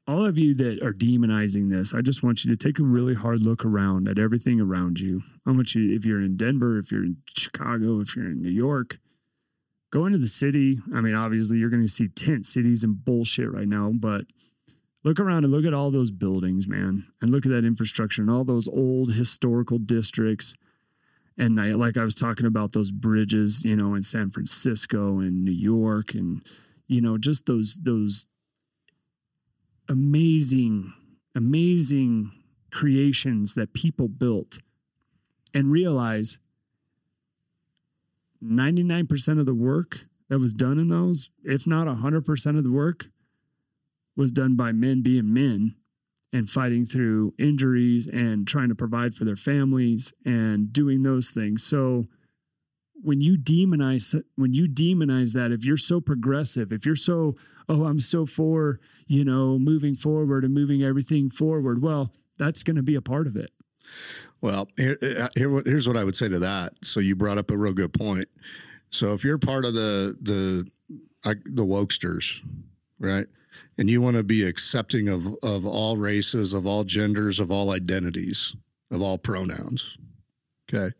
all 0.07 0.26
of 0.26 0.39
you 0.39 0.55
that 0.55 0.82
are 0.82 0.91
demonizing 0.91 1.70
this, 1.70 1.93
I 1.93 2.01
just 2.01 2.24
want 2.24 2.43
you 2.43 2.49
to 2.49 2.57
take 2.57 2.80
a 2.80 2.84
really 2.84 3.14
hard 3.14 3.43
look 3.43 3.64
around 3.64 4.07
at 4.07 4.18
everything 4.18 4.60
around 4.60 4.99
you. 4.99 5.22
I 5.45 5.51
want 5.51 5.76
you, 5.76 5.95
if 5.95 6.03
you're 6.03 6.20
in 6.20 6.36
Denver, 6.36 6.80
if 6.80 6.91
you're 6.91 7.03
in 7.03 7.18
Chicago, 7.38 7.99
if 7.99 8.16
you're 8.16 8.26
in 8.26 8.41
New 8.41 8.49
York, 8.49 8.97
go 9.91 10.07
into 10.07 10.18
the 10.18 10.28
city. 10.28 10.80
I 10.95 11.01
mean, 11.01 11.14
obviously, 11.14 11.60
you're 11.60 11.70
going 11.70 11.84
to 11.84 11.88
see 11.88 12.07
tent 12.07 12.47
cities 12.47 12.84
and 12.84 13.05
bullshit 13.05 13.51
right 13.51 13.68
now, 13.68 13.91
but 13.93 14.24
look 15.04 15.20
around 15.20 15.43
and 15.43 15.54
look 15.54 15.66
at 15.66 15.74
all 15.74 15.91
those 15.91 16.12
buildings, 16.12 16.68
man, 16.68 17.08
and 17.22 17.32
look 17.32 17.45
at 17.45 17.52
that 17.52 17.66
infrastructure 17.66 18.22
and 18.22 18.30
all 18.30 18.43
those 18.43 18.68
old 18.68 19.14
historical 19.14 19.78
districts. 19.78 20.56
And 21.38 21.60
I, 21.60 21.72
like 21.72 21.97
I 21.97 22.04
was 22.04 22.16
talking 22.16 22.45
about 22.45 22.74
those 22.74 22.91
bridges, 22.91 23.64
you 23.64 23.76
know, 23.76 23.95
in 23.95 24.04
San 24.04 24.30
Francisco 24.30 25.20
and 25.20 25.45
New 25.45 25.52
York, 25.52 26.14
and 26.14 26.45
you 26.88 27.02
know, 27.02 27.18
just 27.18 27.45
those 27.45 27.78
those 27.82 28.26
amazing, 29.88 30.93
amazing 31.34 32.32
creations 32.72 33.56
that 33.56 33.74
people 33.74 34.10
built, 34.10 34.60
and 35.54 35.72
realize 35.72 36.39
99% 38.43 39.39
of 39.39 39.45
the 39.45 39.56
work 39.56 40.06
that 40.30 40.39
was 40.39 40.54
done 40.54 40.78
in 40.78 40.89
those, 40.89 41.30
if 41.43 41.66
not 41.66 41.88
100% 41.88 42.58
of 42.58 42.64
the 42.64 42.72
work, 42.72 43.08
was 44.20 44.32
done 44.34 44.57
by 44.57 44.74
men 44.74 45.01
being 45.01 45.34
men 45.34 45.76
and 46.34 46.49
fighting 46.49 46.86
through 46.86 47.34
injuries 47.39 48.05
and 48.05 48.45
trying 48.45 48.67
to 48.67 48.76
provide 48.76 49.15
for 49.15 49.24
their 49.24 49.38
families 49.38 50.13
and 50.26 50.74
doing 50.74 51.03
those 51.03 51.30
things. 51.30 51.63
So 51.63 52.05
when 53.01 53.22
you 53.22 53.38
demonize 53.38 54.22
when 54.36 54.53
you 54.53 54.67
demonize 54.67 55.32
that 55.34 55.53
if 55.53 55.63
you're 55.63 55.78
so 55.78 56.01
progressive, 56.01 56.74
if 56.74 56.86
you're 56.86 56.97
so 56.97 57.38
oh 57.70 57.86
I'm 57.86 58.01
so 58.01 58.26
for, 58.26 58.82
you 59.07 59.24
know, 59.24 59.57
moving 59.57 59.95
forward 59.95 60.43
and 60.43 60.53
moving 60.53 60.84
everything 60.84 61.30
forward, 61.30 61.82
well, 61.82 62.11
that's 62.38 62.61
going 62.61 62.76
to 62.76 62.84
be 62.84 62.95
a 62.95 63.01
part 63.01 63.26
of 63.26 63.38
it. 63.38 63.51
Well, 64.41 64.67
here, 64.76 64.97
here, 65.34 65.61
here's 65.65 65.88
what 65.88 65.95
I 65.95 66.03
would 66.03 66.17
say 66.17 66.28
to 66.28 66.39
that. 66.39 66.74
So 66.84 66.99
you 66.99 67.15
brought 67.15 67.38
up 67.38 67.51
a 67.51 67.57
real 67.57 67.74
good 67.74 67.93
point. 67.93 68.28
So 68.91 69.13
if 69.13 69.24
you're 69.24 69.38
part 69.38 69.63
of 69.63 69.74
the 69.74 70.17
the 70.22 70.70
like 71.24 71.39
the 71.45 71.63
wokesters, 71.63 72.41
right, 73.00 73.26
and 73.78 73.89
you 73.89 74.02
want 74.02 74.18
to 74.18 74.24
be 74.24 74.43
accepting 74.43 75.08
of 75.08 75.36
of 75.43 75.66
all 75.66 75.97
races, 75.97 76.54
of 76.54 76.66
all 76.66 76.84
genders, 76.84 77.39
of 77.39 77.52
all 77.52 77.72
identities, 77.72 78.56
of 78.91 79.02
all 79.02 79.18
pronouns, 79.18 79.97
okay, 80.70 80.93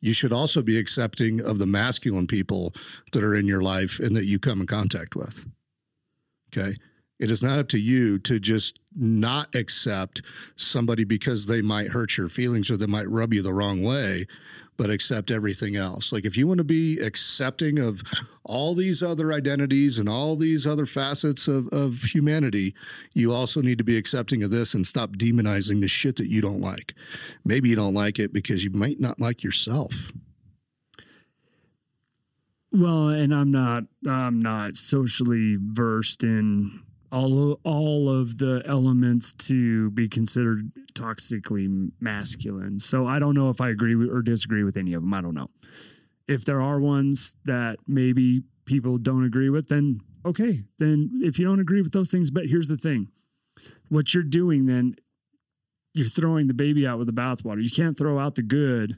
you 0.00 0.12
should 0.12 0.32
also 0.32 0.62
be 0.62 0.78
accepting 0.78 1.40
of 1.40 1.58
the 1.58 1.66
masculine 1.66 2.26
people 2.26 2.74
that 3.12 3.22
are 3.22 3.34
in 3.34 3.46
your 3.46 3.62
life 3.62 3.98
and 3.98 4.16
that 4.16 4.24
you 4.24 4.38
come 4.38 4.60
in 4.60 4.66
contact 4.66 5.14
with. 5.14 5.44
Okay. 6.52 6.74
It 7.20 7.30
is 7.30 7.42
not 7.42 7.58
up 7.58 7.68
to 7.68 7.78
you 7.78 8.18
to 8.20 8.40
just 8.40 8.80
not 8.96 9.54
accept 9.54 10.22
somebody 10.56 11.04
because 11.04 11.44
they 11.46 11.60
might 11.60 11.88
hurt 11.88 12.16
your 12.16 12.28
feelings 12.28 12.70
or 12.70 12.78
they 12.78 12.86
might 12.86 13.08
rub 13.08 13.34
you 13.34 13.42
the 13.42 13.52
wrong 13.52 13.82
way, 13.82 14.24
but 14.78 14.88
accept 14.88 15.30
everything 15.30 15.76
else. 15.76 16.14
Like 16.14 16.24
if 16.24 16.38
you 16.38 16.46
want 16.46 16.58
to 16.58 16.64
be 16.64 16.98
accepting 16.98 17.78
of 17.78 18.02
all 18.42 18.74
these 18.74 19.02
other 19.02 19.34
identities 19.34 19.98
and 19.98 20.08
all 20.08 20.34
these 20.34 20.66
other 20.66 20.86
facets 20.86 21.46
of, 21.46 21.68
of 21.68 22.02
humanity, 22.02 22.74
you 23.12 23.34
also 23.34 23.60
need 23.60 23.76
to 23.76 23.84
be 23.84 23.98
accepting 23.98 24.42
of 24.42 24.50
this 24.50 24.72
and 24.72 24.86
stop 24.86 25.10
demonizing 25.10 25.82
the 25.82 25.88
shit 25.88 26.16
that 26.16 26.28
you 26.28 26.40
don't 26.40 26.62
like. 26.62 26.94
Maybe 27.44 27.68
you 27.68 27.76
don't 27.76 27.94
like 27.94 28.18
it 28.18 28.32
because 28.32 28.64
you 28.64 28.70
might 28.70 28.98
not 28.98 29.20
like 29.20 29.44
yourself. 29.44 30.10
Well, 32.72 33.08
and 33.08 33.34
I'm 33.34 33.50
not 33.50 33.84
I'm 34.08 34.40
not 34.40 34.76
socially 34.76 35.58
versed 35.60 36.22
in 36.22 36.80
all 37.12 37.60
all 37.64 38.08
of 38.08 38.38
the 38.38 38.62
elements 38.66 39.32
to 39.32 39.90
be 39.90 40.08
considered 40.08 40.70
toxically 40.94 41.90
masculine. 42.00 42.80
So 42.80 43.06
I 43.06 43.18
don't 43.18 43.34
know 43.34 43.50
if 43.50 43.60
I 43.60 43.70
agree 43.70 43.94
or 44.08 44.22
disagree 44.22 44.64
with 44.64 44.76
any 44.76 44.94
of 44.94 45.02
them. 45.02 45.12
I 45.12 45.20
don't 45.20 45.34
know. 45.34 45.48
If 46.28 46.44
there 46.44 46.60
are 46.60 46.78
ones 46.78 47.34
that 47.44 47.78
maybe 47.86 48.42
people 48.64 48.98
don't 48.98 49.24
agree 49.24 49.50
with, 49.50 49.68
then 49.68 50.00
okay. 50.24 50.64
Then 50.78 51.20
if 51.22 51.38
you 51.38 51.44
don't 51.44 51.60
agree 51.60 51.82
with 51.82 51.92
those 51.92 52.10
things, 52.10 52.30
but 52.30 52.46
here's 52.46 52.68
the 52.68 52.76
thing. 52.76 53.08
What 53.88 54.14
you're 54.14 54.22
doing 54.22 54.66
then 54.66 54.94
you're 55.94 56.06
throwing 56.06 56.46
the 56.46 56.54
baby 56.54 56.86
out 56.86 56.98
with 56.98 57.06
the 57.06 57.12
bathwater. 57.12 57.62
You 57.62 57.70
can't 57.70 57.96
throw 57.98 58.18
out 58.18 58.36
the 58.36 58.42
good 58.42 58.96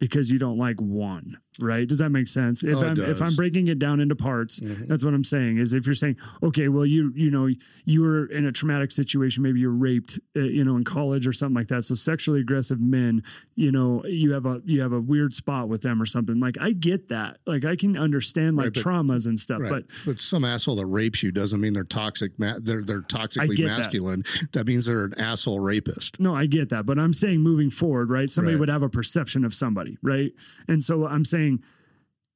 because 0.00 0.30
you 0.30 0.38
don't 0.38 0.58
like 0.58 0.80
one, 0.80 1.38
right? 1.60 1.86
Does 1.88 1.98
that 1.98 2.10
make 2.10 2.28
sense? 2.28 2.62
If 2.64 2.74
Oh, 2.76 2.84
I'm 2.86 2.98
if 2.98 3.22
I'm 3.22 3.34
breaking 3.36 3.68
it 3.68 3.78
down 3.78 4.00
into 4.00 4.16
parts, 4.16 4.60
Mhm. 4.60 4.86
that's 4.88 5.04
what 5.04 5.14
I'm 5.14 5.24
saying. 5.24 5.58
Is 5.58 5.72
if 5.72 5.86
you're 5.86 5.94
saying, 5.94 6.16
okay, 6.42 6.68
well, 6.68 6.84
you 6.86 7.12
you 7.14 7.30
know 7.30 7.48
you 7.84 8.00
were 8.02 8.26
in 8.26 8.46
a 8.46 8.52
traumatic 8.52 8.90
situation, 8.92 9.42
maybe 9.42 9.60
you're 9.60 9.70
raped, 9.70 10.18
uh, 10.36 10.40
you 10.40 10.64
know, 10.64 10.76
in 10.76 10.84
college 10.84 11.26
or 11.26 11.32
something 11.32 11.54
like 11.54 11.68
that. 11.68 11.84
So 11.84 11.94
sexually 11.94 12.40
aggressive 12.40 12.80
men, 12.80 13.22
you 13.54 13.70
know, 13.72 14.04
you 14.06 14.32
have 14.32 14.46
a 14.46 14.60
you 14.64 14.80
have 14.80 14.92
a 14.92 15.00
weird 15.00 15.34
spot 15.34 15.68
with 15.68 15.82
them 15.82 16.00
or 16.02 16.06
something. 16.06 16.40
Like 16.40 16.56
I 16.60 16.72
get 16.72 17.08
that. 17.08 17.38
Like 17.46 17.64
I 17.64 17.76
can 17.76 17.96
understand 17.96 18.56
like 18.56 18.64
Right, 18.64 18.74
but- 18.74 18.82
traumas 18.84 19.26
and 19.26 19.38
stuff, 19.38 19.60
Right. 19.60 19.70
but 19.70 19.84
But, 20.06 20.18
some 20.18 20.44
asshole 20.44 20.76
that 20.76 20.86
rapes 20.86 21.22
you 21.22 21.30
doesn't 21.32 21.60
mean 21.60 21.72
they're 21.72 21.84
toxic. 21.84 22.32
Ma- 22.38 22.58
they're 22.62 22.82
they're 22.82 23.02
toxically 23.02 23.56
get 23.56 23.66
that. 23.68 23.78
masculine. 23.78 24.22
That. 24.52 24.64
means 24.66 24.86
they're 24.86 25.04
an 25.04 25.14
asshole 25.18 25.60
rapist. 25.60 26.18
No, 26.18 26.34
I 26.34 26.46
get 26.46 26.70
that, 26.70 26.86
but 26.86 26.98
I'm 26.98 27.12
saying 27.12 27.42
moving 27.42 27.68
forward, 27.68 28.08
right? 28.08 28.30
Somebody 28.30 28.54
Right. 28.54 28.60
would 28.60 28.68
have 28.70 28.82
a 28.82 28.88
perception 28.88 29.44
of 29.44 29.52
somebody, 29.52 29.98
right? 30.02 30.32
And 30.68 30.82
so 30.82 31.06
I'm 31.06 31.24
saying, 31.26 31.43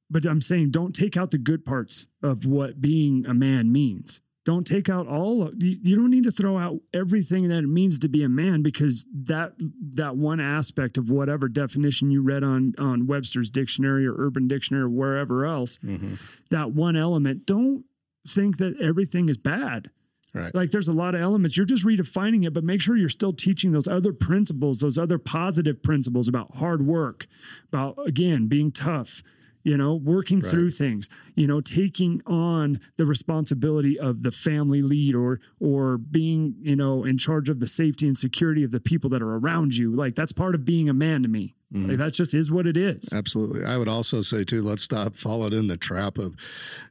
but 0.09 0.25
I'm 0.25 0.41
saying, 0.41 0.71
don't 0.71 0.95
take 0.95 1.15
out 1.15 1.31
the 1.31 1.37
good 1.37 1.63
parts 1.63 2.07
of 2.23 2.45
what 2.45 2.81
being 2.81 3.25
a 3.27 3.33
man 3.33 3.71
means. 3.71 4.21
Don't 4.45 4.65
take 4.65 4.89
out 4.89 5.07
all. 5.07 5.43
Of, 5.43 5.61
you, 5.61 5.77
you 5.83 5.95
don't 5.95 6.09
need 6.09 6.23
to 6.23 6.31
throw 6.31 6.57
out 6.57 6.79
everything 6.93 7.49
that 7.49 7.63
it 7.63 7.67
means 7.67 7.99
to 7.99 8.09
be 8.09 8.23
a 8.23 8.29
man 8.29 8.63
because 8.63 9.05
that 9.13 9.53
that 9.91 10.15
one 10.15 10.39
aspect 10.39 10.97
of 10.97 11.11
whatever 11.11 11.47
definition 11.47 12.09
you 12.09 12.23
read 12.23 12.43
on 12.43 12.73
on 12.79 13.05
Webster's 13.05 13.51
dictionary 13.51 14.07
or 14.07 14.15
Urban 14.17 14.47
Dictionary 14.47 14.85
or 14.85 14.89
wherever 14.89 15.45
else, 15.45 15.77
mm-hmm. 15.79 16.15
that 16.49 16.71
one 16.71 16.95
element. 16.95 17.45
Don't 17.45 17.83
think 18.27 18.57
that 18.57 18.79
everything 18.81 19.29
is 19.29 19.37
bad. 19.37 19.91
Right. 20.33 20.53
Like 20.53 20.71
there's 20.71 20.87
a 20.87 20.93
lot 20.93 21.15
of 21.15 21.21
elements. 21.21 21.57
You're 21.57 21.65
just 21.65 21.85
redefining 21.85 22.45
it, 22.45 22.53
but 22.53 22.63
make 22.63 22.81
sure 22.81 22.95
you're 22.95 23.09
still 23.09 23.33
teaching 23.33 23.71
those 23.71 23.87
other 23.87 24.13
principles, 24.13 24.79
those 24.79 24.97
other 24.97 25.17
positive 25.17 25.81
principles 25.81 26.27
about 26.27 26.55
hard 26.55 26.85
work, 26.85 27.25
about 27.71 27.97
again 28.05 28.47
being 28.47 28.71
tough, 28.71 29.23
you 29.63 29.75
know, 29.75 29.95
working 29.95 30.39
Right. 30.39 30.51
through 30.51 30.69
things, 30.69 31.09
you 31.35 31.47
know, 31.47 31.61
taking 31.61 32.21
on 32.27 32.79
the 32.97 33.05
responsibility 33.05 33.97
of 33.99 34.21
the 34.21 34.31
family 34.31 34.81
lead 34.83 35.15
or 35.15 35.39
or 35.59 35.97
being, 35.97 36.55
you 36.61 36.75
know, 36.75 37.03
in 37.03 37.17
charge 37.17 37.49
of 37.49 37.59
the 37.59 37.67
safety 37.67 38.05
and 38.05 38.15
security 38.17 38.63
of 38.63 38.69
the 38.71 38.79
people 38.79 39.09
that 39.09 39.21
are 39.23 39.35
around 39.35 39.75
you. 39.75 39.95
Like 39.95 40.13
that's 40.13 40.31
part 40.31 40.53
of 40.53 40.63
being 40.63 40.89
a 40.89 40.93
man 40.93 41.23
to 41.23 41.27
me. 41.29 41.55
Like 41.71 41.97
that 41.97 42.13
just 42.13 42.33
is 42.33 42.51
what 42.51 42.65
it 42.65 42.75
is. 42.75 43.13
Absolutely. 43.13 43.63
I 43.63 43.77
would 43.77 43.87
also 43.87 44.23
say 44.23 44.43
too, 44.43 44.63
let's 44.63 44.81
stop 44.81 45.15
falling 45.15 45.53
in 45.53 45.67
the 45.67 45.77
trap 45.77 46.17
of 46.17 46.35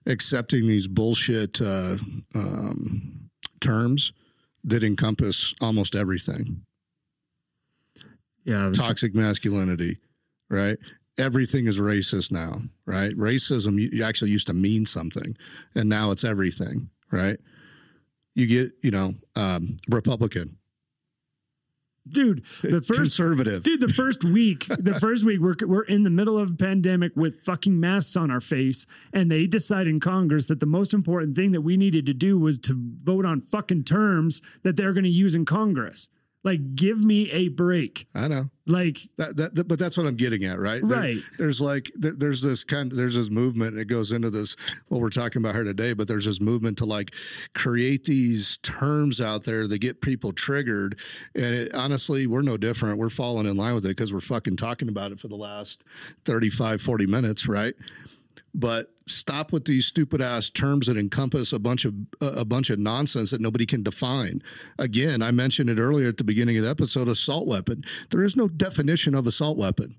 accepting 0.07 0.69
these 0.69 0.87
bullshit 0.87 1.61
uh, 1.61 1.97
um, 2.37 3.18
terms 3.61 4.13
that 4.65 4.83
encompass 4.83 5.55
almost 5.61 5.95
everything. 5.95 6.63
Yeah. 8.45 8.71
Toxic 8.73 9.15
masculinity, 9.15 9.99
right? 10.49 10.79
Everything 11.19 11.67
is 11.67 11.79
racist 11.79 12.31
now, 12.33 12.61
right? 12.87 13.15
Racism 13.17 13.79
you- 13.79 14.05
actually 14.05 14.31
used 14.31 14.47
to 14.47 14.55
mean 14.55 14.87
something, 14.87 15.37
and 15.75 15.89
now 15.89 16.11
it's 16.11 16.25
everything, 16.25 16.89
right? 17.11 17.39
You 18.35 18.47
get, 18.47 18.73
you 18.83 18.91
know, 18.91 19.13
um, 19.37 19.77
Republican, 19.91 20.57
Dude, 22.11 22.45
the 22.63 22.81
first 22.87 23.01
conservative. 23.01 23.63
Dude, 23.63 23.81
the 23.81 23.93
first 23.93 24.25
week, 24.25 24.67
the 24.67 24.95
first 25.01 25.25
week, 25.25 25.41
we're, 25.41 25.57
we're 25.67 25.83
in 25.83 26.03
the 26.03 26.11
middle 26.11 26.39
of 26.39 26.51
a 26.51 26.55
pandemic 26.55 27.13
with 27.17 27.43
fucking 27.43 27.79
masks 27.79 28.17
on 28.17 28.31
our 28.31 28.41
face. 28.41 28.87
And 29.13 29.31
they 29.31 29.47
decide 29.47 29.87
in 29.87 30.01
Congress 30.01 30.49
that 30.49 30.61
the 30.61 30.67
most 30.67 30.95
important 30.95 31.37
thing 31.37 31.53
that 31.53 31.63
we 31.63 31.77
needed 31.77 32.07
to 32.07 32.15
do 32.15 32.39
was 32.39 32.59
to 32.59 32.75
vote 32.77 33.25
on 33.25 33.41
fucking 33.41 33.85
terms 33.85 34.43
that 34.63 34.77
they're 34.77 34.93
going 34.93 35.05
to 35.05 35.11
use 35.11 35.35
in 35.35 35.45
Congress. 35.45 36.09
Like, 36.45 36.77
give 36.77 37.05
me 37.05 37.31
a 37.33 37.49
break. 37.49 38.07
I 38.15 38.29
know. 38.29 38.49
Like, 38.67 39.01
That, 39.17 39.37
that, 39.37 39.55
that- 39.57 39.69
but 39.69 39.79
that's 39.79 39.97
what 39.99 40.07
I'm 40.07 40.15
getting 40.15 40.45
at, 40.45 40.59
right? 40.59 40.81
There- 40.87 40.99
Right. 41.01 41.17
there's 41.37 41.61
like 41.61 41.91
there, 41.97 42.13
there's 42.17 42.41
this 42.43 42.63
kind 42.65 42.93
of, 42.93 42.97
there's 42.97 43.17
this 43.17 43.29
movement. 43.29 43.73
and 43.73 43.81
It 43.81 43.89
goes 43.89 44.13
into 44.13 44.31
this 44.31 44.55
what 44.87 45.01
we're 45.01 45.11
talking 45.11 45.43
about 45.43 45.55
here 45.57 45.65
today, 45.65 45.95
but 45.95 46.07
there's 46.07 46.27
this 46.27 46.41
movement 46.41 46.79
to 46.79 46.85
like 46.85 47.13
create 47.55 48.05
these 48.05 48.59
terms 48.59 49.21
out 49.21 49.45
there 49.45 49.67
that 49.67 49.79
get 49.79 50.01
people 50.01 50.33
triggered. 50.33 50.99
And 51.35 51.55
it, 51.55 51.75
honestly, 51.75 52.27
we're 52.29 52.43
no 52.43 52.57
different. 52.57 52.99
We're 52.99 53.09
falling 53.11 53.47
in 53.47 53.57
line 53.57 53.75
with 53.75 53.85
it 53.87 53.97
because 53.97 54.13
we're 54.13 54.21
fucking 54.21 54.57
talking 54.59 54.89
about 54.89 55.11
it 55.13 55.19
for 55.19 55.29
the 55.29 55.37
last 55.37 55.83
35, 56.25 56.81
40 56.81 57.07
minutes, 57.07 57.49
right? 57.49 57.75
But 58.55 58.87
stop 59.09 59.53
with 59.53 59.65
these 59.65 59.87
stupid 59.87 60.21
ass 60.21 60.51
terms 60.51 60.87
that 60.87 60.97
encompass 60.97 61.53
a 61.53 61.59
bunch 61.59 61.85
of 61.85 61.95
a 62.21 62.45
bunch 62.45 62.71
of 62.71 62.79
nonsense 62.79 63.31
that 63.31 63.41
nobody 63.41 63.67
can 63.67 63.83
define. 63.83 64.43
Again, 64.79 65.23
I 65.23 65.31
mentioned 65.31 65.71
it 65.71 65.79
earlier 65.79 66.09
at 66.09 66.17
the 66.17 66.25
beginning 66.25 66.57
of 66.57 66.65
the 66.65 66.71
episode. 66.71 67.09
Assault 67.09 67.47
weapon. 67.47 67.85
There 68.11 68.25
is 68.25 68.37
no 68.37 68.49
definition 68.49 69.15
of 69.15 69.27
assault 69.27 69.59
weapon. 69.59 69.97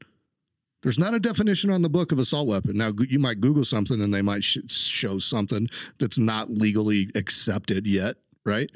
There's 0.81 0.99
not 0.99 1.13
a 1.13 1.19
definition 1.19 1.71
on 1.71 1.81
the 1.81 1.89
book 1.89 2.11
of 2.11 2.19
assault 2.19 2.47
weapon. 2.47 2.77
Now 2.77 2.91
you 3.07 3.19
might 3.19 3.41
Google 3.41 3.65
something 3.65 4.01
and 4.01 4.13
they 4.13 4.21
might 4.21 4.43
sh- 4.43 4.59
show 4.67 5.19
something 5.19 5.67
that's 5.97 6.17
not 6.17 6.49
legally 6.49 7.09
accepted 7.15 7.85
yet, 7.85 8.15
right? 8.45 8.69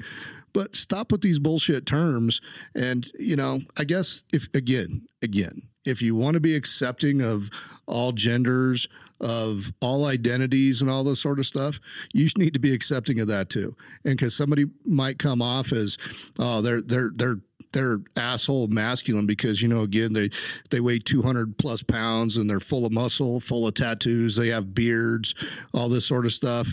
But 0.52 0.76
stop 0.76 1.10
with 1.10 1.22
these 1.22 1.38
bullshit 1.38 1.86
terms. 1.86 2.40
And 2.74 3.10
you 3.18 3.36
know, 3.36 3.60
I 3.78 3.84
guess 3.84 4.22
if 4.32 4.48
again, 4.54 5.06
again, 5.22 5.62
if 5.84 6.02
you 6.02 6.14
want 6.14 6.34
to 6.34 6.40
be 6.40 6.54
accepting 6.54 7.20
of 7.22 7.50
all 7.86 8.12
genders, 8.12 8.88
of 9.20 9.72
all 9.80 10.06
identities 10.06 10.82
and 10.82 10.90
all 10.90 11.04
this 11.04 11.20
sort 11.20 11.38
of 11.38 11.46
stuff, 11.46 11.78
you 12.12 12.28
need 12.36 12.54
to 12.54 12.60
be 12.60 12.74
accepting 12.74 13.20
of 13.20 13.28
that 13.28 13.48
too. 13.48 13.74
And 14.04 14.16
because 14.16 14.34
somebody 14.34 14.66
might 14.84 15.18
come 15.18 15.40
off 15.40 15.72
as, 15.72 15.98
oh, 16.38 16.60
they're 16.60 16.82
they're 16.82 17.10
they're 17.14 17.38
they're 17.72 17.98
asshole 18.16 18.68
masculine 18.68 19.26
because 19.26 19.60
you 19.60 19.68
know 19.68 19.80
again 19.80 20.12
they 20.12 20.30
they 20.70 20.80
weigh 20.80 20.98
200 20.98 21.58
plus 21.58 21.82
pounds 21.82 22.36
and 22.36 22.48
they're 22.48 22.60
full 22.60 22.86
of 22.86 22.92
muscle 22.92 23.40
full 23.40 23.66
of 23.66 23.74
tattoos 23.74 24.36
they 24.36 24.48
have 24.48 24.74
beards 24.74 25.34
all 25.74 25.88
this 25.88 26.06
sort 26.06 26.24
of 26.24 26.32
stuff. 26.32 26.68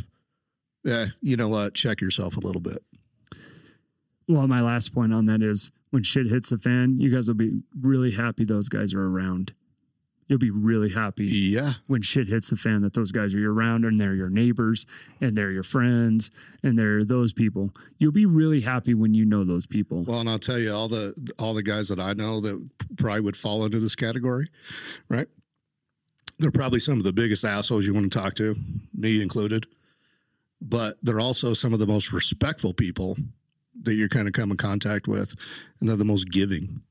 Yeah 0.84 1.08
you 1.22 1.36
know 1.36 1.50
what? 1.50 1.74
Check 1.74 2.02
yourself 2.02 2.38
a 2.38 2.40
little 2.40 2.62
bit. 2.62 2.84
Well 4.28 4.48
my 4.48 4.62
last 4.62 4.94
point 4.94 5.14
on 5.14 5.26
that 5.26 5.42
is 5.42 5.72
when 5.90 6.04
shit 6.04 6.28
hits 6.28 6.50
the 6.50 6.58
fan 6.58 6.98
you 7.00 7.14
guys 7.14 7.28
will 7.28 7.36
be 7.36 7.62
really 7.82 8.12
happy 8.12 8.46
those 8.46 8.70
guys 8.70 8.94
are 8.94 9.08
around 9.08 9.54
you'll 10.32 10.40
be 10.40 10.50
really 10.50 10.90
happy 10.90 11.26
yeah. 11.26 11.74
when 11.88 12.02
shit 12.02 12.28
hits 12.28 12.50
the 12.50 12.56
fan 12.56 12.82
that 12.82 12.94
those 12.94 13.12
guys 13.12 13.36
are 13.36 13.40
your 13.40 13.54
around 13.54 13.86
and 13.86 14.00
they're 14.00 14.16
your 14.16 14.30
neighbors 14.30 14.86
and 15.20 15.36
they're 15.36 15.52
your 15.52 15.64
friends 15.64 16.32
and 16.64 16.80
they're 16.80 17.04
those 17.04 17.34
people. 17.34 17.72
You'll 18.00 18.12
be 18.12 18.26
really 18.26 18.62
happy 18.62 18.94
when 18.94 19.14
you 19.14 19.26
know 19.26 19.44
those 19.44 19.68
people. 19.68 20.04
Well 20.04 20.22
and 20.22 20.30
i'll 20.30 20.40
tell 20.40 20.58
you 20.58 20.74
all 20.74 20.88
the 20.88 21.14
all 21.38 21.54
the 21.54 21.64
guys 21.64 21.90
that 21.90 22.00
i 22.00 22.14
know 22.14 22.40
that 22.42 22.70
probably 22.98 23.22
would 23.22 23.38
fall 23.38 23.66
into 23.66 23.80
this 23.80 23.96
category 23.96 24.48
right? 25.10 25.28
They're 26.40 26.52
probably 26.52 26.80
some 26.80 26.98
of 26.98 27.04
the 27.04 27.14
biggest 27.14 27.44
assholes 27.44 27.86
you 27.86 27.94
want 27.94 28.12
to 28.12 28.20
talk 28.20 28.36
to 28.36 28.56
me 28.94 29.22
included. 29.22 29.68
But 30.62 30.96
they're 31.02 31.20
also 31.20 31.54
some 31.54 31.74
of 31.74 31.80
the 31.80 31.88
most 31.88 32.14
respectful 32.14 32.74
people 32.74 33.18
that 33.84 33.96
you're 33.96 34.10
kind 34.10 34.28
of 34.28 34.34
come 34.34 34.52
in 34.52 34.58
contact 34.58 35.08
with 35.08 35.34
and 35.80 35.90
they're 35.90 35.96
the 35.96 36.06
most 36.06 36.30
giving. 36.30 36.82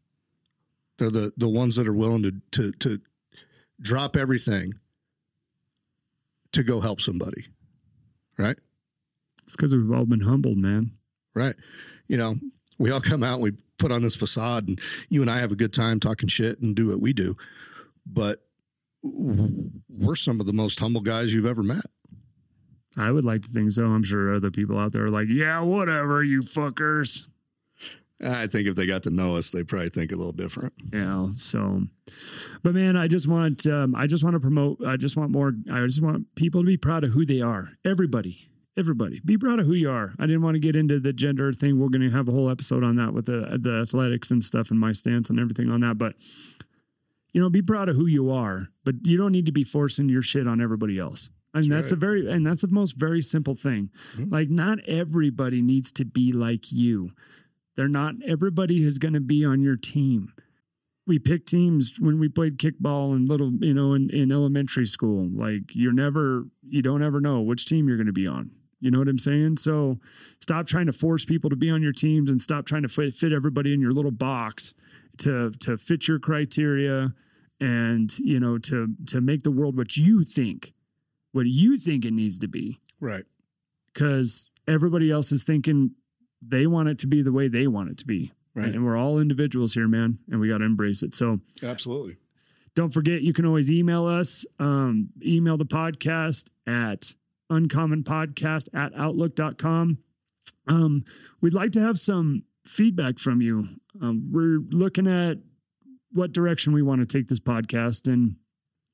They're 0.99 1.11
the 1.11 1.33
the 1.37 1.49
ones 1.49 1.77
that 1.77 1.87
are 1.89 1.95
willing 1.95 2.23
to 2.23 2.33
to 2.53 2.73
to 2.73 3.01
drop 3.81 4.17
everything 4.17 4.73
to 6.53 6.63
go 6.63 6.81
help 6.81 7.01
somebody. 7.01 7.47
Right? 8.39 8.59
It's 9.45 9.57
because 9.57 9.75
we've 9.75 9.93
all 9.93 10.07
been 10.07 10.21
humbled, 10.21 10.59
man. 10.59 10.93
Right. 11.35 11.55
You 12.09 12.17
know, 12.17 12.35
we 12.79 12.91
all 12.91 13.01
come 13.01 13.23
out 13.23 13.35
and 13.35 13.43
we 13.43 13.53
put 13.79 13.93
on 13.93 14.03
this 14.03 14.17
facade 14.17 14.69
and 14.69 14.81
you 15.09 15.23
and 15.23 15.31
I 15.31 15.39
have 15.39 15.53
a 15.53 15.57
good 15.57 15.73
time 15.73 16.01
talking 16.01 16.29
shit 16.29 16.61
and 16.61 16.75
do 16.75 16.89
what 16.89 17.01
we 17.01 17.13
do. 17.13 17.37
But 18.07 18.41
we're 19.03 20.17
some 20.17 20.41
of 20.41 20.47
the 20.47 20.53
most 20.53 20.79
humble 20.79 21.01
guys 21.01 21.33
you've 21.33 21.47
ever 21.47 21.63
met. 21.63 21.85
I 22.97 23.11
would 23.11 23.25
like 23.25 23.43
to 23.43 23.49
think 23.49 23.71
so. 23.71 23.85
I'm 23.85 24.03
sure 24.03 24.35
other 24.35 24.51
people 24.51 24.79
out 24.79 24.93
there 24.93 25.05
are 25.05 25.11
like, 25.11 25.29
yeah, 25.29 25.61
whatever, 25.61 26.23
you 26.23 26.43
fuckers. 26.43 27.29
I 28.23 28.47
think 28.47 28.69
if 28.69 28.75
they 28.75 28.87
got 28.87 29.03
to 29.05 29.11
know 29.11 29.37
us, 29.37 29.51
they 29.51 29.65
probably 29.65 29.89
think 29.89 30.13
a 30.13 30.17
little 30.17 30.33
different. 30.33 30.75
Yeah. 30.93 31.23
So, 31.37 31.83
but 32.63 32.75
man, 32.75 32.97
I 32.97 33.09
just 33.09 33.27
want, 33.27 33.67
um, 33.67 33.95
I 33.95 34.07
just 34.07 34.23
want 34.23 34.35
to 34.35 34.41
promote. 34.41 34.79
I 34.87 34.97
just 34.97 35.17
want 35.17 35.31
more. 35.31 35.53
I 35.73 35.81
just 35.87 36.03
want 36.03 36.35
people 36.35 36.61
to 36.61 36.67
be 36.67 36.77
proud 36.77 37.05
of 37.05 37.13
who 37.13 37.25
they 37.25 37.41
are. 37.41 37.71
Everybody, 37.85 38.51
everybody, 38.77 39.21
be 39.25 39.39
proud 39.39 39.59
of 39.59 39.67
who 39.67 39.73
you 39.73 39.91
are. 39.91 40.15
I 40.19 40.27
didn't 40.27 40.43
want 40.43 40.57
to 40.57 40.61
get 40.61 40.77
into 40.77 41.01
the 41.01 41.13
gender 41.13 41.53
thing. 41.53 41.79
We're 41.79 41.89
going 41.89 42.03
to 42.03 42.11
have 42.11 42.29
a 42.29 42.33
whole 42.33 42.51
episode 42.51 42.85
on 42.85 42.97
that 42.97 43.15
with 43.15 43.27
the 43.27 43.59
the 43.61 43.81
athletics 43.81 44.31
and 44.31 44.45
stuff 44.45 44.71
and 44.71 44.79
my 44.79 44.93
stance 44.93 45.31
and 45.31 45.41
everything 45.41 45.71
on 45.71 45.81
that. 45.81 45.97
But 45.97 46.15
you 47.33 47.41
know, 47.41 47.49
be 47.49 47.63
proud 47.63 47.89
of 47.89 47.97
who 47.97 48.07
you 48.07 48.31
are. 48.31 48.69
But 48.85 48.97
you 49.05 49.17
don't 49.17 49.33
need 49.33 49.47
to 49.47 49.53
be 49.53 49.65
forcing 49.65 50.09
your 50.09 50.23
shit 50.23 50.47
on 50.47 50.61
everybody 50.61 50.99
else. 50.99 51.31
And 51.53 51.65
that's, 51.65 51.69
that's 51.69 51.85
right. 51.85 51.91
the 51.91 51.97
very 51.97 52.31
and 52.31 52.47
that's 52.47 52.63
the 52.63 52.69
most 52.69 52.93
very 52.93 53.23
simple 53.23 53.55
thing. 53.55 53.91
Mm-hmm. 54.15 54.31
Like 54.31 54.51
not 54.51 54.79
everybody 54.87 55.63
needs 55.63 55.91
to 55.93 56.05
be 56.05 56.33
like 56.33 56.71
you. 56.71 57.13
They're 57.77 57.89
not 57.89 58.15
everybody 58.27 58.85
is 58.85 58.99
going 58.99 59.15
to 59.15 59.21
be 59.21 59.45
on 59.45 59.63
your 59.63 59.77
team. 59.77 60.33
We 61.07 61.19
picked 61.19 61.49
teams 61.49 61.95
when 61.99 62.21
we 62.21 62.29
played 62.29 62.59
kickball 62.59 63.13
and 63.13 63.29
little, 63.29 63.53
you 63.61 63.75
know, 63.75 63.95
in, 63.95 64.11
in 64.11 64.31
elementary 64.31 64.87
school. 64.87 65.29
Like 65.33 65.75
you're 65.75 65.93
never, 65.93 66.45
you 66.69 66.83
don't 66.83 67.03
ever 67.03 67.21
know 67.21 67.41
which 67.41 67.67
team 67.67 67.89
you're 67.89 67.97
going 67.97 68.07
to 68.07 68.13
be 68.13 68.27
on. 68.27 68.51
You 68.81 68.91
know 68.91 68.99
what 68.99 69.09
I'm 69.09 69.19
saying? 69.19 69.59
So 69.59 69.99
stop 70.41 70.67
trying 70.67 70.87
to 70.87 70.93
force 70.93 71.25
people 71.25 71.51
to 71.51 71.57
be 71.57 71.71
on 71.71 71.83
your 71.83 71.93
teams 71.93 72.31
and 72.31 72.41
stop 72.41 72.65
trying 72.65 72.83
to 72.83 72.89
fit, 72.89 73.15
fit 73.15 73.33
everybody 73.33 73.75
in 73.75 73.81
your 73.81 73.93
little 73.93 74.11
box 74.11 74.75
to 75.19 75.51
to 75.61 75.77
fit 75.77 76.09
your 76.09 76.19
criteria 76.19 77.15
and 77.61 78.19
you 78.19 78.41
know 78.41 78.57
to 78.57 78.95
to 79.07 79.21
make 79.21 79.43
the 79.43 79.51
world 79.51 79.77
what 79.77 79.97
you 79.97 80.25
think 80.25 80.73
what 81.33 81.47
you 81.47 81.77
think 81.77 82.05
it 82.05 82.13
needs 82.13 82.39
to 82.39 82.49
be. 82.49 82.81
Right. 82.99 83.25
Cuz 83.95 84.51
everybody 84.67 85.11
else 85.11 85.31
is 85.31 85.45
thinking 85.45 85.93
they 86.43 86.67
want 86.67 86.89
it 86.89 86.99
to 87.01 87.07
be 87.07 87.23
the 87.23 87.33
way 87.33 87.49
they 87.49 87.67
want 87.67 87.91
it 87.91 87.99
to 87.99 88.07
be. 88.07 88.33
Right. 88.55 88.75
And 88.75 88.85
we're 88.85 88.97
all 88.97 89.19
individuals 89.19 89.75
here, 89.75 89.87
man, 89.87 90.19
and 90.29 90.41
we 90.41 90.49
got 90.49 90.59
to 90.59 90.65
embrace 90.65 91.03
it. 91.03 91.15
So, 91.15 91.41
absolutely. 91.63 92.17
Don't 92.75 92.93
forget, 92.93 93.23
you 93.23 93.33
can 93.33 93.45
always 93.47 93.71
email 93.71 94.07
us, 94.07 94.45
um, 94.59 95.11
email 95.25 95.57
the 95.57 95.67
podcast 95.67 96.49
at 96.67 97.15
uncommonpodcast 97.51 98.69
at 98.75 98.93
outlook.com. 98.95 99.99
Um, 100.67 101.05
we'd 101.41 101.55
like 101.55 101.73
to 101.73 101.81
have 101.81 101.99
some 101.99 102.45
feedback 102.65 103.19
from 103.19 103.41
you. 103.41 103.69
Um, 104.01 104.31
we're 104.33 104.61
looking 104.71 105.07
at 105.07 105.39
what 106.13 106.33
direction 106.33 106.73
we 106.73 106.83
want 106.83 107.01
to 107.01 107.07
take 107.07 107.29
this 107.29 107.41
podcast 107.41 108.13
and 108.13 108.37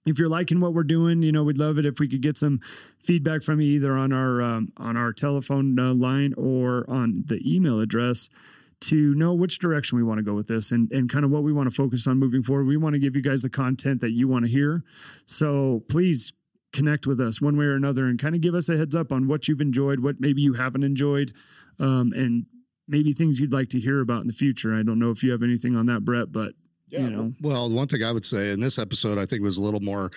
if 0.06 0.18
you're 0.18 0.28
liking 0.28 0.60
what 0.60 0.72
we're 0.72 0.84
doing, 0.84 1.22
you 1.22 1.32
know, 1.32 1.42
we'd 1.42 1.58
love 1.58 1.78
it 1.78 1.84
if 1.84 1.98
we 1.98 2.08
could 2.08 2.22
get 2.22 2.38
some 2.38 2.60
feedback 3.02 3.42
from 3.42 3.60
you 3.60 3.72
either 3.72 3.96
on 3.96 4.12
our 4.12 4.40
um, 4.40 4.72
on 4.76 4.96
our 4.96 5.12
telephone 5.12 5.78
uh, 5.78 5.92
line 5.92 6.32
or 6.36 6.88
on 6.88 7.24
the 7.26 7.40
email 7.44 7.80
address 7.80 8.30
to 8.78 9.14
know 9.14 9.34
which 9.34 9.58
direction 9.58 9.96
we 9.96 10.04
want 10.04 10.18
to 10.18 10.22
go 10.22 10.34
with 10.34 10.48
this 10.48 10.70
and, 10.70 10.90
and 10.92 11.10
kind 11.10 11.24
of 11.24 11.30
what 11.30 11.42
we 11.42 11.52
want 11.52 11.68
to 11.68 11.74
focus 11.74 12.06
on 12.06 12.18
moving 12.18 12.42
forward. 12.42 12.66
We 12.66 12.76
want 12.76 12.92
to 12.92 12.98
give 12.98 13.16
you 13.16 13.22
guys 13.22 13.42
the 13.42 13.48
content 13.48 14.00
that 14.02 14.10
you 14.10 14.28
want 14.28 14.44
to 14.44 14.50
hear. 14.50 14.82
So 15.24 15.82
please 15.88 16.32
connect 16.72 17.06
with 17.06 17.18
us 17.18 17.40
one 17.40 17.56
way 17.56 17.64
or 17.64 17.74
another 17.74 18.06
and 18.06 18.18
kind 18.18 18.34
of 18.34 18.42
give 18.42 18.54
us 18.54 18.68
a 18.68 18.76
heads 18.76 18.94
up 18.94 19.12
on 19.12 19.28
what 19.28 19.48
you've 19.48 19.62
enjoyed, 19.62 20.00
what 20.00 20.20
maybe 20.20 20.42
you 20.42 20.54
haven't 20.54 20.84
enjoyed, 20.84 21.32
um, 21.80 22.12
and 22.14 22.44
maybe 22.86 23.12
things 23.12 23.40
you'd 23.40 23.52
like 23.52 23.70
to 23.70 23.80
hear 23.80 24.00
about 24.00 24.20
in 24.20 24.26
the 24.26 24.34
future. 24.34 24.74
I 24.74 24.82
don't 24.82 24.98
know 24.98 25.10
if 25.10 25.22
you 25.22 25.32
have 25.32 25.42
anything 25.42 25.74
on 25.74 25.86
that, 25.86 26.04
Brett, 26.04 26.30
but 26.30 26.52
yeah. 26.88 27.00
You 27.00 27.10
know? 27.10 27.32
Well, 27.40 27.72
one 27.72 27.88
thing 27.88 28.02
I 28.02 28.12
would 28.12 28.24
say 28.24 28.52
in 28.52 28.60
this 28.60 28.78
episode, 28.78 29.18
I 29.18 29.26
think 29.26 29.42
was 29.42 29.56
a 29.56 29.62
little 29.62 29.80
more 29.80 30.10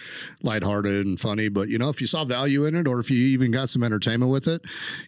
lighthearted 0.44 1.06
and 1.06 1.20
funny. 1.20 1.50
But, 1.50 1.70
you 1.70 1.78
know, 1.78 1.90
if 1.90 2.00
you 2.00 2.08
saw 2.08 2.26
value 2.26 2.66
in 2.66 2.76
it 2.76 2.88
or 2.88 3.00
if 3.00 3.10
you 3.10 3.18
even 3.28 3.52
got 3.52 3.70
some 3.70 3.84
entertainment 3.84 4.32
with 4.32 4.48
it, 4.48 4.62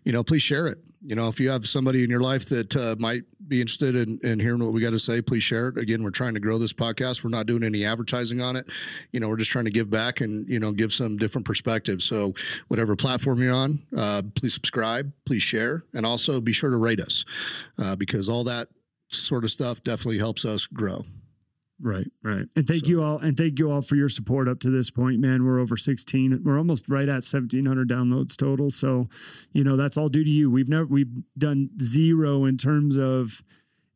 you 0.03 0.11
know, 0.11 0.23
please 0.23 0.41
share 0.41 0.67
it. 0.67 0.79
You 1.03 1.15
know, 1.15 1.27
if 1.27 1.39
you 1.39 1.49
have 1.49 1.65
somebody 1.65 2.03
in 2.03 2.11
your 2.11 2.21
life 2.21 2.47
that 2.49 2.75
uh, 2.75 2.95
might 2.99 3.23
be 3.47 3.59
interested 3.59 3.95
in, 3.95 4.19
in 4.23 4.39
hearing 4.39 4.63
what 4.63 4.71
we 4.71 4.81
got 4.81 4.91
to 4.91 4.99
say, 4.99 5.19
please 5.19 5.41
share 5.41 5.69
it. 5.69 5.77
Again, 5.77 6.03
we're 6.03 6.11
trying 6.11 6.35
to 6.35 6.39
grow 6.39 6.59
this 6.59 6.73
podcast. 6.73 7.23
We're 7.23 7.31
not 7.31 7.47
doing 7.47 7.63
any 7.63 7.83
advertising 7.83 8.39
on 8.39 8.55
it. 8.55 8.69
You 9.11 9.19
know, 9.19 9.27
we're 9.27 9.37
just 9.37 9.49
trying 9.49 9.65
to 9.65 9.71
give 9.71 9.89
back 9.89 10.21
and, 10.21 10.47
you 10.47 10.59
know, 10.59 10.71
give 10.71 10.93
some 10.93 11.17
different 11.17 11.45
perspectives. 11.45 12.05
So, 12.05 12.35
whatever 12.67 12.95
platform 12.95 13.41
you're 13.41 13.53
on, 13.53 13.81
uh, 13.97 14.21
please 14.35 14.53
subscribe, 14.53 15.11
please 15.25 15.41
share, 15.41 15.83
and 15.95 16.05
also 16.05 16.39
be 16.39 16.53
sure 16.53 16.69
to 16.69 16.77
rate 16.77 16.99
us 16.99 17.25
uh, 17.79 17.95
because 17.95 18.29
all 18.29 18.43
that 18.43 18.67
sort 19.09 19.43
of 19.43 19.49
stuff 19.49 19.81
definitely 19.81 20.19
helps 20.19 20.45
us 20.45 20.67
grow. 20.67 21.03
Right, 21.81 22.07
right. 22.23 22.45
And 22.55 22.67
thank 22.67 22.85
so. 22.85 22.89
you 22.89 23.03
all, 23.03 23.17
and 23.17 23.35
thank 23.35 23.57
you 23.57 23.71
all 23.71 23.81
for 23.81 23.95
your 23.95 24.09
support 24.09 24.47
up 24.47 24.59
to 24.59 24.69
this 24.69 24.91
point, 24.91 25.19
man. 25.19 25.43
We're 25.43 25.59
over 25.59 25.75
16. 25.75 26.41
We're 26.43 26.57
almost 26.57 26.87
right 26.87 27.09
at 27.09 27.23
1700 27.23 27.89
downloads 27.89 28.37
total. 28.37 28.69
So, 28.69 29.09
you 29.51 29.63
know, 29.63 29.75
that's 29.75 29.97
all 29.97 30.07
due 30.07 30.23
to 30.23 30.29
you. 30.29 30.51
We've 30.51 30.69
never, 30.69 30.85
we've 30.85 31.11
done 31.37 31.69
zero 31.81 32.45
in 32.45 32.57
terms 32.57 32.97
of, 32.97 33.41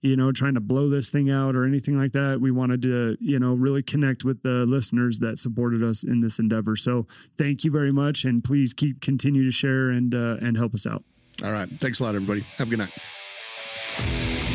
you 0.01 0.15
know, 0.15 0.31
trying 0.31 0.55
to 0.55 0.59
blow 0.59 0.89
this 0.89 1.11
thing 1.11 1.29
out 1.29 1.55
or 1.55 1.63
anything 1.65 1.97
like 1.97 2.13
that. 2.13 2.39
We 2.41 2.49
wanted 2.49 2.81
to, 2.83 3.17
you 3.19 3.39
know, 3.39 3.53
really 3.53 3.83
connect 3.83 4.25
with 4.25 4.41
the 4.41 4.65
listeners 4.65 5.19
that 5.19 5.37
supported 5.37 5.83
us 5.83 6.03
in 6.03 6.21
this 6.21 6.39
endeavor. 6.39 6.75
So 6.75 7.05
thank 7.37 7.63
you 7.63 7.71
very 7.71 7.91
much. 7.91 8.25
And 8.25 8.43
please 8.43 8.73
keep 8.73 8.99
continue 8.99 9.43
to 9.43 9.51
share 9.51 9.89
and, 9.89 10.13
uh, 10.15 10.37
and 10.41 10.57
help 10.57 10.73
us 10.73 10.87
out. 10.87 11.03
All 11.43 11.51
right. 11.51 11.69
Thanks 11.69 11.99
a 11.99 12.03
lot, 12.03 12.15
everybody. 12.15 12.41
Have 12.57 12.67
a 12.67 12.69
good 12.71 12.79
night. 12.79 14.54